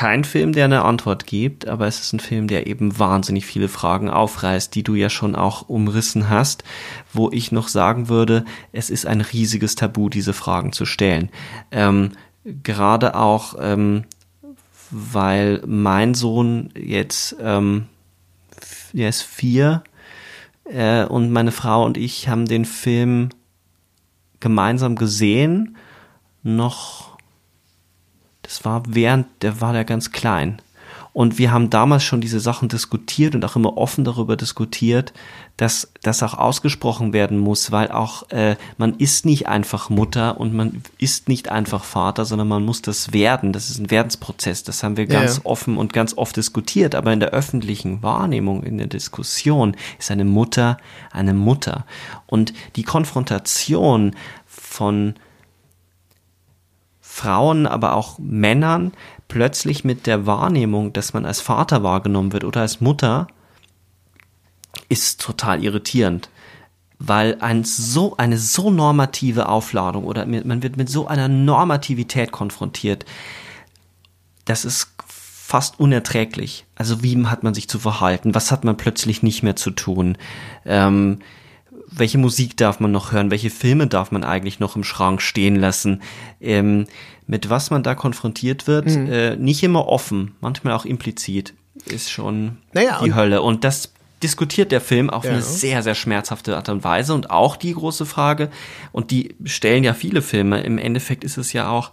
[0.00, 3.68] kein Film, der eine Antwort gibt, aber es ist ein Film, der eben wahnsinnig viele
[3.68, 6.64] Fragen aufreißt, die du ja schon auch umrissen hast,
[7.12, 11.28] wo ich noch sagen würde, es ist ein riesiges Tabu, diese Fragen zu stellen.
[11.70, 12.12] Ähm,
[12.62, 14.04] gerade auch, ähm,
[14.90, 17.84] weil mein Sohn jetzt, ähm,
[18.94, 19.84] er ist vier
[20.64, 23.28] äh, und meine Frau und ich haben den Film
[24.40, 25.76] gemeinsam gesehen,
[26.42, 27.09] noch
[28.50, 30.60] das war während, der war der ganz klein.
[31.12, 35.12] Und wir haben damals schon diese Sachen diskutiert und auch immer offen darüber diskutiert,
[35.56, 40.52] dass das auch ausgesprochen werden muss, weil auch äh, man ist nicht einfach Mutter und
[40.52, 43.52] man ist nicht einfach Vater, sondern man muss das werden.
[43.52, 44.64] Das ist ein Werdensprozess.
[44.64, 45.42] Das haben wir ganz Ja.
[45.44, 46.96] offen und ganz oft diskutiert.
[46.96, 50.76] Aber in der öffentlichen Wahrnehmung, in der Diskussion ist eine Mutter
[51.12, 51.86] eine Mutter.
[52.26, 54.16] Und die Konfrontation
[54.46, 55.14] von
[57.20, 58.92] Frauen, aber auch Männern
[59.28, 63.26] plötzlich mit der Wahrnehmung, dass man als Vater wahrgenommen wird oder als Mutter,
[64.88, 66.30] ist total irritierend.
[66.98, 73.04] Weil ein so, eine so normative Aufladung oder man wird mit so einer Normativität konfrontiert,
[74.46, 76.64] das ist fast unerträglich.
[76.74, 78.34] Also wie hat man sich zu verhalten?
[78.34, 80.16] Was hat man plötzlich nicht mehr zu tun?
[80.64, 81.18] Ähm,
[81.90, 83.30] welche Musik darf man noch hören?
[83.30, 86.02] Welche Filme darf man eigentlich noch im Schrank stehen lassen?
[86.40, 86.86] Ähm,
[87.26, 91.54] mit was man da konfrontiert wird, äh, nicht immer offen, manchmal auch implizit,
[91.86, 93.42] ist schon Naja, die und- Hölle.
[93.42, 93.92] Und das
[94.22, 95.30] diskutiert der Film auf Ja.
[95.32, 97.14] eine sehr, sehr schmerzhafte Art und Weise.
[97.14, 98.50] Und auch die große Frage,
[98.92, 101.90] und die stellen ja viele Filme, im Endeffekt ist es ja auch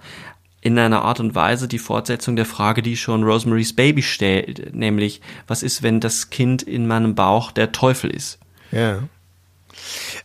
[0.59, 5.21] in einer Art und Weise die Fortsetzung der Frage, die schon Rosemary's Baby stellt, nämlich,
[5.45, 8.39] was ist, wenn das Kind in meinem Bauch der Teufel ist?
[8.71, 9.03] Ja.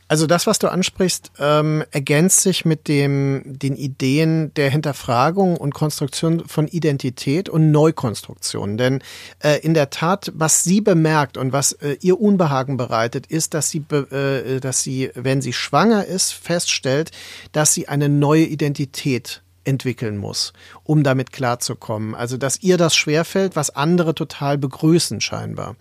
[0.08, 5.74] Also das, was du ansprichst, ähm, ergänzt sich mit dem, den Ideen der Hinterfragung und
[5.74, 8.76] Konstruktion von Identität und Neukonstruktion.
[8.76, 9.02] Denn
[9.40, 13.70] äh, in der Tat, was sie bemerkt und was äh, ihr Unbehagen bereitet, ist, dass
[13.70, 17.10] sie, äh, dass sie, wenn sie schwanger ist, feststellt,
[17.52, 20.52] dass sie eine neue Identität entwickeln muss,
[20.84, 22.14] um damit klarzukommen.
[22.14, 25.76] Also, dass ihr das schwerfällt, was andere total begrüßen scheinbar.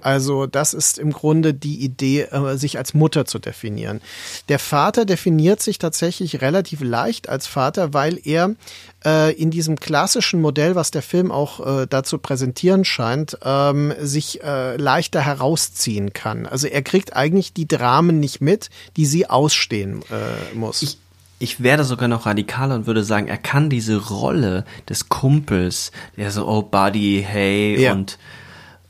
[0.00, 4.00] Also, das ist im Grunde die Idee, äh, sich als Mutter zu definieren.
[4.48, 8.54] Der Vater definiert sich tatsächlich relativ leicht als Vater, weil er
[9.04, 14.42] äh, in diesem klassischen Modell, was der Film auch äh, dazu präsentieren scheint, ähm, sich
[14.42, 16.46] äh, leichter herausziehen kann.
[16.46, 20.82] Also, er kriegt eigentlich die Dramen nicht mit, die sie ausstehen äh, muss.
[20.82, 20.98] Ich,
[21.38, 26.30] ich werde sogar noch radikaler und würde sagen, er kann diese Rolle des Kumpels, der
[26.30, 27.92] so, oh Buddy, hey, Ja.
[27.92, 28.18] und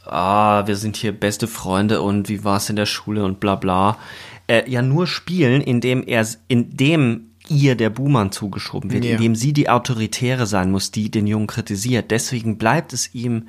[0.05, 3.57] ah, wir sind hier beste Freunde und wie war es in der Schule und bla
[3.57, 3.99] bla,
[4.47, 9.13] äh, ja nur spielen, indem er, indem ihr der Buhmann zugeschoben wird, Ja.
[9.17, 12.11] indem sie die Autoritäre sein muss, die den Jungen kritisiert.
[12.11, 13.49] Deswegen bleibt es ihm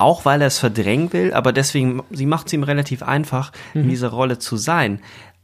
[0.00, 3.88] auch weil er es verdrängen will, aber deswegen, sie macht es ihm relativ einfach, in
[3.88, 5.00] dieser Rolle zu sein.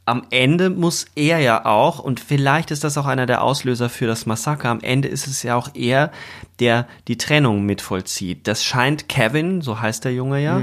[0.07, 4.05] Am Ende muss er ja auch, und vielleicht ist das auch einer der Auslöser für
[4.05, 6.11] das Massaker, am Ende ist es ja auch er,
[6.59, 8.47] der die Trennung mit vollzieht.
[8.47, 10.61] Das scheint Kevin, so heißt der Junge ja,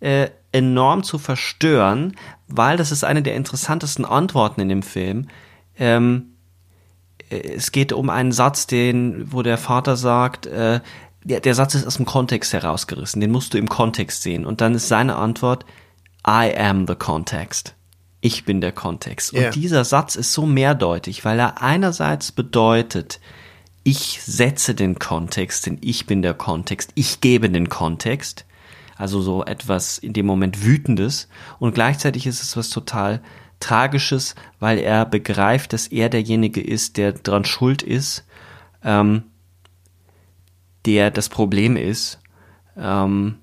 [0.00, 2.16] äh, enorm zu verstören,
[2.46, 5.28] weil das ist eine der interessantesten Antworten in dem Film.
[5.78, 6.34] Ähm,
[7.28, 10.80] es geht um einen Satz, den, wo der Vater sagt, äh,
[11.24, 14.46] der, der Satz ist aus dem Kontext herausgerissen, den musst du im Kontext sehen.
[14.46, 15.66] Und dann ist seine Antwort,
[16.26, 17.74] I am the context.
[18.20, 19.32] Ich bin der Kontext.
[19.32, 23.20] Und dieser Satz ist so mehrdeutig, weil er einerseits bedeutet,
[23.84, 28.44] ich setze den Kontext, denn ich bin der Kontext, ich gebe den Kontext,
[28.96, 31.28] also so etwas in dem Moment Wütendes
[31.58, 33.22] und gleichzeitig ist es was total
[33.60, 38.24] Tragisches, weil er begreift, dass er derjenige ist, der dran schuld ist,
[38.84, 39.24] ähm,
[40.86, 42.20] der das Problem ist.
[42.76, 43.38] Ähm,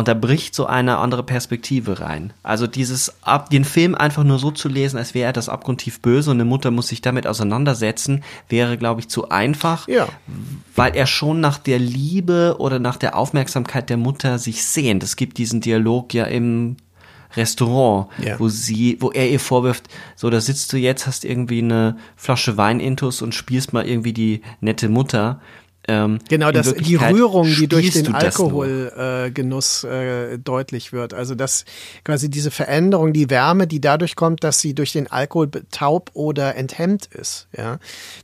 [0.00, 2.32] und da bricht so eine andere Perspektive rein.
[2.42, 6.00] Also dieses ab, den Film einfach nur so zu lesen, als wäre er das abgrundtief
[6.00, 9.86] böse und eine Mutter muss sich damit auseinandersetzen, wäre, glaube ich, zu einfach.
[9.88, 10.08] Ja.
[10.74, 15.02] Weil er schon nach der Liebe oder nach der Aufmerksamkeit der Mutter sich sehnt.
[15.02, 16.78] Es gibt diesen Dialog ja im
[17.36, 18.40] Restaurant, Ja.
[18.40, 19.84] wo sie, wo er ihr vorwirft,
[20.16, 24.14] so, da sitzt du jetzt, hast irgendwie eine Flasche Wein intus und spielst mal irgendwie
[24.14, 25.40] die nette Mutter.
[25.90, 28.14] Ähm, Genau, in das, die Rührung, die durch den.
[28.14, 31.14] Alkoholgenuss äh, deutlich wird.
[31.14, 31.64] Also dass
[32.04, 36.54] quasi diese Veränderung, die Wärme, die dadurch kommt, dass sie durch den Alkohol taub oder
[36.54, 37.48] enthemmt ist.
[37.56, 37.78] Ja,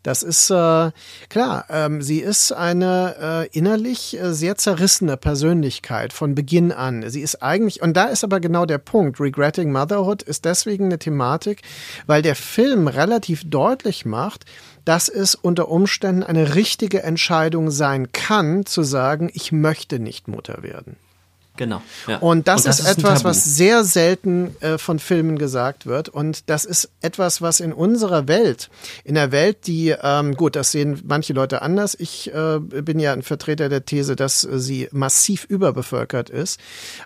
[0.04, 0.90] das ist äh,
[1.28, 1.64] klar.
[1.68, 7.08] Ähm, sie ist eine äh, innerlich äh, sehr zerrissene Persönlichkeit von Beginn an.
[7.10, 9.18] Sie ist eigentlich und da ist aber genau der Punkt.
[9.18, 11.62] Regretting Motherhood ist deswegen eine Thematik,
[12.06, 14.44] weil der Film relativ deutlich macht,
[14.86, 20.62] dass es unter Umständen eine richtige Entscheidung sein kann, zu sagen, ich möchte nicht Mutter
[20.62, 20.96] werden.
[21.56, 21.82] Genau.
[22.06, 22.18] Ja.
[22.18, 26.08] Und das, Und das ist, ist etwas, was sehr selten äh, von Filmen gesagt wird.
[26.08, 28.70] Und das ist etwas, was in unserer Welt,
[29.04, 31.96] in der Welt, die, ähm, gut, das sehen manche Leute anders.
[31.98, 36.60] Ich äh, bin ja ein Vertreter der These, dass äh, sie massiv überbevölkert ist.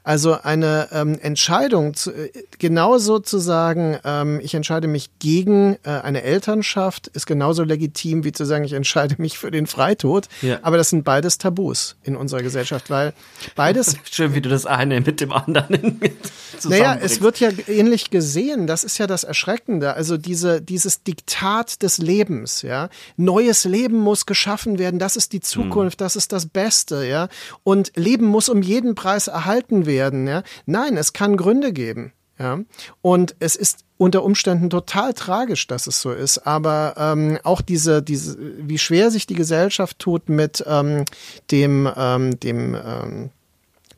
[0.05, 5.91] Also eine ähm, Entscheidung, zu, äh, genauso zu sagen, ähm, ich entscheide mich gegen äh,
[5.91, 10.29] eine Elternschaft, ist genauso legitim, wie zu sagen, ich entscheide mich für den Freitod.
[10.43, 10.59] Ja.
[10.63, 13.13] Aber das sind beides Tabus in unserer Gesellschaft, weil
[13.55, 16.01] beides Schön, wie du das eine mit dem anderen
[16.65, 18.67] naja, es wird ja ähnlich gesehen.
[18.67, 19.95] Das ist ja das Erschreckende.
[19.95, 22.89] Also diese, dieses Diktat des Lebens, ja.
[23.17, 24.99] Neues Leben muss geschaffen werden.
[24.99, 26.01] Das ist die Zukunft.
[26.01, 27.29] Das ist das Beste, ja.
[27.63, 30.43] Und Leben muss um jeden Preis erhalten werden, ja.
[30.67, 32.13] Nein, es kann Gründe geben.
[32.39, 32.59] Ja,
[33.03, 36.39] und es ist unter Umständen total tragisch, dass es so ist.
[36.47, 41.05] Aber ähm, auch diese, diese, wie schwer sich die Gesellschaft tut mit ähm,
[41.51, 43.31] dem, ähm, dem ähm,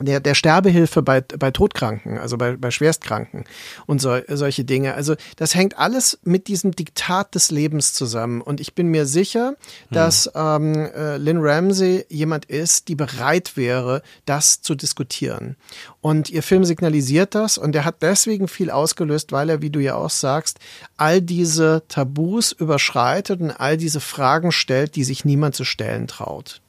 [0.03, 3.45] der, der Sterbehilfe bei, bei Todkranken, also bei, bei Schwerstkranken
[3.87, 4.95] und so, solche Dinge.
[4.95, 8.41] Also das hängt alles mit diesem Diktat des Lebens zusammen.
[8.41, 9.55] Und ich bin mir sicher,
[9.91, 15.57] dass ähm, äh, Lynn Ramsey jemand ist, die bereit wäre, das zu diskutieren.
[16.01, 19.81] Und ihr Film signalisiert das und er hat deswegen viel ausgelöst, weil er, wie du
[19.81, 20.59] ja auch sagst,
[20.97, 26.61] all diese Tabus überschreitet und all diese Fragen stellt, die sich niemand zu stellen traut.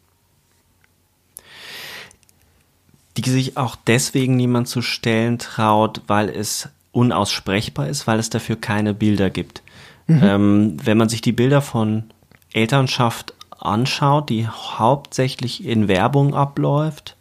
[3.17, 8.55] Die sich auch deswegen niemand zu stellen traut, weil es unaussprechbar ist, weil es dafür
[8.55, 9.61] keine Bilder gibt.
[10.07, 12.05] Ähm, wenn man sich die Bilder von
[12.51, 17.15] Elternschaft anschaut, die hauptsächlich in Werbung abläuft,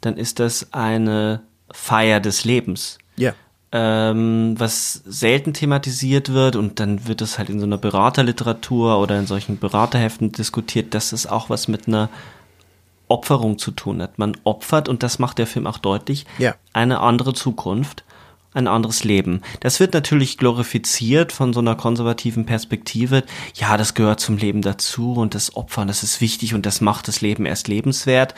[0.00, 1.40] dann ist das eine
[1.70, 2.98] Feier des Lebens.
[3.16, 3.34] Ja.
[3.72, 9.18] ähm, was selten thematisiert wird und dann wird es halt in so einer Beraterliteratur oder
[9.18, 12.10] in solchen Beraterheften diskutiert, dass es auch was mit einer
[13.12, 14.18] Opferung zu tun hat.
[14.18, 16.54] Man opfert, und das macht der Film auch deutlich, Ja.
[16.72, 18.04] eine andere Zukunft,
[18.54, 19.40] ein anderes Leben.
[19.60, 23.22] Das wird natürlich glorifiziert von so einer konservativen Perspektive.
[23.54, 27.08] Ja, das gehört zum Leben dazu und das Opfern, das ist wichtig und das macht
[27.08, 28.34] das Leben erst lebenswert.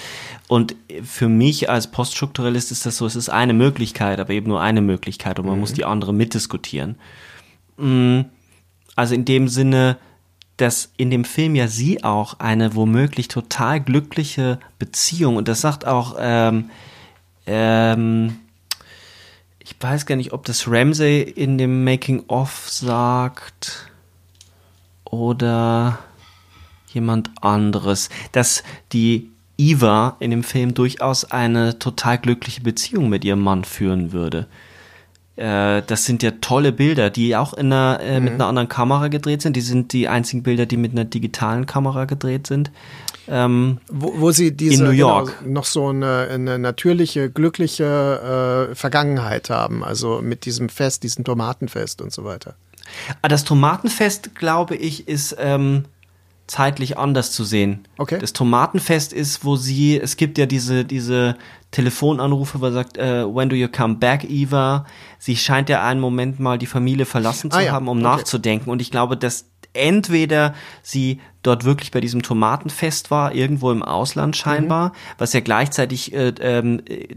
[0.47, 4.61] Und für mich als Poststrukturalist ist das so, es ist eine Möglichkeit, aber eben nur
[4.61, 6.97] eine Möglichkeit und man muss die andere mitdiskutieren.
[7.77, 8.21] Mm,
[8.97, 9.97] Also in dem Sinne,
[10.57, 15.87] dass in dem Film ja sie auch eine womöglich total glückliche Beziehung und das sagt
[15.87, 16.71] auch ähm,
[17.47, 18.37] ähm,
[19.59, 23.91] ich weiß gar nicht, ob das Ramsey in dem Making of sagt
[25.05, 25.99] oder
[26.93, 28.63] jemand anderes, dass
[28.93, 34.47] die Eva in dem Film durchaus eine total glückliche Beziehung mit ihrem Mann führen würde.
[35.37, 39.09] Äh, das sind ja tolle Bilder, die auch in einer, äh, mit einer anderen Kamera
[39.09, 39.57] gedreht sind.
[39.57, 42.71] Die sind die einzigen Bilder, die mit einer digitalen Kamera gedreht sind.
[43.27, 45.39] Ähm, Wo, wo sie diese In New York.
[45.41, 51.25] Genau, noch so eine, eine natürliche, glückliche äh, Vergangenheit haben, also mit diesem Fest, diesem
[51.25, 52.55] Tomatenfest und so weiter.
[53.23, 55.87] Ah, Das Tomatenfest, glaube ich, ist ähm,
[56.47, 57.87] zeitlich anders zu sehen.
[57.97, 58.19] Okay.
[58.19, 61.37] Das Tomatenfest ist, wo sie, es gibt ja diese, diese
[61.71, 64.85] Telefonanrufe, wo er sagt, äh, when do you come back, Eva?
[65.19, 68.05] Sie scheint ja einen Moment mal die Familie verlassen zu Ah haben, um okay.
[68.07, 68.71] nachzudenken.
[68.71, 74.37] Und ich glaube, dass entweder sie dort wirklich bei diesem Tomatenfest war, irgendwo im Ausland
[74.37, 74.93] scheinbar, Mhm.
[75.19, 77.09] was ja gleichzeitig äh, ähm, äh,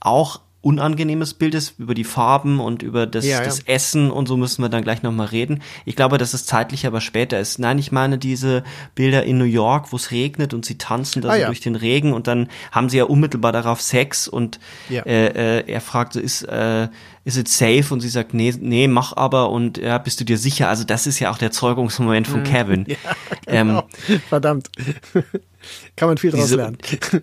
[0.00, 3.44] auch unangenehmes Bild ist über die Farben und über das, Ja, ja.
[3.44, 5.62] das Essen und so müssen wir dann gleich nochmal reden.
[5.84, 7.58] Ich glaube, dass es zeitlich aber später ist.
[7.60, 8.64] Nein, ich meine diese
[8.96, 11.46] Bilder in New York, wo es regnet und sie tanzen da Ah, so ja.
[11.46, 14.58] durch den Regen und dann haben sie ja unmittelbar darauf Sex und
[14.90, 16.88] äh, äh, er fragt so, ist, äh,
[17.24, 17.94] is it safe?
[17.94, 20.68] Und sie sagt, nee, nee, mach aber und ja, bist du dir sicher?
[20.68, 22.84] Also das ist ja auch der Zeugungsmoment von Kevin.
[23.46, 23.86] ähm, Genau.
[24.28, 24.70] Verdammt.
[25.96, 26.78] Kann man viel draus Diese- lernen.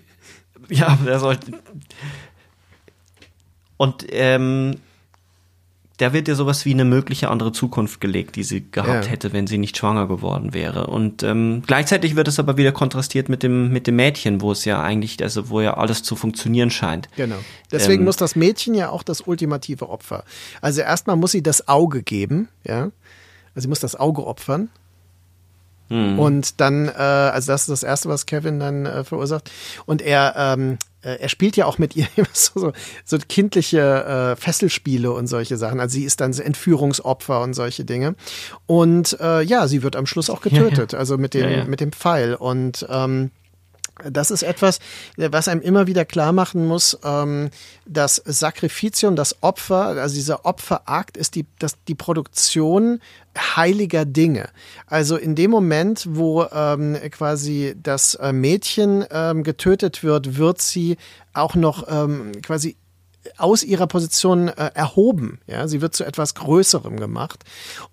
[0.67, 1.51] Ja, der sollte.
[3.77, 4.77] Und ähm,
[5.97, 9.11] da wird ja sowas wie eine mögliche andere Zukunft gelegt, die sie gehabt Ja.
[9.11, 10.87] hätte, wenn sie nicht schwanger geworden wäre.
[10.87, 14.65] Und ähm, gleichzeitig wird es aber wieder kontrastiert mit dem mit dem Mädchen, wo es
[14.65, 17.07] ja eigentlich, also wo ja alles zu funktionieren scheint.
[17.15, 17.37] Genau.
[17.71, 20.25] Deswegen Ähm, muss das Mädchen ja auch das ultimative Opfer.
[20.61, 22.91] Also erstmal muss sie das Auge geben, ja.
[23.53, 24.67] Also sie muss das Auge opfern.
[25.89, 26.19] Hm.
[26.19, 29.49] Und dann, äh, also das ist das Erste, was Kevin dann äh, verursacht.
[29.85, 32.73] Und er, ähm, äh, er spielt ja auch mit ihr so,
[33.03, 35.79] so, kindliche äh, Fesselspiele und solche Sachen.
[35.79, 38.15] Also sie ist dann so Entführungsopfer und solche Dinge.
[38.65, 41.65] Und äh, ja, sie wird am Schluss auch getötet, also mit dem, Ja, ja.
[41.65, 42.35] mit dem Pfeil.
[42.35, 43.31] Und ähm,
[44.03, 44.79] Das ist etwas,
[45.15, 47.49] was einem immer wieder klar machen muss, ähm,
[47.85, 52.99] das Sakrificium, das Opfer, also dieser Opferakt ist die, das, die Produktion
[53.37, 54.49] heiliger Dinge.
[54.87, 60.97] Also in dem Moment, wo ähm, quasi das äh, Mädchen ähm, getötet wird, wird sie
[61.33, 62.75] auch noch ähm, quasi
[63.37, 65.39] aus ihrer Position äh, erhoben.
[65.47, 67.43] Ja, sie wird zu etwas Größerem gemacht.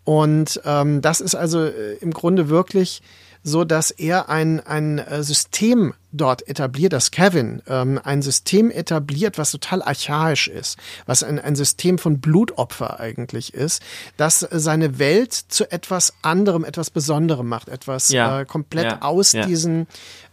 [0.04, 3.02] Und ähm, das ist also äh, im Grunde wirklich
[3.42, 9.38] so dass er ein, ein äh, System dort etabliert, dass Kevin ähm, ein System etabliert,
[9.38, 13.82] was total archaisch ist, was ein, ein System von Blutopfer eigentlich ist,
[14.16, 18.40] das seine Welt zu etwas anderem, etwas Besonderem macht, etwas ja.
[18.40, 19.02] äh, komplett ja.
[19.02, 19.46] aus ja.
[19.46, 19.86] diesem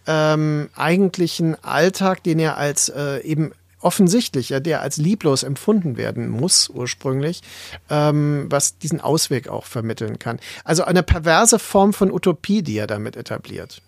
[0.05, 6.29] ähm, eigentlichen Alltag, den er als äh, eben offensichtlich, ja, der als lieblos empfunden werden
[6.29, 7.41] muss ursprünglich,
[7.89, 10.39] ähm, was diesen Ausweg auch vermitteln kann.
[10.63, 13.81] Also eine perverse Form von Utopie, die er damit etabliert.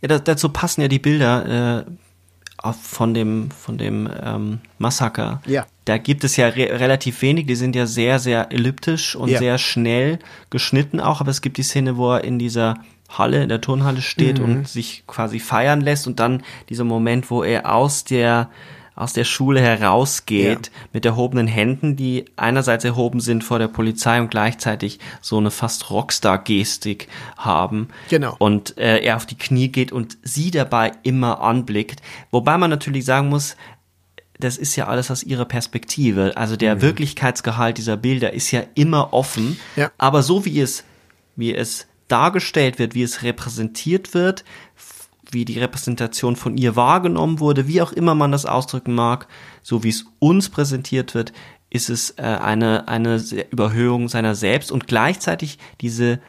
[0.00, 5.42] Ja, das, dazu passen ja die Bilder äh, von dem von dem ähm, Massaker.
[5.44, 5.66] Ja.
[5.84, 7.46] Da gibt es ja re relativ wenig.
[7.46, 9.38] Die sind ja sehr sehr elliptisch und ja.
[9.38, 11.20] sehr schnell geschnitten auch.
[11.20, 12.78] Aber es gibt die Szene, wo er in dieser
[13.10, 14.44] Halle, in der Turnhalle steht mhm.
[14.44, 18.50] und sich quasi feiern lässt und dann dieser Moment, wo er aus der
[18.96, 20.88] aus der Schule herausgeht ja.
[20.92, 25.90] mit erhobenen Händen, die einerseits erhoben sind vor der Polizei und gleichzeitig so eine fast
[25.90, 27.88] Rockstar-Gestik haben.
[28.08, 28.36] Genau.
[28.38, 32.02] Und äh, er auf die Knie geht und sie dabei immer anblickt.
[32.30, 33.56] Wobei man natürlich sagen muss,
[34.38, 36.36] das ist ja alles aus ihrer Perspektive.
[36.36, 36.82] Also der mhm.
[36.82, 39.58] Wirklichkeitsgehalt dieser Bilder ist ja immer offen.
[39.76, 39.90] Ja.
[39.98, 40.84] Aber so wie es,
[41.36, 44.44] wie es dargestellt wird, wie es repräsentiert wird,
[45.34, 49.28] wie die Repräsentation von ihr wahrgenommen wurde, wie auch immer man das ausdrücken mag,
[49.62, 51.32] so wie es uns präsentiert wird,
[51.68, 56.20] ist es äh, eine, eine Überhöhung seiner selbst und gleichzeitig diese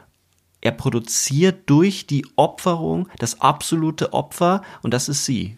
[0.62, 5.58] er produziert durch die Opferung das absolute Opfer und das ist sie.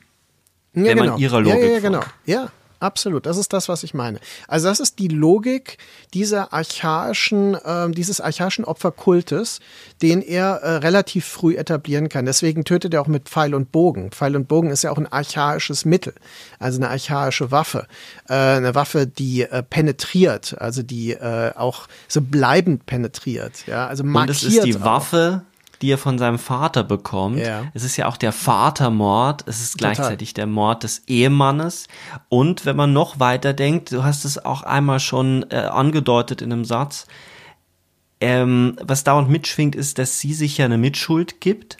[0.74, 1.11] Ja, wenn genau.
[1.11, 2.02] man ihrer Logik ja, ja, ja, genau.
[2.26, 2.49] Ja,
[2.80, 4.20] Absolut, das ist das, was ich meine.
[4.48, 5.78] Also das ist die Logik
[6.14, 9.60] dieser archaischen, äh, dieses archaischen Opferkultes,
[10.02, 12.26] den er äh, relativ früh etablieren kann.
[12.26, 14.12] Deswegen tötet er auch mit Pfeil und Bogen.
[14.12, 16.14] Pfeil und Bogen ist ja auch ein archaisches Mittel,
[16.60, 17.88] also eine archaische Waffe,
[18.30, 23.66] äh, eine Waffe, die äh, penetriert, also die äh, auch so bleibend penetriert.
[23.66, 24.30] Ja, also markiert.
[24.30, 25.41] Und es ist die Waffe,
[25.82, 27.40] die er von seinem Vater bekommt.
[27.40, 27.66] Ja.
[27.74, 30.45] Es ist ja auch der Vatermord, es ist gleichzeitig Total.
[30.45, 31.88] der Mord des Ehemannes.
[32.30, 36.52] Und wenn man noch weiter denkt, du hast es auch einmal schon äh, angedeutet in
[36.52, 37.08] einem Satz,
[38.20, 41.78] ähm, was dauernd mitschwingt, ist, dass sie sich ja eine Mitschuld gibt.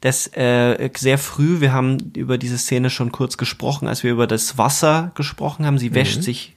[0.00, 4.26] Das äh, sehr früh, wir haben über diese Szene schon kurz gesprochen, als wir über
[4.26, 5.78] das Wasser gesprochen haben.
[5.78, 6.22] Sie wäscht mhm.
[6.22, 6.56] sich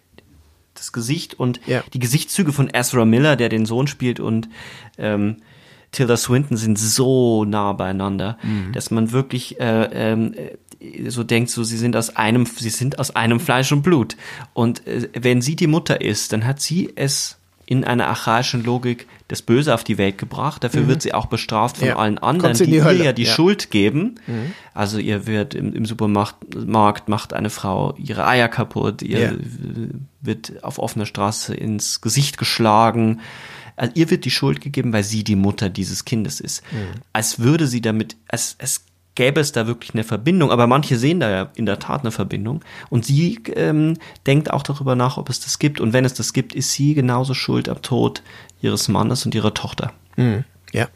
[0.73, 1.83] das Gesicht und ja.
[1.93, 4.49] die Gesichtszüge von Ezra Miller, der den Sohn spielt und
[4.97, 5.37] ähm,
[5.93, 8.73] Tilda Swinton sind so nah beieinander, mhm.
[8.73, 10.35] dass man wirklich äh, ähm,
[11.07, 14.17] so denkt, so sie sind aus einem, sie sind aus einem Fleisch und Blut.
[14.53, 19.07] Und äh, wenn sie die Mutter ist, dann hat sie es in einer archaischen Logik
[19.29, 20.63] das Böse auf die Welt gebracht.
[20.63, 20.87] Dafür mhm.
[20.89, 21.95] wird sie auch bestraft von ja.
[21.95, 23.31] allen anderen, die, die ihr ja die ja.
[23.31, 24.15] Schuld geben.
[24.27, 24.53] Mhm.
[24.73, 29.31] Also ihr wird im, im Supermarkt macht eine Frau ihre Eier kaputt, ihr Ja.
[30.21, 33.21] wird auf offener Straße ins Gesicht geschlagen.
[33.75, 36.63] Also ihr wird die Schuld gegeben, weil sie die Mutter dieses Kindes ist.
[36.71, 37.01] Mhm.
[37.11, 38.85] Als würde sie damit, als, als
[39.15, 42.11] gäbe es da wirklich eine Verbindung, aber manche sehen da ja in der Tat eine
[42.11, 42.63] Verbindung.
[42.89, 45.79] Und sie ähm, denkt auch darüber nach, ob es das gibt.
[45.79, 48.23] Und wenn es das gibt, ist sie genauso schuld am Tod
[48.61, 49.93] ihres Mannes und ihrer Tochter.
[50.15, 50.43] Mhm.
[50.71, 50.87] Ja.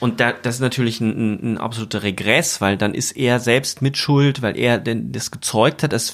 [0.00, 3.98] Und da, das ist natürlich ein, ein, absoluter Regress, weil dann ist er selbst mit
[3.98, 5.92] Schuld, weil er denn das gezeugt hat.
[5.92, 6.08] Es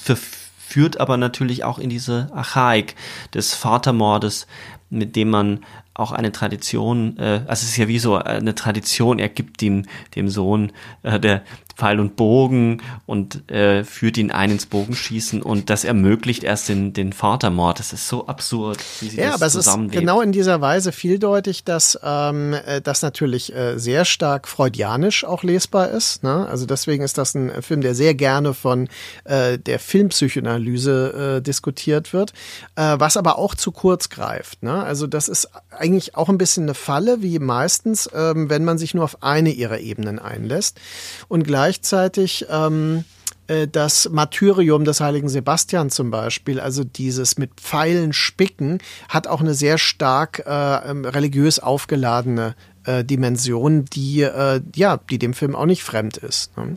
[0.66, 2.96] führt aber natürlich auch in diese Archaik
[3.32, 4.48] des Vatermordes,
[4.90, 5.60] mit dem man
[5.94, 9.84] auch eine Tradition, äh, also es ist ja wie so eine Tradition, er gibt dem,
[10.16, 10.72] dem Sohn
[11.04, 11.42] äh, der
[11.76, 16.92] Pfeil und Bogen und äh, führt ihn ein ins Bogenschießen und das ermöglicht erst den,
[16.92, 17.78] den Vatermord.
[17.78, 20.00] Das ist so absurd, wie sie Ja, das aber es ist zusammenwebt.
[20.00, 25.42] genau in dieser Weise vieldeutig, dass ähm, äh, das natürlich äh, sehr stark freudianisch auch
[25.42, 26.22] lesbar ist.
[26.22, 26.46] Ne?
[26.48, 28.88] Also deswegen ist das ein Film, der sehr gerne von
[29.24, 32.32] äh, der Filmpsychoanalyse äh, diskutiert wird,
[32.76, 34.62] äh, was aber auch zu kurz greift.
[34.62, 34.82] Ne?
[34.82, 38.94] Also das ist eigentlich auch ein bisschen eine Falle, wie meistens, ähm, wenn man sich
[38.94, 40.80] nur auf eine ihrer Ebenen einlässt
[41.28, 43.04] und gleichzeitig ähm,
[43.48, 48.78] äh, das Martyrium des heiligen Sebastian zum Beispiel, also dieses mit Pfeilen spicken,
[49.08, 55.18] hat auch eine sehr stark äh, ähm, religiös aufgeladene äh, Dimension, die äh, ja, die
[55.18, 56.56] dem Film auch nicht fremd ist.
[56.56, 56.76] Ne?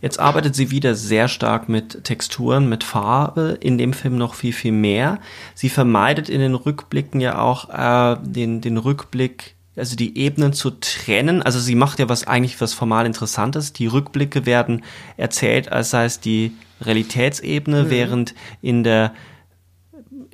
[0.00, 4.52] Jetzt arbeitet sie wieder sehr stark mit Texturen, mit Farbe, in dem Film noch viel,
[4.52, 5.20] viel mehr.
[5.54, 10.70] Sie vermeidet in den Rückblicken ja auch äh, den, den Rückblick also die Ebenen zu
[10.70, 11.42] trennen.
[11.42, 13.72] Also sie macht ja was eigentlich was formal Interessantes.
[13.72, 14.84] Die Rückblicke werden
[15.16, 17.90] erzählt, als sei es die Realitätsebene, mhm.
[17.90, 19.12] während in der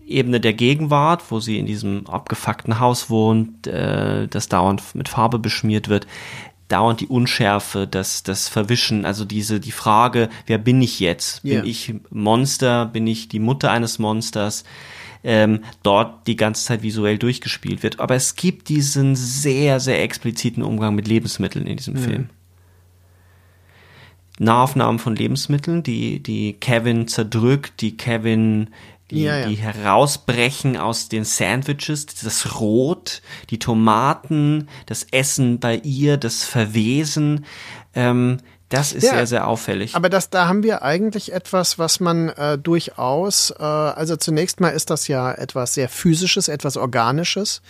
[0.07, 5.39] Ebene der Gegenwart, wo sie in diesem abgefuckten Haus wohnt, äh, das dauernd mit Farbe
[5.39, 6.07] beschmiert wird,
[6.67, 11.43] dauernd die Unschärfe, das, das Verwischen, also diese, die Frage, wer bin ich jetzt?
[11.43, 11.65] Bin yeah.
[11.65, 12.87] ich Monster?
[12.87, 14.65] Bin ich die Mutter eines Monsters?
[15.23, 18.01] Ähm, dort die ganze Zeit visuell durchgespielt wird.
[18.01, 21.99] Aber es gibt diesen sehr, sehr expliziten Umgang mit Lebensmitteln in diesem mhm.
[21.99, 22.31] Film.
[24.39, 28.71] Nahaufnahmen von Lebensmitteln, die, die Kevin zerdrückt, die Kevin
[29.11, 29.49] die, ja, ja.
[29.49, 37.45] die herausbrechen aus den Sandwiches, das Rot, die Tomaten, das Essen bei ihr, das Verwesen.
[37.95, 38.39] Ähm,
[38.71, 39.97] das ist ja, sehr, sehr auffällig.
[39.97, 44.69] Aber das, da haben wir eigentlich etwas, was man äh, durchaus, äh, also zunächst mal
[44.69, 47.63] ist das ja etwas sehr physisches, etwas organisches,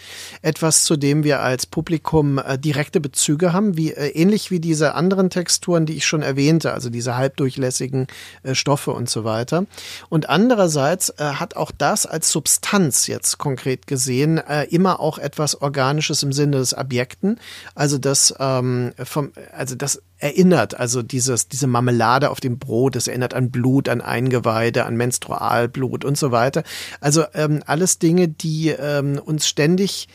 [0.42, 4.94] etwas, zu dem wir als Publikum äh, direkte Bezüge haben, wie äh, ähnlich wie diese
[4.94, 8.06] anderen Texturen, die ich schon erwähnte, also diese halbdurchlässigen
[8.42, 9.64] äh, Stoffe und so weiter.
[10.10, 15.62] Und andererseits äh, hat auch das als Substanz jetzt konkret gesehen äh, immer auch etwas
[15.62, 17.40] Organisches im Sinne des Objekten,
[17.74, 20.78] also das ähm, vom, also das erinnert.
[20.78, 26.04] Also dieses, diese Marmelade auf dem Brot, das erinnert an Blut, an Eingeweide, an Menstrualblut
[26.04, 26.62] und so weiter.
[27.00, 30.08] Also ähm, alles Dinge, die ähm, uns ständig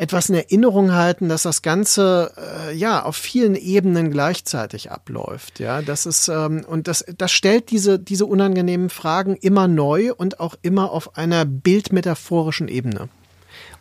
[0.00, 5.60] etwas in Erinnerung halten, dass das Ganze äh, ja auf vielen Ebenen gleichzeitig abläuft.
[5.60, 10.40] Ja, das ist ähm, und das das stellt diese diese unangenehmen Fragen immer neu und
[10.40, 13.10] auch immer auf einer bildmetaphorischen Ebene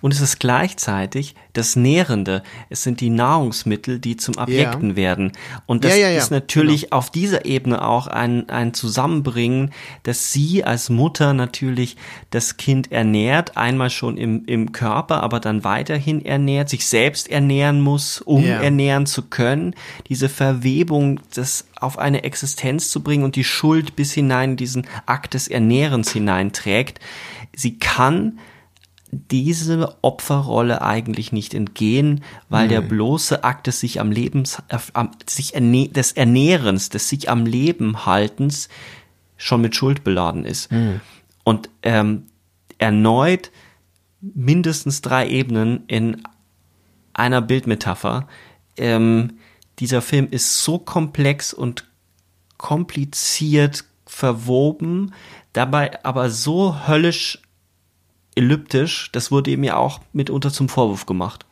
[0.01, 2.43] und es ist gleichzeitig das Nährende.
[2.69, 4.95] Es sind die Nahrungsmittel, die zum Objekten ja.
[4.95, 5.31] werden.
[5.65, 6.97] Und das ja, ja, ist natürlich genau.
[6.97, 9.71] auf dieser Ebene auch ein, ein Zusammenbringen,
[10.03, 11.97] dass sie als Mutter natürlich
[12.29, 17.81] das Kind ernährt, einmal schon im, im Körper, aber dann weiterhin ernährt, sich selbst ernähren
[17.81, 19.75] muss, um ernähren zu können.
[20.07, 24.87] Diese Verwebung, das auf eine Existenz zu bringen und die Schuld bis hinein in diesen
[25.05, 26.99] Akt des Ernährens hineinträgt.
[27.55, 28.39] Sie kann
[29.11, 32.69] diese Opferrolle eigentlich nicht entgehen, weil mhm.
[32.69, 34.77] der bloße Akt des sich am Lebens, äh,
[35.27, 38.69] sich erne des Ernährens, des sich am Leben haltens
[39.37, 40.71] schon mit Schuld beladen ist.
[40.71, 41.01] Mhm.
[41.43, 42.27] Und ähm,
[42.77, 43.51] erneut
[44.21, 46.21] mindestens drei Ebenen in
[47.13, 48.27] einer Bildmetapher.
[48.77, 49.39] Ähm,
[49.79, 51.85] dieser Film ist so komplex und
[52.57, 55.13] kompliziert verwoben,
[55.53, 57.41] dabei aber so höllisch
[58.39, 59.11] elliptisch.
[59.11, 61.45] Das wurde ihm ja auch mitunter zum Vorwurf gemacht.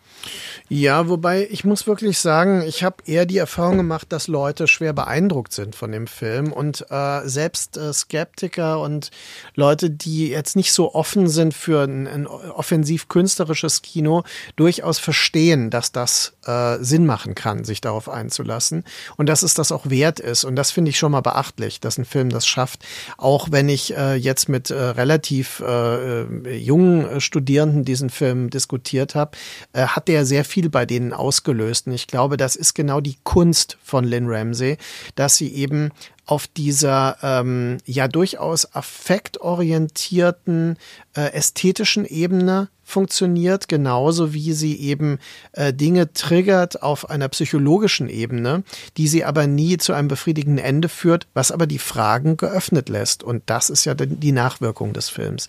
[0.69, 4.91] Ja, wobei ich muss wirklich sagen, ich habe eher die Erfahrung gemacht, dass Leute schwer
[4.91, 9.11] beeindruckt sind von dem Film und äh, selbst äh, Skeptiker und
[9.55, 14.23] Leute, die jetzt nicht so offen sind für ein, ein offensiv künstlerisches Kino,
[14.57, 18.84] durchaus verstehen, dass das äh, Sinn machen kann, sich darauf einzulassen
[19.15, 20.44] und dass es das auch wert ist.
[20.44, 22.86] Und das finde ich schon mal beachtlich, dass ein Film das schafft,
[23.18, 29.15] auch wenn ich äh, jetzt mit äh, relativ äh, äh jungen Studierenden diesen Film diskutiert
[29.15, 29.38] habe,
[29.74, 31.86] hat der sehr viel viel bei denen ausgelöst.
[31.86, 34.80] Und ich glaube, das ist genau die Kunst von Lynn Ramsey,
[35.14, 35.91] dass sie eben
[36.26, 40.78] auf dieser ähm, ja durchaus affektorientierten
[41.15, 45.19] äh, ästhetischen Ebene funktioniert, genauso wie sie eben
[45.51, 48.64] äh, Dinge triggert auf einer psychologischen Ebene,
[48.95, 53.23] die sie aber nie zu einem befriedigenden Ende führt, was aber die Fragen geöffnet lässt.
[53.23, 55.47] Und das ist ja die Nachwirkung des Films.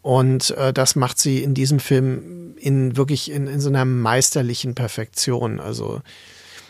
[0.00, 4.76] Und äh, das macht sie in diesem Film in wirklich in, in so einer meisterlichen
[4.76, 5.58] Perfektion.
[5.58, 6.02] Also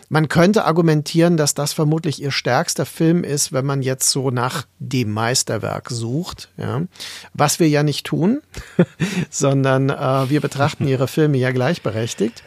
[0.09, 4.65] man könnte argumentieren, dass das vermutlich ihr stärkster Film ist, wenn man jetzt so nach
[4.79, 6.49] dem Meisterwerk sucht.
[6.57, 6.83] Ja.
[7.33, 8.41] Was wir ja nicht tun,
[9.29, 12.43] sondern äh, wir betrachten ihre Filme ja gleichberechtigt.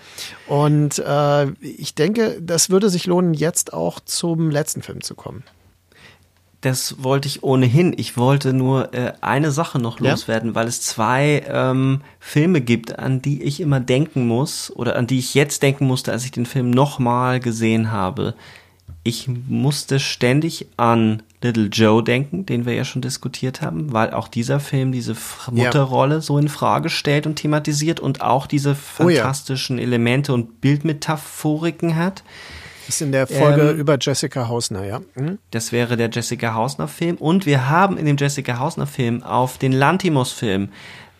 [0.47, 5.45] Und äh, ich denke, das würde sich lohnen, jetzt auch zum letzten Film zu kommen.
[6.61, 7.95] Das wollte ich ohnehin.
[7.97, 10.11] Ich wollte nur äh, eine Sache noch ja?
[10.11, 15.07] loswerden, weil es zwei ähm, Filme gibt, an die ich immer denken muss oder an
[15.07, 18.35] die ich jetzt denken musste, als ich den Film nochmal gesehen habe.
[19.03, 24.29] Ich musste ständig an Little Joe denken, den wir ja schon diskutiert haben, weil auch
[24.29, 25.17] dieser Film diese
[25.51, 26.21] Mutterrolle ja.
[26.21, 29.87] so in Frage stellt und thematisiert und auch diese fantastischen oh ja.
[29.87, 32.23] Elemente und Bildmetaphoriken hat.
[32.91, 35.01] Ist in der Folge ähm, über Jessica Hausner, ja.
[35.15, 35.39] Mhm.
[35.53, 37.17] Das wäre der Jessica Hausner Film.
[37.19, 40.71] Und wir haben in dem Jessica Hausner Film auf den Lantimos Film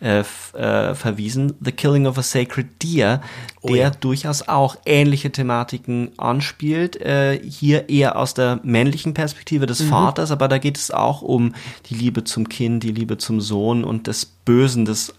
[0.01, 3.21] äh, äh, verwiesen, The Killing of a Sacred Deer,
[3.61, 3.89] oh der ja.
[3.89, 6.99] durchaus auch ähnliche Thematiken anspielt.
[6.99, 9.89] Äh, hier eher aus der männlichen Perspektive des mhm.
[9.89, 11.55] Vaters, aber da geht es auch um
[11.89, 15.13] die Liebe zum Kind, die Liebe zum Sohn und das Bösen des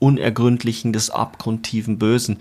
[0.00, 2.38] Unergründlichen, des abgrundtiefen Bösen.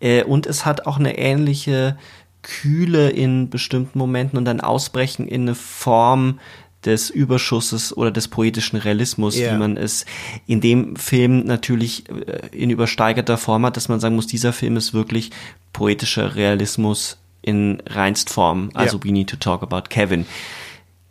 [0.00, 1.96] Äh, und es hat auch eine ähnliche
[2.42, 6.40] Kühle in bestimmten Momenten und ein Ausbrechen in eine Form
[6.84, 9.52] des Überschusses oder des poetischen Realismus, Ja.
[9.54, 10.06] wie man es
[10.46, 14.78] in dem Film natürlich äh, in übersteigerter Form hat, dass man sagen muss, dieser Film
[14.78, 15.30] ist wirklich
[15.74, 18.70] poetischer Realismus in Reinstform.
[18.72, 19.04] Also Ja.
[19.04, 20.24] we need to talk about Kevin.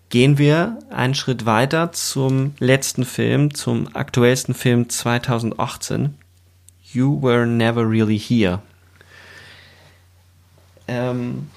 [0.09, 6.15] Gehen wir einen Schritt weiter zum letzten Film, zum aktuellsten Film 2018.
[6.91, 8.63] You Were Never Really Here.
[10.89, 11.47] Ähm,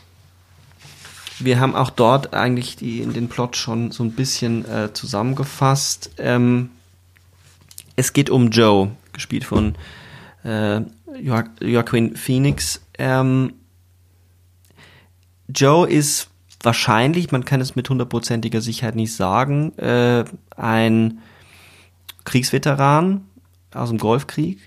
[1.38, 6.10] wir haben auch dort eigentlich die, den Plot schon so ein bisschen äh, zusammengefasst.
[6.18, 6.70] Ähm,
[7.96, 9.74] es geht um Joe, gespielt von
[10.44, 10.80] äh,
[11.18, 12.82] Jo- Joaquin Phoenix.
[12.98, 13.54] Ähm,
[15.48, 16.28] Joe ist
[16.62, 20.24] wahrscheinlich, man kann es mit hundertprozentiger Sicherheit nicht sagen, äh,
[20.56, 21.18] ein
[22.24, 23.26] Kriegsveteran
[23.74, 24.60] aus dem Golfkrieg,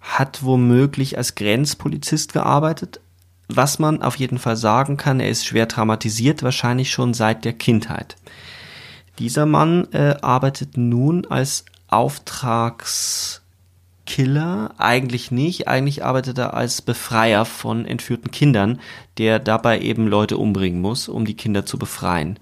[0.00, 3.00] hat womöglich als Grenzpolizist gearbeitet.
[3.48, 7.52] Was man auf jeden Fall sagen kann, er ist schwer traumatisiert, wahrscheinlich schon seit der
[7.52, 8.16] Kindheit.
[9.18, 14.74] Dieser Mann äh, arbeitet nun als Auftragskiller.
[14.78, 15.68] Eigentlich nicht.
[15.68, 18.80] Eigentlich arbeitet er als Befreier von entführten Kindern,
[19.18, 22.40] der dabei eben Leute umbringen muss, um die Kinder zu befreien.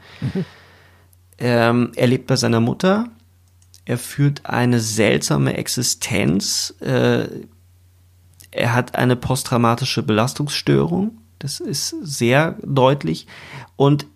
[1.39, 3.09] Ähm, er lebt bei seiner Mutter.
[3.85, 6.75] Er führt eine seltsame Existenz.
[6.81, 7.27] Äh,
[8.53, 11.19] er hat eine posttraumatische Belastungsstörung.
[11.39, 13.27] Das ist sehr deutlich.
[13.77, 14.07] Und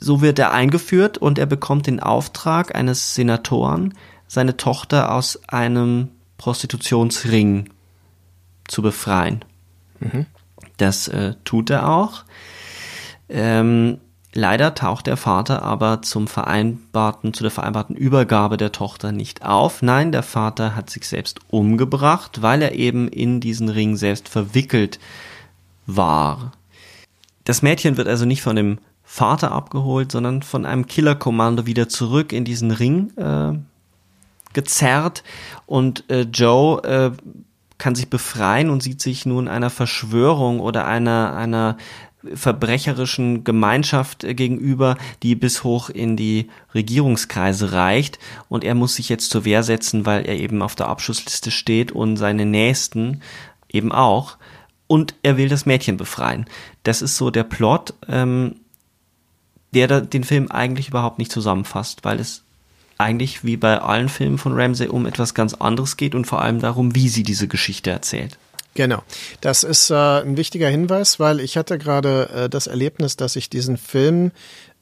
[0.00, 3.94] so wird er eingeführt und er bekommt den Auftrag eines Senatoren,
[4.26, 6.08] seine Tochter aus einem
[6.38, 7.70] Prostitutionsring
[8.66, 9.44] zu befreien.
[10.76, 12.24] Das äh, tut er auch.
[13.28, 13.98] Ähm,
[14.34, 19.80] leider taucht der Vater aber zum vereinbarten, zu der vereinbarten Übergabe der Tochter nicht auf.
[19.80, 24.98] Nein, der Vater hat sich selbst umgebracht, weil er eben in diesen Ring selbst verwickelt
[25.86, 26.52] war.
[27.44, 32.32] Das Mädchen wird also nicht von dem Vater abgeholt, sondern von einem Killerkommando wieder zurück
[32.32, 33.52] in diesen Ring äh,
[34.54, 35.22] gezerrt
[35.66, 37.10] und äh, Joe äh,
[37.76, 41.76] kann sich befreien und sieht sich nun einer Verschwörung oder einer einer
[42.34, 48.18] verbrecherischen Gemeinschaft äh, gegenüber, die bis hoch in die Regierungskreise reicht
[48.48, 51.92] und er muss sich jetzt zur Wehr setzen, weil er eben auf der Abschussliste steht
[51.92, 53.20] und seine Nächsten
[53.68, 54.36] eben auch
[54.86, 56.46] und er will das Mädchen befreien.
[56.82, 58.56] Das ist so der Plot, ähm,
[59.72, 62.44] der da den Film eigentlich überhaupt nicht zusammenfasst, weil es
[62.96, 66.60] eigentlich wie bei allen Filmen von Ramsey um etwas ganz anderes geht und vor allem
[66.60, 68.38] darum, wie sie diese Geschichte erzählt.
[68.74, 69.02] Genau.
[69.40, 73.48] Das ist äh, ein wichtiger Hinweis, weil ich hatte gerade äh, das Erlebnis, dass ich
[73.48, 74.32] diesen Film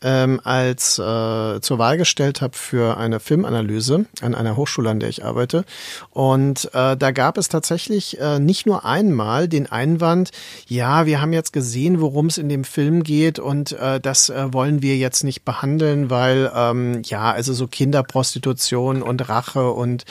[0.02, 5.08] ähm, als äh, zur Wahl gestellt habe für eine Filmanalyse an einer Hochschule, an der
[5.08, 5.64] ich arbeite.
[6.10, 10.30] Und äh, da gab es tatsächlich äh, nicht nur einmal den Einwand,
[10.66, 14.52] ja, wir haben jetzt gesehen, worum es in dem Film geht und äh, das äh,
[14.52, 20.04] wollen wir jetzt nicht behandeln, weil ähm, ja, also so Kinderprostitution und Rache und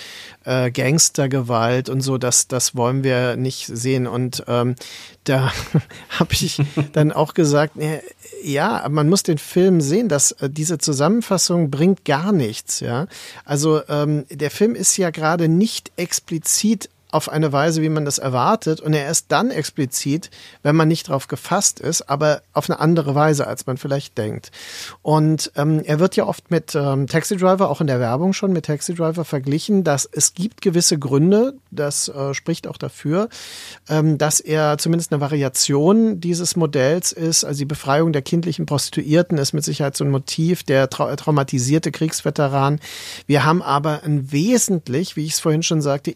[0.46, 4.08] äh, Gangstergewalt und so, das, das wollen wir nicht sehen.
[4.08, 4.76] Und ähm,
[5.24, 5.52] da
[6.10, 6.62] habe ich
[6.94, 7.74] dann auch gesagt,
[8.44, 13.08] ja, man muss den Film sehen, dass äh, diese Zusammenfassung bringt gar nichts, ja.
[13.46, 18.18] Also ähm, der Film ist ja gerade nicht explizit auf eine Weise, wie man das
[18.18, 18.82] erwartet.
[18.82, 20.30] Und er ist dann explizit,
[20.64, 24.52] wenn man nicht drauf gefasst ist, aber auf eine andere Weise, als man vielleicht denkt.
[25.02, 28.54] Und ähm, er wird ja oft mit ähm, Taxi Driver, auch in der Werbung schon
[28.54, 33.30] mit Taxi Driver verglichen, dass es gibt gewisse Gründe, das äh, spricht auch dafür,
[33.90, 37.44] ähm, dass er zumindest eine Variation dieses Modells ist.
[37.44, 41.92] Also die Befreiung der kindlichen Prostituierten ist mit Sicherheit so ein Motiv, der trau traumatisierte
[41.92, 42.80] Kriegsveteran.
[43.28, 46.12] Wir haben aber ein wesentlich, wie ich es vorhin schon sagte,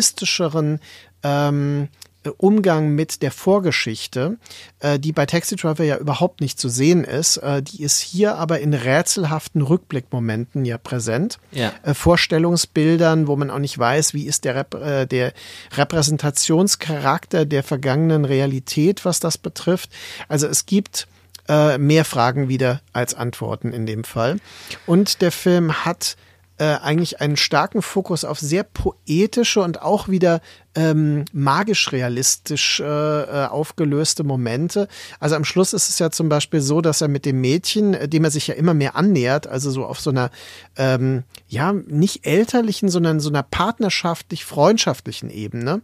[0.00, 0.80] impressionistischeren
[1.22, 1.88] ähm,
[2.36, 4.36] Umgang mit der Vorgeschichte,
[4.80, 7.38] äh, die bei Taxi Driver ja überhaupt nicht zu sehen ist.
[7.38, 11.38] Äh, die ist hier aber in rätselhaften Rückblickmomenten ja präsent.
[11.50, 11.72] Ja.
[11.82, 15.32] Äh, Vorstellungsbildern, wo man auch nicht weiß, wie ist der, Rep äh, der
[15.72, 19.88] Repräsentationscharakter der vergangenen Realität, was das betrifft.
[20.28, 21.08] Also es gibt
[21.48, 24.36] äh, mehr Fragen wieder als Antworten in dem Fall.
[24.84, 26.18] Und der Film hat
[26.60, 30.42] äh, eigentlich einen starken Fokus auf sehr poetische und auch wieder
[30.74, 34.86] ähm, magisch realistisch äh, äh, aufgelöste Momente.
[35.20, 38.08] Also am Schluss ist es ja zum Beispiel so, dass er mit dem Mädchen, äh,
[38.08, 40.30] dem er sich ja immer mehr annähert, also so auf so einer
[40.76, 45.80] ähm, ja nicht elterlichen, sondern so einer partnerschaftlich freundschaftlichen Ebene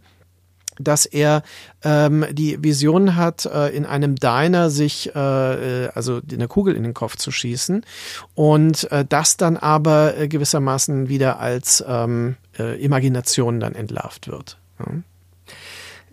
[0.79, 1.43] dass er
[1.83, 6.83] ähm, die Vision hat, äh, in einem Diner sich äh, äh, also eine Kugel in
[6.83, 7.83] den Kopf zu schießen
[8.35, 14.57] und äh, das dann aber äh, gewissermaßen wieder als ähm, äh, Imagination dann entlarvt wird.
[14.79, 14.85] Ja.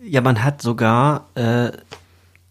[0.07, 1.71] Ja, man hat sogar äh,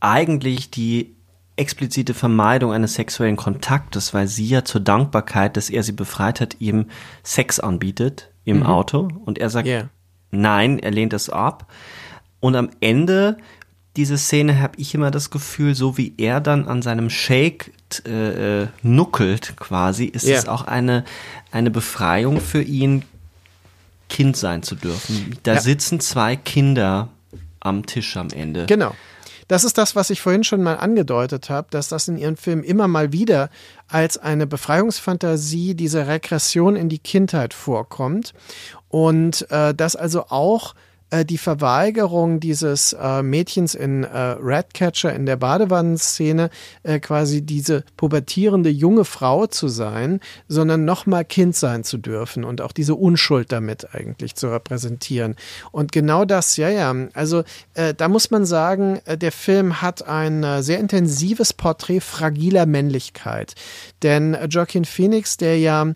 [0.01, 1.15] eigentlich die
[1.57, 6.57] explizite Vermeidung eines sexuellen Kontaktes, weil sie ja zur Dankbarkeit, dass er sie befreit hat,
[6.61, 6.87] ihm
[7.23, 8.67] Sex anbietet im Mhm.
[8.67, 9.89] Auto und er sagt Yeah.
[10.33, 11.71] nein, er lehnt es ab.
[12.45, 13.39] Und am Ende
[13.97, 17.73] dieser Szene habe ich immer das Gefühl, so wie er dann an seinem Shake
[18.07, 20.37] äh, äh, nuckelt quasi, ist Ja.
[20.37, 21.05] es auch eine,
[21.53, 23.03] eine Befreiung für ihn,
[24.11, 25.39] Kind sein zu dürfen.
[25.45, 25.61] Da Ja.
[25.63, 27.09] sitzen zwei Kinder
[27.61, 28.67] am Tisch am Ende.
[28.67, 28.95] Genau.
[29.49, 32.63] Das ist das, was ich vorhin schon mal angedeutet habe, dass das in ihren Filmen
[32.63, 33.49] immer mal wieder
[33.89, 38.35] als eine Befreiungsfantasie diese Regression in die Kindheit vorkommt
[38.91, 40.75] und äh, dass also auch
[41.15, 46.51] äh, die Verweigerung dieses äh, Mädchens in äh, Ratcatcher in der Badewannenszene
[46.83, 52.61] äh, quasi diese pubertierende junge Frau zu sein, sondern nochmal Kind sein zu dürfen und
[52.61, 55.37] auch diese Unschuld damit eigentlich zu repräsentieren.
[55.71, 60.63] Und genau das, ja, ja, also äh, da muss man sagen, der Film hat ein
[60.63, 63.55] sehr intensives Porträt fragiler Männlichkeit.
[64.03, 65.87] Denn Joaquin Phoenix, der ja,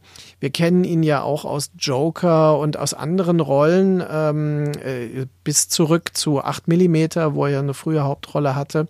[0.40, 5.07] wir kennen ihn ja auch aus Joker und aus anderen Rollen, ähm, äh,
[5.44, 8.88] bis zurück zu 8 Millimeter, wo er eine frühe Hauptrolle hatte,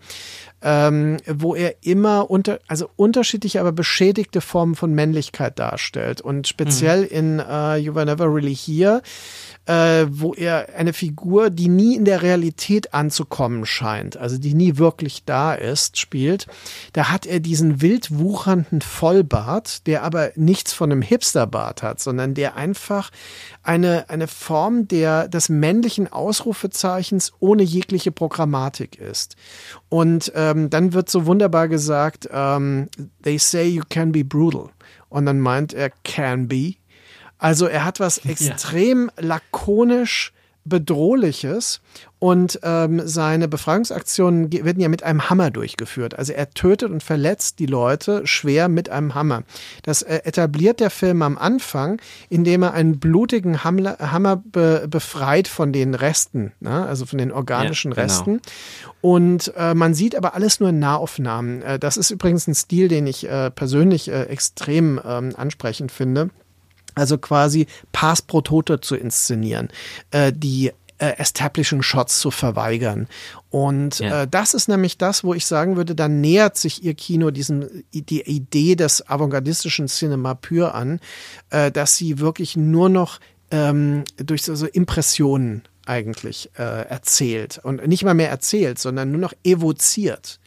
[0.62, 6.20] ähm, wo er immer unter, also unterschiedliche, aber beschädigte Formen von Männlichkeit darstellt.
[6.20, 9.02] Und speziell in äh, You Were Never Really Here,
[9.68, 14.78] äh, wo er eine Figur, die nie in der Realität anzukommen scheint, also die nie
[14.78, 16.46] wirklich da ist, spielt.
[16.94, 22.32] Da hat er diesen wild wuchernden Vollbart, der aber nichts von einem Hipsterbart hat, sondern
[22.32, 23.10] der einfach
[23.62, 29.36] eine, eine Form der, des männlichen Ausrufezeichens ohne jegliche Programmatik ist.
[29.90, 32.88] Und ähm, dann wird so wunderbar gesagt, ähm,
[33.22, 34.70] they say you can be brutal.
[35.10, 36.77] Und dann meint er can be.
[37.38, 40.32] Also er hat was extrem lakonisch
[40.68, 41.80] bedrohliches
[42.18, 46.18] und ähm, seine Befreiungsaktionen werden ja mit einem Hammer durchgeführt.
[46.18, 49.44] Also er tötet und verletzt die Leute schwer mit einem Hammer.
[49.82, 55.48] Das äh, etabliert der Film am Anfang, indem er einen blutigen Hamler, Hammer be, befreit
[55.48, 56.86] von den Resten, ne?
[56.86, 58.12] also von den organischen Ja, genau.
[58.12, 58.40] Resten.
[59.00, 61.62] Und äh, man sieht aber alles nur in Nahaufnahmen.
[61.62, 66.30] Äh, das ist übrigens ein Stil, den ich äh, persönlich äh, extrem ähm, ansprechend finde.
[66.98, 69.68] Also quasi Pass pro Toto zu inszenieren,
[70.10, 73.06] äh, die äh, Establishing Shots zu verweigern.
[73.50, 74.22] Und Ja.
[74.22, 77.84] äh, das ist nämlich das, wo ich sagen würde, da nähert sich ihr Kino diesen,
[77.92, 81.00] die Idee des avantgardistischen Cinema pur an,
[81.50, 83.20] äh, dass sie wirklich nur noch
[83.50, 87.58] ähm, durch so, so Impressionen eigentlich äh, erzählt.
[87.62, 90.38] Und nicht mal mehr erzählt, sondern nur noch evoziert.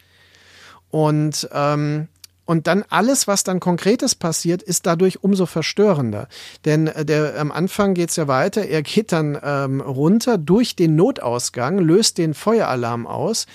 [0.90, 2.10] Und, ähm,
[2.52, 6.28] und dann alles, was dann Konkretes passiert, ist dadurch umso verstörender.
[6.66, 8.66] Denn äh, der, am Anfang geht's ja weiter.
[8.66, 13.46] Er geht dann ähm, runter durch den Notausgang, löst den Feueralarm aus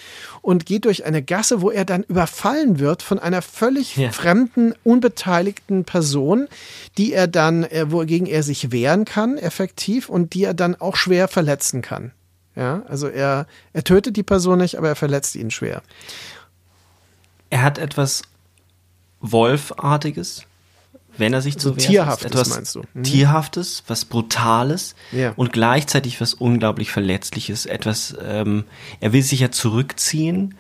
[0.40, 4.12] und geht durch eine Gasse, wo er dann überfallen wird von einer völlig Ja.
[4.12, 6.48] fremden, unbeteiligten Person,
[6.96, 10.96] die er dann, äh, wogegen er sich wehren kann, effektiv, und die er dann auch
[10.96, 12.12] schwer verletzen kann.
[12.54, 15.82] Ja, also er, er tötet die Person nicht, aber er verletzt ihn schwer.
[17.50, 18.22] Er hat etwas
[19.20, 20.42] Wolfartiges,
[21.18, 22.34] wenn er sich zu Also Wehr Tierhaftes, setzt.
[22.34, 22.82] etwas meinst du?
[22.94, 23.02] Mhm.
[23.04, 25.32] Tierhaftes, was Brutales Ja.
[25.36, 27.66] und gleichzeitig was unglaublich Verletzliches.
[27.66, 28.64] Etwas, ähm,
[29.00, 30.54] er will sich ja zurückziehen.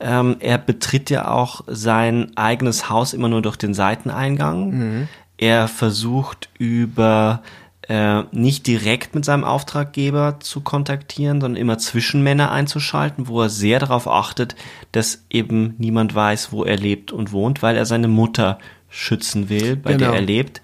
[0.00, 4.70] Ähm, er betritt ja auch sein eigenes Haus immer nur durch den Seiteneingang.
[4.70, 5.08] Mhm.
[5.36, 7.42] Er versucht über
[7.90, 13.80] äh, nicht direkt mit seinem Auftraggeber zu kontaktieren, sondern immer Zwischenmänner einzuschalten, wo er sehr
[13.80, 14.54] darauf achtet,
[14.92, 18.60] dass eben niemand weiß, wo er lebt und wohnt, weil er seine Mutter
[18.90, 20.04] schützen will, bei Genau.
[20.12, 20.62] der er lebt.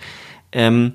[0.52, 0.94] Ähm,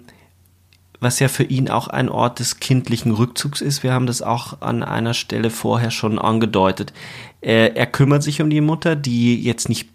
[1.01, 3.83] was ja für ihn auch ein Ort des kindlichen Rückzugs ist.
[3.83, 6.93] Wir haben das auch an einer Stelle vorher schon angedeutet.
[7.41, 9.89] Äh, er kümmert sich um die Mutter, die jetzt nicht,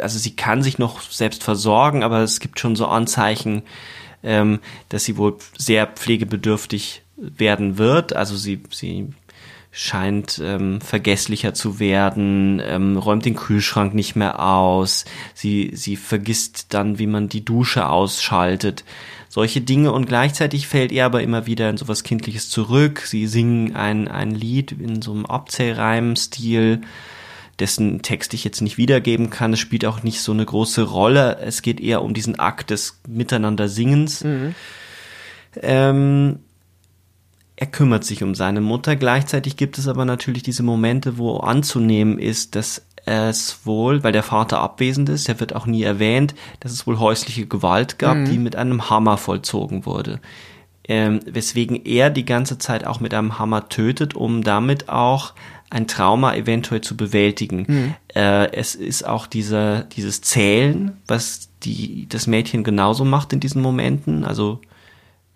[0.00, 3.62] also sie kann sich noch selbst versorgen, aber es gibt schon so Anzeichen,
[4.24, 8.14] ähm, dass sie wohl sehr pflegebedürftig werden wird.
[8.14, 9.08] Also sie, sie
[9.76, 16.66] scheint ähm, vergesslicher zu werden, ähm, räumt den Kühlschrank nicht mehr aus, sie, sie vergisst
[16.74, 18.84] dann, wie man die Dusche ausschaltet.
[19.28, 23.00] Solche Dinge und gleichzeitig fällt er aber immer wieder in sowas Kindliches zurück.
[23.00, 26.82] Sie singen ein, ein Lied in so einem Abzählreim-Stil,
[27.60, 29.52] dessen Text ich jetzt nicht wiedergeben kann.
[29.52, 31.38] Es spielt auch nicht so eine große Rolle.
[31.38, 34.22] Es geht eher um diesen Akt des Miteinandersingens.
[35.62, 36.38] Ähm,
[37.56, 38.96] er kümmert sich um seine Mutter.
[38.96, 44.22] Gleichzeitig gibt es aber natürlich diese Momente, wo anzunehmen ist, dass es wohl, weil der
[44.22, 48.24] Vater abwesend ist, er wird auch nie erwähnt, dass es wohl häusliche Gewalt gab, mhm.
[48.24, 50.20] die mit einem Hammer vollzogen wurde.
[50.86, 55.32] Ähm, weswegen er die ganze Zeit auch mit einem Hammer tötet, um damit auch
[55.70, 57.64] ein Trauma eventuell zu bewältigen.
[57.66, 57.94] Mhm.
[58.14, 63.62] Äh, es ist auch diese, dieses Zählen, was die, das Mädchen genauso macht in diesen
[63.62, 64.24] Momenten.
[64.24, 64.60] Also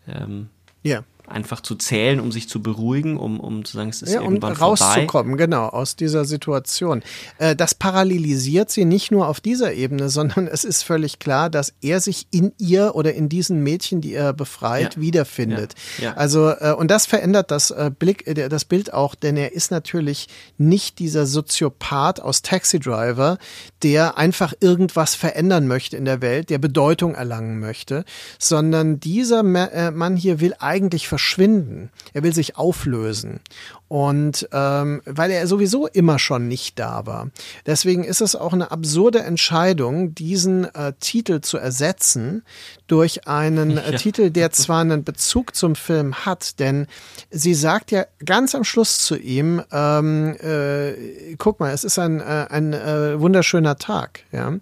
[0.07, 0.49] ähm,
[0.83, 4.23] ja einfach zu zählen, um sich zu beruhigen, um, um zu sagen, es ist ja,
[4.23, 5.45] irgendwann um rauszukommen, vorbei.
[5.45, 7.03] genau, aus dieser Situation.
[7.39, 11.73] Äh, das parallelisiert sie nicht nur auf dieser Ebene, sondern es ist völlig klar, dass
[11.81, 15.01] er sich in ihr oder in diesen Mädchen, die er befreit, ja.
[15.01, 15.75] wiederfindet.
[15.99, 16.05] Ja.
[16.05, 16.15] Ja.
[16.15, 20.29] Also, äh, und das verändert das äh, Blick, das Bild auch, denn er ist natürlich
[20.57, 23.39] nicht dieser Soziopath aus Taxi Driver,
[23.83, 28.05] der einfach irgendwas verändern möchte in der Welt, der Bedeutung erlangen möchte,
[28.39, 31.91] sondern dieser Mann hier will eigentlich verschwinden.
[32.13, 33.41] Er will sich auflösen.
[33.89, 37.31] Und ähm, weil er sowieso immer schon nicht da war.
[37.67, 42.43] Deswegen ist es auch eine absurde Entscheidung, diesen äh, Titel zu ersetzen
[42.87, 43.99] durch einen äh, ja.
[43.99, 46.87] Titel, der zwar einen Bezug zum Film hat, denn
[47.31, 52.21] sie sagt ja ganz am Schluss zu ihm, ähm, äh, guck mal, es ist ein,
[52.21, 54.21] äh, ein äh, wunderschöner Tag.
[54.33, 54.53] Ja?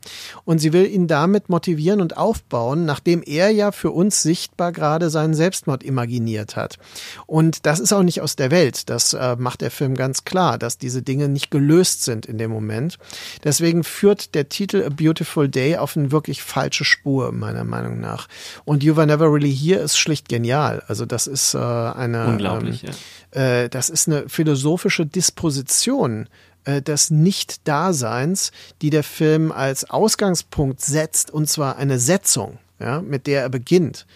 [0.44, 5.10] Und sie will ihn damit motivieren und aufbauen, nachdem er ja für uns sichtbar gerade
[5.10, 6.78] seinen Selbstmord imaginiert hat.
[7.26, 8.90] Und das ist auch nicht aus der Welt.
[8.90, 12.50] Das äh, macht der Film ganz klar, dass diese Dinge nicht gelöst sind in dem
[12.50, 12.98] Moment.
[13.44, 18.28] Deswegen führt der Titel A Beautiful Day auf eine wirklich falsche Spur, meiner Meinung nach.
[18.64, 20.82] Und You Were Never Really Here ist schlicht genial.
[20.86, 22.90] Also das ist äh, eine Unglaublich, ähm,
[23.34, 23.40] ja.
[23.40, 26.28] äh, das ist eine philosophische Disposition
[26.64, 28.52] äh, des Nicht-Daseins,
[28.82, 34.06] die der Film als Ausgangspunkt setzt, und zwar eine Setzung, ja, mit der er beginnt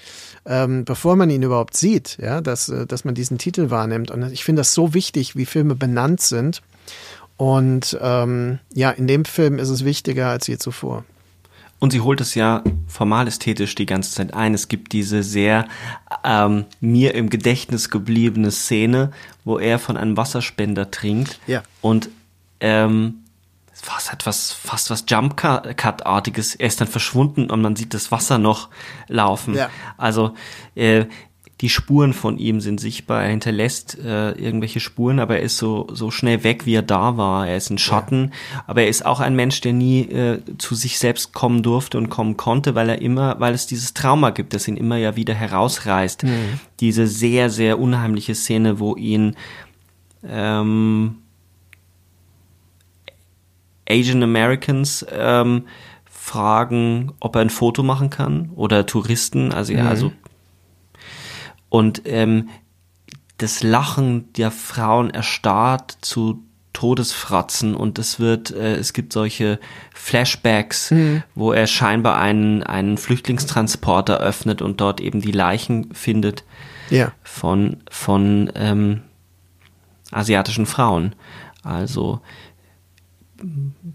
[0.47, 4.11] ähm, bevor man ihn überhaupt sieht, ja, dass, äh, dass man diesen Titel wahrnimmt.
[4.11, 6.63] Und ich finde das so wichtig, wie Filme benannt sind.
[7.37, 11.05] Und ähm, ja, in dem Film ist es wichtiger als je zuvor.
[11.79, 14.53] Und sie holt es ja formal ästhetisch die ganze Zeit ein.
[14.53, 15.67] Es gibt diese sehr
[16.23, 19.13] ähm, mir im Gedächtnis gebliebene Szene,
[19.45, 21.41] wo er von einem Wasserspender trinkt.
[21.47, 21.63] Ja.
[21.81, 22.11] Und
[22.61, 23.21] ähm,
[23.83, 26.55] fast etwas, fast was Jump Cut artiges.
[26.55, 28.69] Er ist dann verschwunden und man sieht das Wasser noch
[29.09, 29.55] laufen.
[29.55, 29.71] Ja.
[29.97, 30.35] Also
[30.75, 31.07] äh,
[31.61, 33.23] die Spuren von ihm sind sichtbar.
[33.23, 37.17] Er hinterlässt äh, irgendwelche Spuren, aber er ist so so schnell weg, wie er da
[37.19, 37.47] war.
[37.47, 38.65] Er ist ein Schatten, ja.
[38.67, 42.09] aber er ist auch ein Mensch, der nie äh, zu sich selbst kommen durfte und
[42.09, 45.35] kommen konnte, weil er immer, weil es dieses Trauma gibt, das ihn immer ja wieder
[45.35, 46.25] herausreißt.
[46.25, 46.61] Mhm.
[46.81, 49.37] Diese sehr sehr unheimliche Szene, wo ihn
[50.27, 51.17] ähm,
[53.91, 55.67] Asian Americans ähm,
[56.11, 59.89] fragen, ob er ein Foto machen kann oder Touristen, also ja, mhm.
[59.89, 60.13] also
[61.69, 62.49] und ähm,
[63.39, 66.43] das Lachen der Frauen erstarrt zu
[66.73, 69.59] Todesfratzen und es wird, äh, es gibt solche
[69.95, 71.23] Flashbacks, mhm.
[71.35, 76.45] wo er scheinbar einen, einen Flüchtlingstransporter öffnet und dort eben die Leichen findet
[76.91, 77.13] ja.
[77.23, 79.03] von, von ähm,
[80.13, 81.15] asiatischen Frauen.
[81.63, 82.21] Also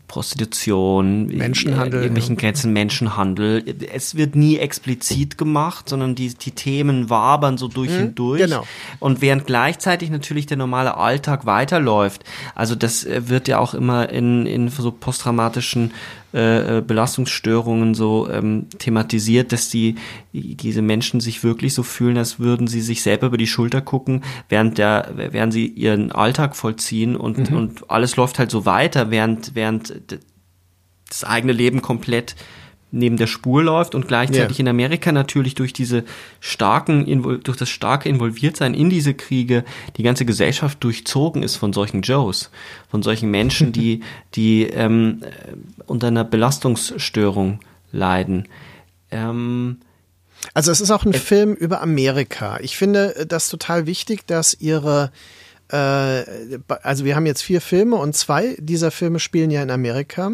[0.08, 3.64] Prostitution, Menschenhandel, irgendwelchen Grenzen, Menschenhandel.
[3.94, 8.42] Es wird nie explizit gemacht, sondern die, die Themen wabern so durch mhm, und durch.
[8.42, 8.66] Genau.
[9.00, 12.24] Und während gleichzeitig natürlich der normale Alltag weiterläuft.
[12.54, 15.92] Also das äh, wird ja auch immer in, in so posttraumatischen
[16.36, 19.95] äh, äh, Belastungsstörungen so ähm, thematisiert, dass die
[20.34, 24.22] diese Menschen sich wirklich so fühlen, als würden sie sich selber über die Schulter gucken,
[24.49, 27.57] während der während sie ihren Alltag vollziehen und mhm.
[27.57, 30.20] und alles läuft halt so weiter, während während
[31.07, 32.36] das eigene Leben komplett
[32.96, 34.62] neben der Spur läuft und gleichzeitig ja.
[34.62, 36.04] in Amerika natürlich durch diese
[36.40, 39.66] starken, durch das starke Involviertsein in diese Kriege
[39.98, 42.50] die ganze Gesellschaft durchzogen ist von solchen Joes,
[42.90, 44.02] von solchen Menschen, die,
[44.36, 45.22] die ähm,
[45.86, 47.60] unter einer Belastungsstörung
[47.92, 48.48] leiden.
[49.12, 49.78] Ähm,
[50.54, 52.60] also es ist auch ein äh, Film über Amerika.
[52.62, 55.12] Ich finde das total wichtig, dass ihre
[55.70, 56.24] äh,
[56.84, 60.34] also wir haben jetzt vier Filme und zwei dieser Filme spielen ja in Amerika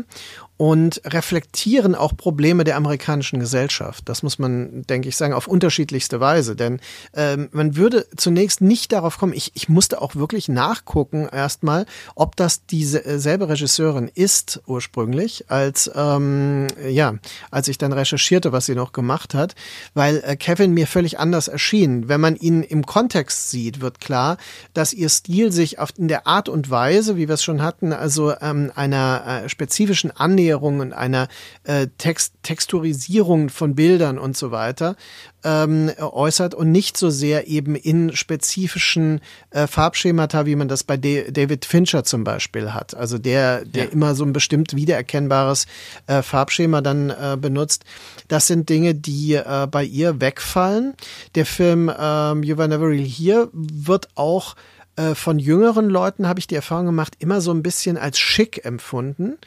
[0.61, 4.07] und reflektieren auch Probleme der amerikanischen Gesellschaft.
[4.07, 6.55] Das muss man, denke ich, sagen, auf unterschiedlichste Weise.
[6.55, 6.79] Denn
[7.15, 12.35] ähm, man würde zunächst nicht darauf kommen, ich, ich musste auch wirklich nachgucken erstmal, ob
[12.35, 17.15] das dieselbe Regisseurin ist ursprünglich, als ähm, ja,
[17.49, 19.55] als ich dann recherchierte, was sie noch gemacht hat,
[19.95, 22.07] weil äh, Kevin mir völlig anders erschien.
[22.07, 24.37] Wenn man ihn im Kontext sieht, wird klar,
[24.75, 27.93] dass ihr Stil sich auf, in der Art und Weise, wie wir es schon hatten,
[27.93, 31.27] also ähm, einer äh, spezifischen Annäherung Annäherung und einer
[31.63, 34.95] äh, Text Texturisierung von Bildern und so weiter
[35.43, 39.21] ähm, äußert und nicht so sehr eben in spezifischen
[39.51, 42.95] äh, Farbschemata, wie man das bei De David Fincher zum Beispiel hat.
[42.95, 43.91] Also der, der ja.
[43.91, 45.65] immer so ein bestimmt wiedererkennbares
[46.07, 47.85] äh, Farbschema dann äh, benutzt.
[48.27, 50.93] Das sind Dinge, die äh, bei ihr wegfallen.
[51.35, 54.55] Der Film ähm, You Were Never Really Here wird auch
[54.97, 58.65] äh, von jüngeren Leuten, habe ich die Erfahrung gemacht, immer so ein bisschen als schick
[58.65, 59.37] empfunden,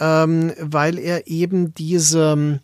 [0.00, 2.60] ähm, weil er eben diese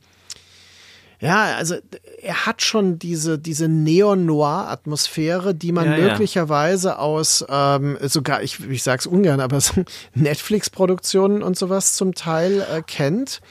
[1.20, 1.74] ja, also
[2.22, 6.98] er hat schon diese, diese Neon-Noir-Atmosphäre, die man ja, möglicherweise ja.
[6.98, 9.84] aus ähm, sogar, ich, ich sag's ungern, aber so
[10.14, 13.42] Netflix-Produktionen und sowas zum Teil äh, kennt.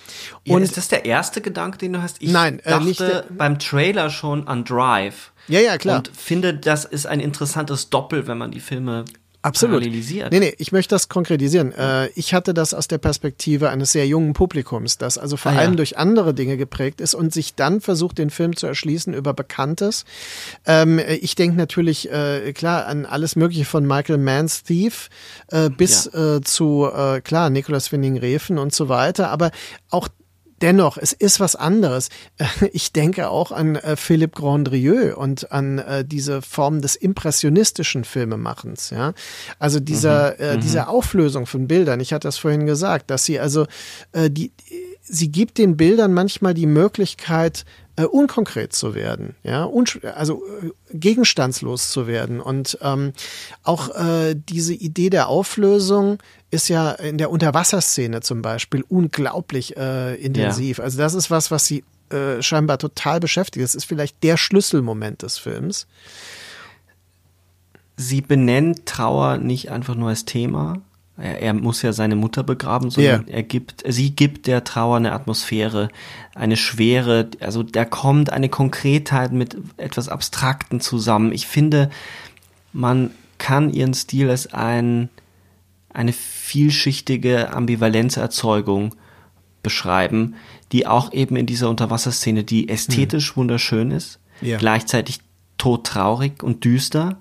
[0.47, 2.17] Und ja, ist das der erste Gedanke, den du hast?
[2.21, 5.31] Ich nein, äh, dachte beim Trailer schon an Drive.
[5.47, 5.99] Ja, ja, klar.
[5.99, 9.05] Und finde, das ist ein interessantes Doppel, wenn man die Filme
[9.41, 9.81] Absolut.
[9.81, 11.71] Nee, nee, ich möchte das konkretisieren.
[11.71, 15.55] Äh, ich hatte das aus der Perspektive eines sehr jungen Publikums, das also vor ah,
[15.55, 15.77] allem ja.
[15.77, 20.03] durch andere Dinge geprägt ist und sich dann versucht, den Film zu erschließen über Bekanntes.
[20.65, 25.09] Ähm, ich denke natürlich, äh, klar, an alles Mögliche von Michael Manns Thief
[25.47, 26.41] äh, bis ja.
[26.41, 26.89] zu,
[27.23, 29.51] klar, Nicolas Winding Refn und so weiter, aber
[29.89, 30.09] auch
[30.61, 32.09] Dennoch, es ist was anderes.
[32.71, 38.89] Ich denke auch an äh, Philippe Grandrieux und an äh, diese Form des impressionistischen Filmemachens.
[38.89, 39.13] Ja,
[39.57, 40.43] also dieser mhm.
[40.43, 40.61] äh, mhm.
[40.61, 41.99] diese Auflösung von Bildern.
[41.99, 43.65] Ich hatte das vorhin gesagt, dass sie also
[44.11, 44.51] äh, die
[45.09, 47.65] sie gibt den Bildern manchmal die Möglichkeit,
[47.99, 49.69] äh, unkonkret zu werden, ja,
[50.15, 52.39] also äh, gegenstandslos zu werden.
[52.39, 53.11] Und ähm,
[53.63, 56.19] auch äh, diese Idee der Auflösung
[56.49, 60.77] ist ja in der Unterwasserszene zum Beispiel unglaublich äh, intensiv.
[60.77, 60.85] Ja.
[60.85, 63.65] Also das ist was, was sie äh, scheinbar total beschäftigt.
[63.65, 65.85] Das ist vielleicht der Schlüsselmoment des Films.
[67.97, 70.81] Sie benennt Trauer nicht einfach nur als Thema,
[71.19, 73.37] er, er, muss ja seine Mutter begraben, sondern yeah.
[73.37, 75.89] er gibt, sie gibt der Trauer eine Atmosphäre,
[76.35, 81.31] eine Schwere, also da kommt eine Konkretheit mit etwas Abstrakten zusammen.
[81.31, 81.89] Ich finde,
[82.73, 85.09] man kann ihren Stil als ein,
[85.93, 88.95] eine vielschichtige Ambivalenzerzeugung
[89.63, 90.35] beschreiben,
[90.71, 93.35] die auch eben in dieser Unterwasserszene, die ästhetisch hm.
[93.37, 94.57] wunderschön ist, yeah.
[94.57, 95.19] gleichzeitig
[95.57, 97.19] todtraurig und düster,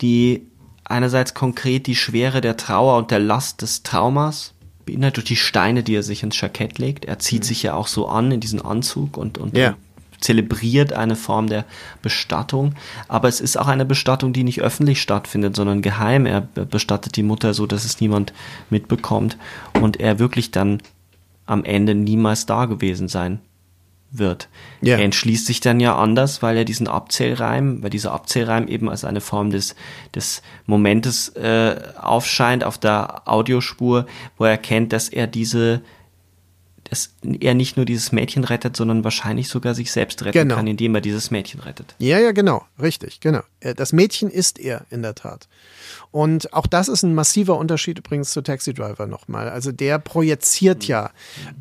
[0.00, 0.46] die
[0.88, 4.54] einerseits konkret die Schwere der Trauer und der Last des Traumas,
[4.86, 7.04] beinhaltet durch die Steine, die er sich ins Jackett legt.
[7.04, 7.46] Er zieht mhm.
[7.46, 9.76] sich ja auch so an in diesen Anzug und, und ja.
[10.20, 11.66] zelebriert eine Form der
[12.00, 12.74] Bestattung.
[13.06, 16.24] Aber es ist auch eine Bestattung, die nicht öffentlich stattfindet, sondern geheim.
[16.24, 18.32] Er bestattet die Mutter so, dass es niemand
[18.70, 19.36] mitbekommt
[19.80, 20.80] und er wirklich dann
[21.44, 23.40] am Ende niemals da gewesen sein
[24.10, 24.48] wird.
[24.82, 24.98] Yeah.
[24.98, 29.04] Er entschließt sich dann ja anders, weil er diesen Abzählreim, weil dieser Abzählreim eben als
[29.04, 29.74] eine Form des,
[30.14, 34.06] des Momentes äh, aufscheint auf der Audiospur,
[34.36, 35.82] wo er erkennt, dass er diese,
[36.84, 40.56] dass er nicht nur dieses Mädchen rettet, sondern wahrscheinlich sogar sich selbst retten genau.
[40.56, 41.94] kann, indem er dieses Mädchen rettet.
[41.98, 43.42] Ja, ja, genau, richtig, genau.
[43.76, 45.48] Das Mädchen ist er in der Tat.
[46.10, 49.48] Und auch das ist ein massiver Unterschied übrigens zu Taxi Driver nochmal.
[49.48, 51.10] Also der projiziert ja,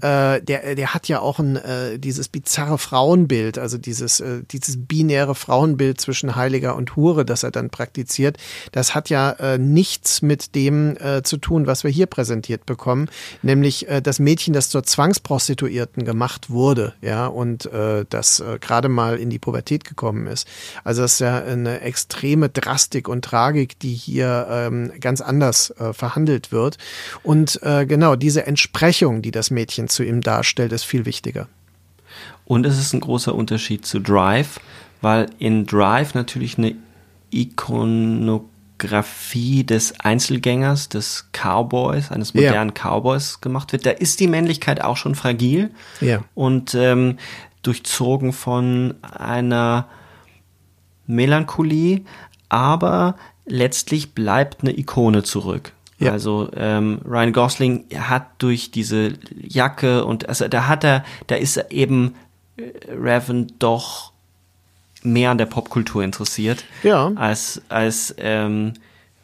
[0.02, 4.88] äh, der, der hat ja auch ein, äh, dieses bizarre Frauenbild, also dieses, äh, dieses
[4.88, 8.38] binäre Frauenbild zwischen Heiliger und Hure, das er dann praktiziert.
[8.72, 13.10] Das hat ja äh, nichts mit dem äh, zu tun, was wir hier präsentiert bekommen,
[13.42, 18.88] nämlich äh, das Mädchen, das zur Zwangsprostituierten gemacht wurde, ja, und äh, das äh, gerade
[18.88, 20.48] mal in die Pubertät gekommen ist.
[20.84, 25.94] Also das ist ja eine extreme Drastik und Tragik, die hier ähm, ganz anders äh,
[25.94, 26.78] verhandelt wird.
[27.24, 31.48] Und äh, genau diese Entsprechung, die das Mädchen zu ihm darstellt, ist viel wichtiger.
[32.46, 34.60] Und es ist ein großer Unterschied zu Drive,
[35.02, 36.76] weil in Drive natürlich eine
[37.32, 42.84] Ikonografie des Einzelgängers, des Cowboys, eines modernen ja.
[42.84, 43.86] Cowboys gemacht wird.
[43.86, 46.24] Da ist die Männlichkeit auch schon fragil ja.
[46.36, 47.18] und ähm,
[47.64, 49.88] durchzogen von einer
[51.08, 52.02] Melancholie,
[52.50, 53.16] aber
[53.46, 55.72] letztlich bleibt eine Ikone zurück.
[56.00, 56.12] Ja.
[56.12, 61.58] Also ähm, Ryan Gosling hat durch diese Jacke und also da hat er, da ist
[61.58, 62.14] er eben
[62.58, 62.64] äh,
[62.96, 64.12] Raven doch
[65.02, 67.12] mehr an der Popkultur interessiert ja.
[67.16, 68.74] als als ähm,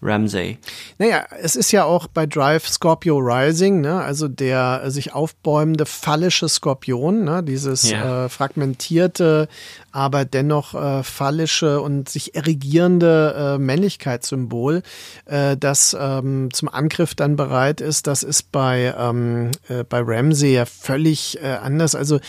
[0.04, 0.58] Ramsey.
[0.98, 4.02] Naja, es ist ja auch bei Drive Scorpio Rising, ne?
[4.02, 7.42] also der sich aufbäumende phallische Skorpion, ne?
[7.44, 8.26] dieses ja.
[8.26, 9.48] äh, fragmentierte
[9.94, 14.84] aber dennoch äh, phallische und sich erregierende äh, Männlichkeitssymbol,
[15.26, 18.08] äh, das ähm, zum Angriff dann bereit ist.
[18.08, 21.96] Das ist bei, ähm, äh, bei Ramsey ja völlig äh, anders.
[21.96, 22.20] Also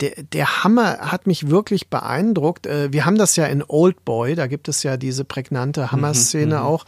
[0.00, 2.66] der, der Hammer hat mich wirklich beeindruckt.
[2.66, 6.56] Äh, wir haben das ja in Old Boy, da gibt es ja diese prägnante Hammer-Szene
[6.56, 6.84] Mhm, auch.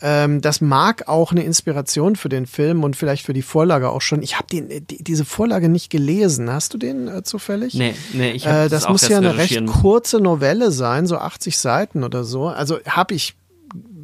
[0.00, 4.00] Ähm, das mag auch eine Inspiration für den Film und vielleicht für die Vorlage auch
[4.00, 4.22] schon.
[4.22, 6.50] Ich habe den die, diese Vorlage nicht gelesen.
[6.50, 7.74] Hast du den äh, zufällig?
[7.74, 11.16] Nee, nee, ich hab äh, das das muss ja eine recht kurze Novelle sein, so
[11.16, 12.46] 80 Seiten oder so.
[12.46, 13.34] Also habe ich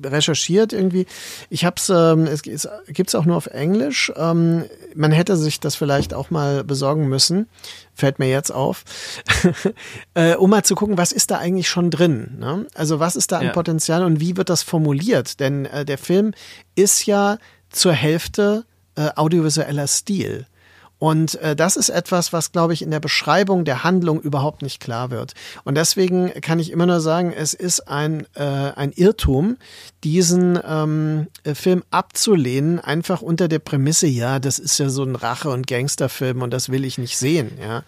[0.05, 1.06] recherchiert irgendwie.
[1.48, 4.12] Ich habe ähm, es, es gibt's auch nur auf Englisch.
[4.16, 4.64] Ähm,
[4.94, 7.48] man hätte sich das vielleicht auch mal besorgen müssen.
[7.94, 8.84] Fällt mir jetzt auf,
[10.14, 12.36] äh, um mal zu gucken, was ist da eigentlich schon drin.
[12.38, 12.66] Ne?
[12.74, 13.52] Also was ist da an Ja.
[13.52, 15.40] Potenzial und wie wird das formuliert?
[15.40, 16.34] Denn äh, der Film
[16.74, 17.38] ist ja
[17.70, 18.64] zur Hälfte
[18.96, 20.46] äh, audiovisueller Stil.
[20.98, 24.80] Und äh, das ist etwas, was, glaube ich, in der Beschreibung der Handlung überhaupt nicht
[24.80, 25.34] klar wird.
[25.64, 29.56] Und deswegen kann ich immer nur sagen, es ist ein, äh, ein Irrtum,
[30.02, 35.16] diesen ähm, äh, Film abzulehnen, einfach unter der Prämisse, ja, das ist ja so ein
[35.16, 37.58] Rache- und Gangsterfilm und das will ich nicht sehen.
[37.60, 37.82] Ja,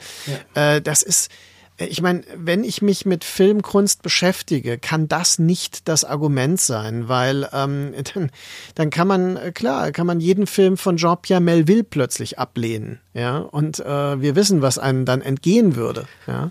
[0.55, 1.31] Äh, das ist
[1.79, 7.49] ich meine, wenn ich mich mit Filmkunst beschäftige, kann das nicht das Argument sein, weil
[7.53, 8.31] ähm, dann,
[8.75, 13.39] dann kann man, äh, klar, kann man jeden Film von Jean-Pierre Melville plötzlich ablehnen, ja,
[13.39, 16.51] und äh, wir wissen, was einem dann entgehen würde, ja.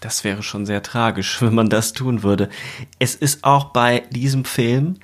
[0.00, 2.48] Das wäre schon sehr tragisch, wenn man das tun würde.
[2.98, 4.96] Es ist auch bei diesem Film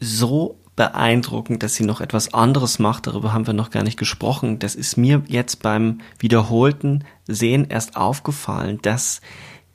[0.00, 3.06] so beeindruckend, dass sie noch etwas anderes macht.
[3.06, 4.58] Darüber haben wir noch gar nicht gesprochen.
[4.58, 9.20] Das ist mir jetzt beim wiederholten Sehen erst aufgefallen, dass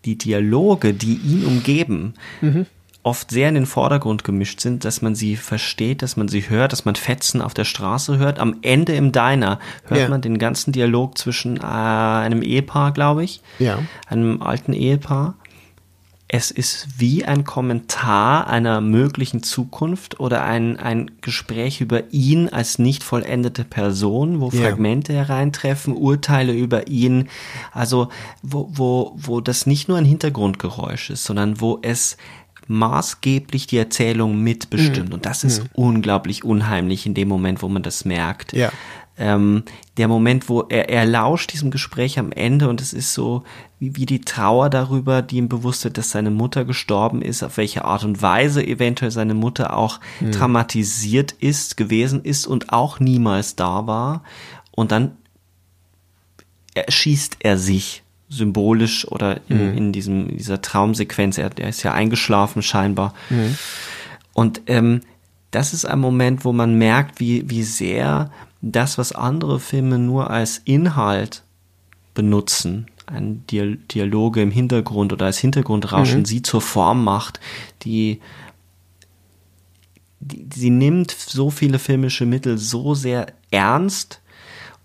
[0.06, 2.14] die Dialoge, die ihn umgeben,
[3.02, 6.72] oft sehr in den Vordergrund gemischt sind, dass man sie versteht, dass man sie hört,
[6.72, 8.40] dass man Fetzen auf der Straße hört.
[8.40, 10.10] Am Ende im Diner hört Ja.
[10.10, 13.80] man den ganzen Dialog zwischen äh, einem Ehepaar, glaube ich, Ja.
[14.08, 15.36] einem alten Ehepaar.
[16.36, 22.78] Es ist wie ein Kommentar einer möglichen Zukunft oder ein, ein Gespräch über ihn als
[22.78, 24.64] nicht vollendete Person, wo Ja.
[24.64, 27.30] Fragmente hereintreffen, Urteile über ihn,
[27.72, 28.10] also
[28.42, 32.18] wo, wo, wo das nicht nur ein Hintergrundgeräusch ist, sondern wo es
[32.68, 35.14] maßgeblich die Erzählung mitbestimmt.
[35.14, 38.74] Und das ist unglaublich unheimlich in dem Moment, wo man das merkt Ja.
[39.18, 39.64] Ähm,
[39.98, 43.44] der Moment, wo er, er lauscht diesem Gespräch am Ende und es ist so
[43.80, 47.58] wie, wie die Trauer darüber, die ihm bewusst wird, dass seine Mutter gestorben ist, auf
[47.58, 50.00] welche Art und Weise eventuell seine Mutter auch
[50.32, 54.24] traumatisiert ist, gewesen ist und auch niemals da war.
[54.72, 55.12] Und dann
[56.74, 61.38] erschießt er sich symbolisch oder in, in diesem in dieser Traumsequenz.
[61.38, 63.14] Er, er ist ja eingeschlafen scheinbar.
[64.34, 65.02] Und ähm,
[65.52, 68.30] das ist ein Moment, wo man merkt, wie, wie sehr
[68.72, 71.44] das, was andere Filme nur als Inhalt
[72.14, 77.40] benutzen, ein Dia- Dialoge im Hintergrund oder als Hintergrundrauschen, sie zur Form macht,
[77.84, 78.22] die,
[80.20, 84.22] die sie nimmt so viele filmische Mittel so sehr ernst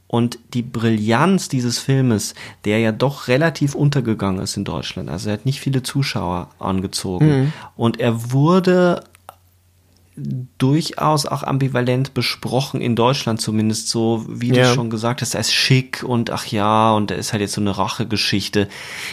[0.07, 2.35] und die Brillanz dieses Filmes,
[2.65, 7.53] der ja doch relativ untergegangen ist in Deutschland, also er hat nicht viele Zuschauer angezogen
[7.77, 9.05] und er wurde
[10.59, 14.69] durchaus auch ambivalent besprochen, in Deutschland zumindest so, wie Ja.
[14.69, 17.55] du schon gesagt hast, er ist schick und ach ja, und er ist halt jetzt
[17.55, 18.69] so eine Rachegeschichte.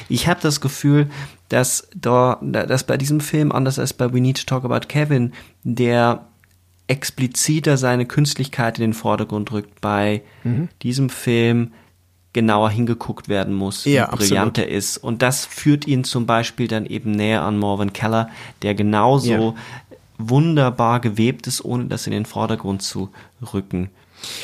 [0.09, 1.09] Ich habe das Gefühl,
[1.49, 5.33] dass da, dass bei diesem Film, anders als bei We Need to Talk About Kevin,
[5.63, 6.25] der
[6.87, 10.69] expliziter seine Künstlichkeit in den Vordergrund rückt, bei Mhm.
[10.81, 11.73] diesem Film
[12.33, 14.97] genauer hingeguckt werden muss, wie Ja, brillant er ist.
[14.97, 18.29] Und das führt ihn zum Beispiel dann eben näher an Morvan Keller,
[18.61, 19.53] der genauso Ja.
[20.17, 23.09] Wunderbar gewebt ist, ohne das in den Vordergrund zu
[23.53, 23.89] rücken.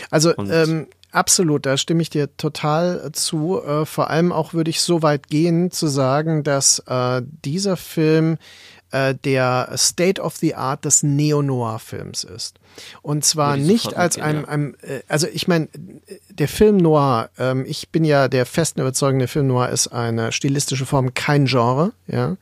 [0.09, 3.61] Also Und- ähm, absolut, da stimme ich dir total äh, zu.
[3.61, 8.37] Äh, vor allem auch würde ich so weit gehen zu sagen, dass äh, dieser Film
[8.91, 12.59] äh, der State of the Art des Neo-Noir-Films ist.
[13.01, 15.67] Und zwar nicht als mitgehen, ein, ein äh, also ich meine,
[16.29, 20.31] der Film Noir, ähm, ich bin ja der festen Überzeugung, der Film Noir ist eine
[20.31, 22.37] stilistische Form, kein Genre, ja.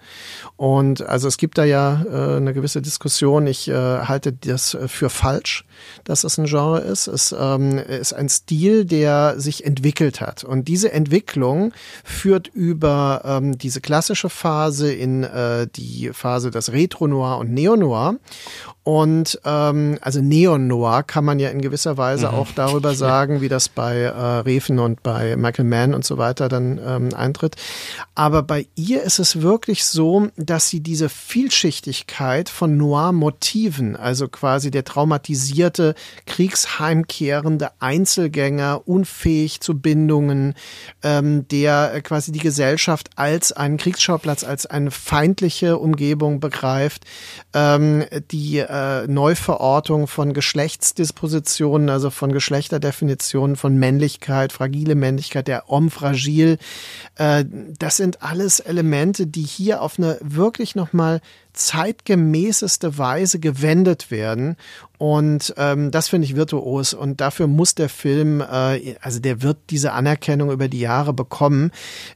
[0.56, 3.48] Und also es gibt da ja äh, eine gewisse Diskussion.
[3.48, 5.66] Ich äh, halte das für falsch,
[6.04, 7.08] dass es ein Genre ist.
[7.08, 10.44] Es ähm, ist ein Stil, der sich entwickelt hat.
[10.44, 17.38] Und diese Entwicklung führt über ähm, diese klassische Phase in äh, die Phase des Retro-Noir
[17.40, 18.16] und Neo-Noir.
[18.84, 22.34] Und ähm, also Neon-Noir kann man ja in gewisser Weise mhm.
[22.34, 26.50] auch darüber sagen, wie das bei äh, Reven und bei Michael Mann und so weiter
[26.50, 27.58] dann ähm, eintritt.
[28.16, 34.72] Aber bei ihr ist es wirklich so, dass sie diese Vielschichtigkeit von Noir-Motiven, also quasi
[34.72, 35.94] der traumatisierte,
[36.26, 40.56] kriegsheimkehrende Einzelgänger, unfähig zu Bindungen,
[41.04, 47.06] ähm, der quasi die Gesellschaft als einen Kriegsschauplatz, als eine feindliche Umgebung begreift,
[47.54, 55.90] ähm, die äh, Neuverortung von Geschlechtsdispositionen, also von Geschlechterdefinitionen, von Männlichkeit, fragile Männlichkeit, der Homme
[55.90, 56.58] fragil.
[57.16, 57.44] Äh,
[57.78, 61.20] das sind alles Elemente, die hier auf eine wirklich nochmal
[61.54, 64.58] zeitgemäßeste Weise gewendet werden
[65.02, 66.94] und ähm, das finde ich virtuos.
[66.94, 71.72] Und dafür muss der Film, äh, also der wird diese Anerkennung über die Jahre bekommen.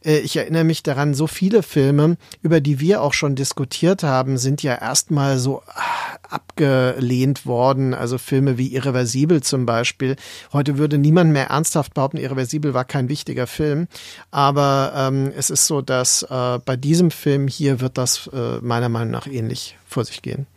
[0.05, 4.37] Äh, ich erinnere mich daran, so viele Filme, über die wir auch schon diskutiert haben,
[4.37, 7.95] sind ja erstmal so ah, abgelehnt worden.
[7.95, 10.15] Also Filme wie Irreversibel zum Beispiel.
[10.53, 13.87] Heute würde niemand mehr ernsthaft behaupten, Irreversibel war kein wichtiger Film.
[14.29, 18.89] Aber ähm, es ist so, dass äh, bei diesem Film hier wird das äh, meiner
[18.89, 20.47] Meinung nach ähnlich vor sich gehen.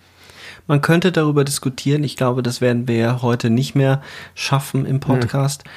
[0.67, 4.03] Man könnte darüber diskutieren, ich glaube, das werden wir heute nicht mehr
[4.35, 5.71] schaffen im Podcast, hm.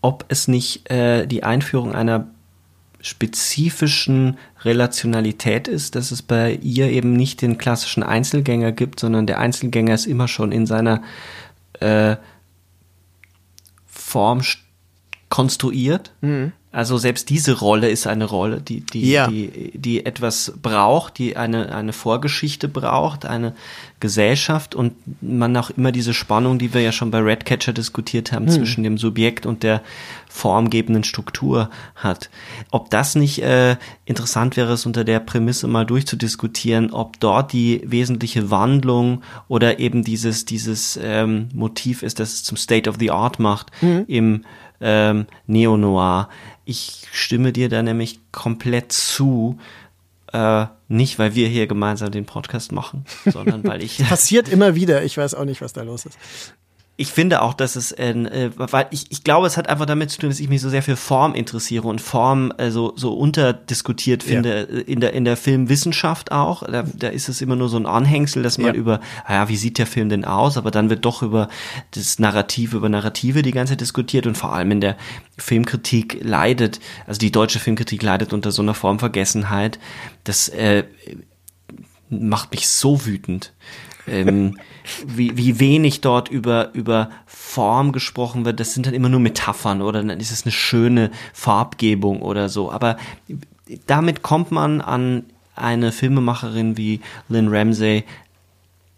[0.00, 2.28] ob es nicht äh, die Einführung einer
[3.04, 9.38] spezifischen Relationalität ist, dass es bei ihr eben nicht den klassischen Einzelgänger gibt, sondern der
[9.40, 11.02] Einzelgänger ist immer schon in seiner
[11.80, 12.16] äh,
[13.84, 14.40] Form
[15.28, 16.12] konstruiert.
[16.22, 16.52] Mhm.
[16.74, 19.28] Also selbst diese Rolle ist eine Rolle, die, die, ja.
[19.28, 23.54] die, die etwas braucht, die eine, eine Vorgeschichte braucht, eine
[24.00, 24.92] Gesellschaft und
[25.22, 28.52] man auch immer diese Spannung, die wir ja schon bei Redcatcher diskutiert haben, hm.
[28.52, 29.82] zwischen dem Subjekt und der
[30.28, 32.28] formgebenden Struktur hat.
[32.72, 37.82] Ob das nicht äh, interessant wäre, es unter der Prämisse mal durchzudiskutieren, ob dort die
[37.84, 43.12] wesentliche Wandlung oder eben dieses, dieses ähm, Motiv ist, das es zum State of the
[43.12, 44.04] Art macht mhm.
[44.08, 44.44] im
[44.80, 46.28] ähm, Neo-Noir.
[46.64, 49.58] Ich stimme dir da nämlich komplett zu.
[50.32, 53.98] Äh, nicht, weil wir hier gemeinsam den Podcast machen, sondern weil ich.
[54.08, 55.04] passiert immer wieder.
[55.04, 56.18] Ich weiß auch nicht, was da los ist
[56.96, 60.20] ich finde auch, dass es, äh, weil ich, ich glaube, es hat einfach damit zu
[60.20, 64.22] tun, dass ich mich so sehr für Form interessiere und Form äh, so, so unterdiskutiert
[64.22, 64.78] finde ja.
[64.78, 66.62] Äh, in der in der Filmwissenschaft auch.
[66.62, 68.80] Da, da ist es immer nur so ein Anhängsel, dass man ja.
[68.80, 70.56] über, ja, wie sieht der Film denn aus?
[70.56, 71.48] Aber dann wird doch über
[71.90, 74.96] das Narrative, über Narrative die ganze Zeit diskutiert und vor allem in der
[75.36, 79.80] Filmkritik leidet, also die deutsche Filmkritik leidet unter so einer Formvergessenheit.
[80.22, 80.84] Das äh,
[82.08, 83.52] macht mich so wütend
[84.06, 84.58] ähm,
[85.06, 88.60] wie, wie wenig dort über, über Form gesprochen wird.
[88.60, 92.70] Das sind dann immer nur Metaphern oder dann ist es eine schöne Farbgebung oder so.
[92.70, 92.96] Aber
[93.86, 95.24] damit kommt man an
[95.56, 98.04] eine Filmemacherin wie Lynn Ramsey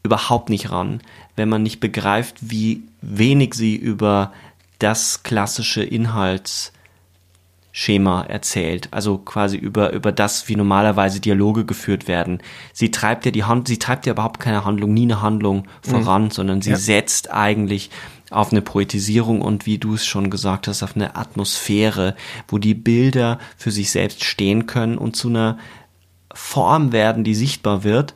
[0.03, 1.01] überhaupt nicht ran,
[1.35, 4.33] wenn man nicht begreift, wie wenig sie über
[4.79, 6.73] das klassische Inhalts
[7.79, 12.39] Schema erzählt, also quasi über, über das, wie normalerweise Dialoge geführt werden.
[12.73, 16.25] Sie treibt ja die Hand, sie treibt ja überhaupt keine Handlung, nie eine Handlung voran,
[16.25, 16.31] mhm.
[16.31, 16.77] sondern sie ja.
[16.79, 17.91] setzt eigentlich
[18.31, 22.17] auf eine Poetisierung und wie du es schon gesagt hast, auf eine Atmosphäre,
[22.49, 25.59] wo die Bilder für sich selbst stehen können und zu einer
[26.33, 28.15] Form werden, die sichtbar wird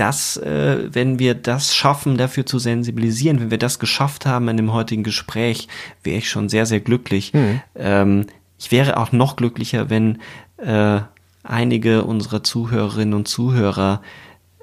[0.00, 4.56] das, äh, wenn wir das schaffen, dafür zu sensibilisieren, wenn wir das geschafft haben in
[4.56, 5.68] dem heutigen Gespräch,
[6.02, 7.32] wäre ich schon sehr, sehr glücklich.
[7.34, 7.60] Mhm.
[7.74, 8.26] Ähm,
[8.58, 10.18] ich wäre auch noch glücklicher, wenn
[10.58, 11.00] äh,
[11.42, 14.02] einige unserer Zuhörerinnen und Zuhörer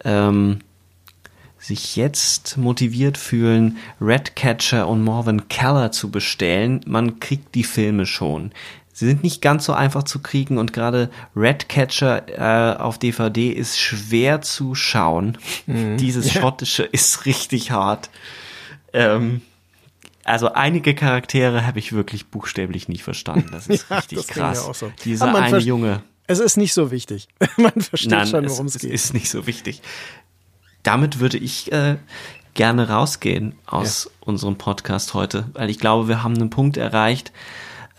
[0.03, 0.59] ähm,
[1.57, 6.81] sich jetzt motiviert fühlen, Redcatcher und Morven Keller zu bestellen.
[6.85, 8.51] Man kriegt die Filme schon.
[8.97, 13.77] Sie sind nicht ganz so einfach zu kriegen und gerade Redcatcher äh, auf DVD ist
[13.77, 15.37] schwer zu schauen.
[15.65, 15.97] Mhm.
[15.97, 16.39] Dieses ja.
[16.39, 18.09] schottische ist richtig hart.
[18.93, 19.41] Ähm,
[20.23, 23.49] also einige Charaktere habe ich wirklich buchstäblich nicht verstanden.
[23.51, 24.65] Das ist richtig das krass.
[24.71, 24.89] So.
[25.03, 26.01] Dieser eine Junge.
[26.27, 27.27] Es ist nicht so wichtig.
[27.57, 28.93] Man versteht Nein, schon, worum es, es geht.
[28.93, 29.81] Es ist nicht so wichtig.
[30.83, 31.97] Damit würde ich äh,
[32.53, 34.11] gerne rausgehen aus ja.
[34.21, 37.33] unserem Podcast heute, weil ich glaube, wir haben einen Punkt erreicht,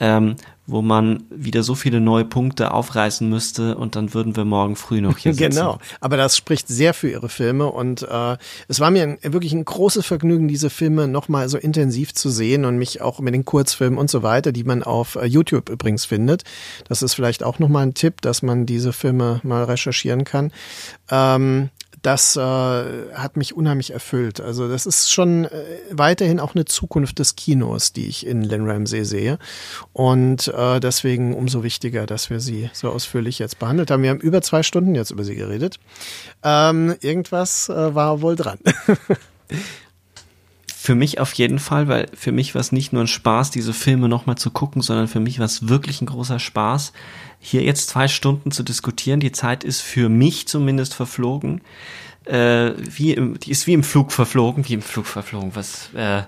[0.01, 0.37] ähm,
[0.67, 5.01] wo man wieder so viele neue Punkte aufreißen müsste und dann würden wir morgen früh
[5.01, 5.51] noch hier sitzen.
[5.51, 8.37] Genau, aber das spricht sehr für ihre Filme und äh,
[8.69, 12.65] es war mir ein, wirklich ein großes Vergnügen, diese Filme nochmal so intensiv zu sehen
[12.65, 16.05] und mich auch mit den Kurzfilmen und so weiter, die man auf äh, YouTube übrigens
[16.05, 16.43] findet.
[16.89, 20.53] Das ist vielleicht auch nochmal ein Tipp, dass man diese Filme mal recherchieren kann.
[21.11, 21.71] Ähm,
[22.07, 24.41] das äh, hat mich unheimlich erfüllt.
[24.41, 28.71] Also das ist schon äh, weiterhin auch eine Zukunft des Kinos, die ich in Lynn
[28.71, 29.41] Ramsey sehe.
[29.93, 34.05] Und äh, deswegen umso wichtiger, dass wir sie so ausführlich jetzt behandelt haben.
[34.05, 35.81] Wir haben über zwei Stunden jetzt über sie geredet.
[36.45, 38.59] Ähm, irgendwas äh, war wohl dran.
[40.87, 43.73] Für mich auf jeden Fall, weil für mich war es nicht nur ein Spaß, diese
[43.73, 46.93] Filme nochmal zu gucken, sondern für mich war es wirklich ein großer Spaß,
[47.41, 49.19] hier jetzt zwei Stunden zu diskutieren.
[49.19, 51.61] Die Zeit ist für mich zumindest verflogen.
[52.25, 55.57] Äh, wie im, die ist wie im Flug verflogen, wie im Flug verflogen.
[55.57, 56.23] Was, äh,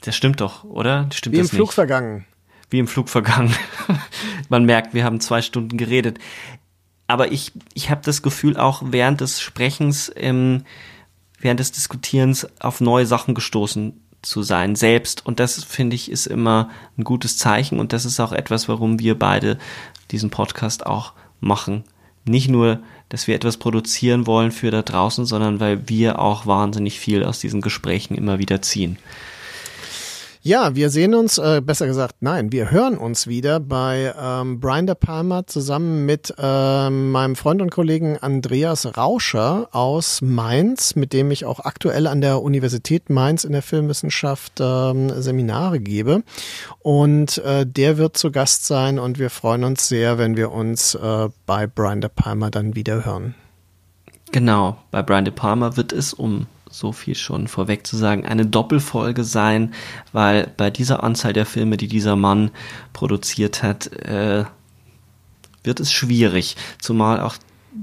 [0.00, 1.06] das stimmt doch, oder?
[1.12, 1.74] Stimmt wie im Flug nicht?
[1.74, 2.24] vergangen.
[2.70, 3.54] Wie im Flug vergangen.
[4.48, 6.18] Man merkt, wir haben zwei Stunden geredet.
[7.06, 10.64] Aber ich, ich habe das Gefühl auch während des Sprechens, ähm,
[11.38, 15.24] während des Diskutierens auf neue Sachen gestoßen zu sein selbst.
[15.24, 18.98] Und das finde ich ist immer ein gutes Zeichen und das ist auch etwas, warum
[18.98, 19.58] wir beide
[20.10, 21.84] diesen Podcast auch machen.
[22.24, 26.98] Nicht nur, dass wir etwas produzieren wollen für da draußen, sondern weil wir auch wahnsinnig
[26.98, 28.98] viel aus diesen Gesprächen immer wieder ziehen.
[30.46, 34.86] Ja, wir sehen uns, äh, besser gesagt, nein, wir hören uns wieder bei ähm, Brian
[34.86, 41.32] De Palma zusammen mit ähm, meinem Freund und Kollegen Andreas Rauscher aus Mainz, mit dem
[41.32, 46.22] ich auch aktuell an der Universität Mainz in der Filmwissenschaft ähm, Seminare gebe.
[46.78, 50.94] Und äh, der wird zu Gast sein und wir freuen uns sehr, wenn wir uns
[50.94, 53.34] äh, bei Brian De Palma dann wieder hören.
[54.30, 58.46] Genau, bei Brian De Palma wird es um so viel schon vorweg zu sagen, eine
[58.46, 59.72] Doppelfolge sein,
[60.12, 62.50] weil bei dieser Anzahl der Filme, die dieser Mann
[62.92, 64.44] produziert hat, äh,
[65.62, 67.36] wird es schwierig, zumal auch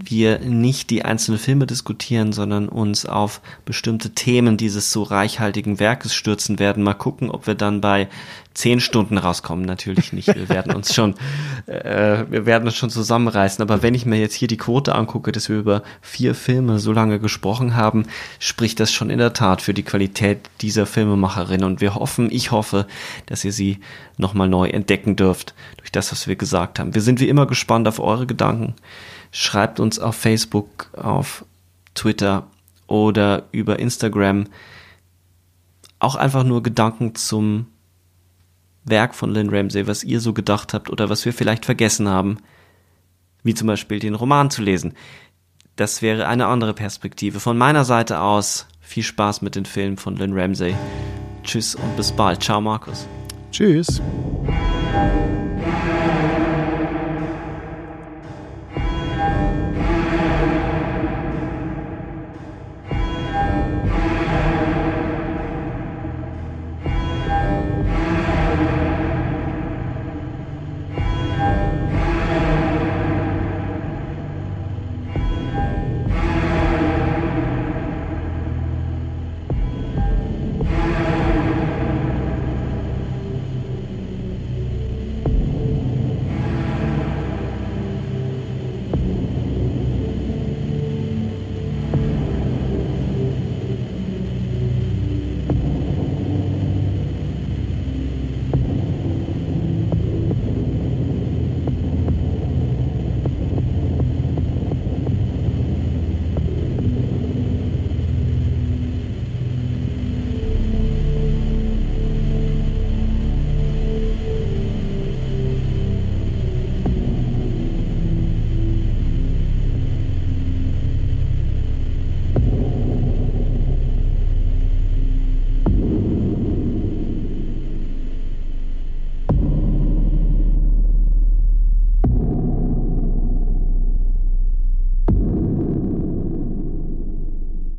[0.04, 6.14] wir nicht die einzelnen Filme diskutieren, sondern uns auf bestimmte Themen dieses so reichhaltigen Werkes
[6.14, 6.84] stürzen werden.
[6.84, 8.08] Mal gucken, ob wir dann bei
[8.54, 9.66] zehn Stunden rauskommen.
[9.66, 10.28] Natürlich nicht.
[10.28, 11.16] Wir werden uns schon,
[11.66, 13.62] äh, wir werden uns schon zusammenreißen.
[13.62, 16.92] Aber wenn ich mir jetzt hier die Quote angucke, dass wir über vier Filme so
[16.92, 18.06] lange gesprochen haben,
[18.40, 21.64] spricht das schon in der Tat für die Qualität dieser Filmemacherin.
[21.64, 22.88] Und wir hoffen, ich hoffe,
[23.26, 23.80] dass ihr sie
[24.18, 26.94] nochmal neu entdecken dürft durch das, was wir gesagt haben.
[26.94, 28.76] Wir sind wie immer gespannt auf eure Gedanken.
[29.36, 31.44] Schreibt uns auf Facebook, auf
[31.96, 32.48] Twitter
[32.88, 34.46] oder über Instagram
[35.98, 37.66] auch einfach nur Gedanken zum
[38.84, 42.38] Werk von Lynn Ramsey, was ihr so gedacht habt oder was wir vielleicht vergessen haben,
[43.42, 44.94] wie zum Beispiel den Roman zu lesen.
[45.78, 47.40] Das wäre eine andere Perspektive.
[47.40, 50.76] Von meiner Seite aus viel Spaß mit den Filmen von Lynn Ramsey.
[51.44, 52.44] Tschüss und bis bald.
[52.44, 53.08] Ciao, Markus.
[53.52, 54.02] Tschüss.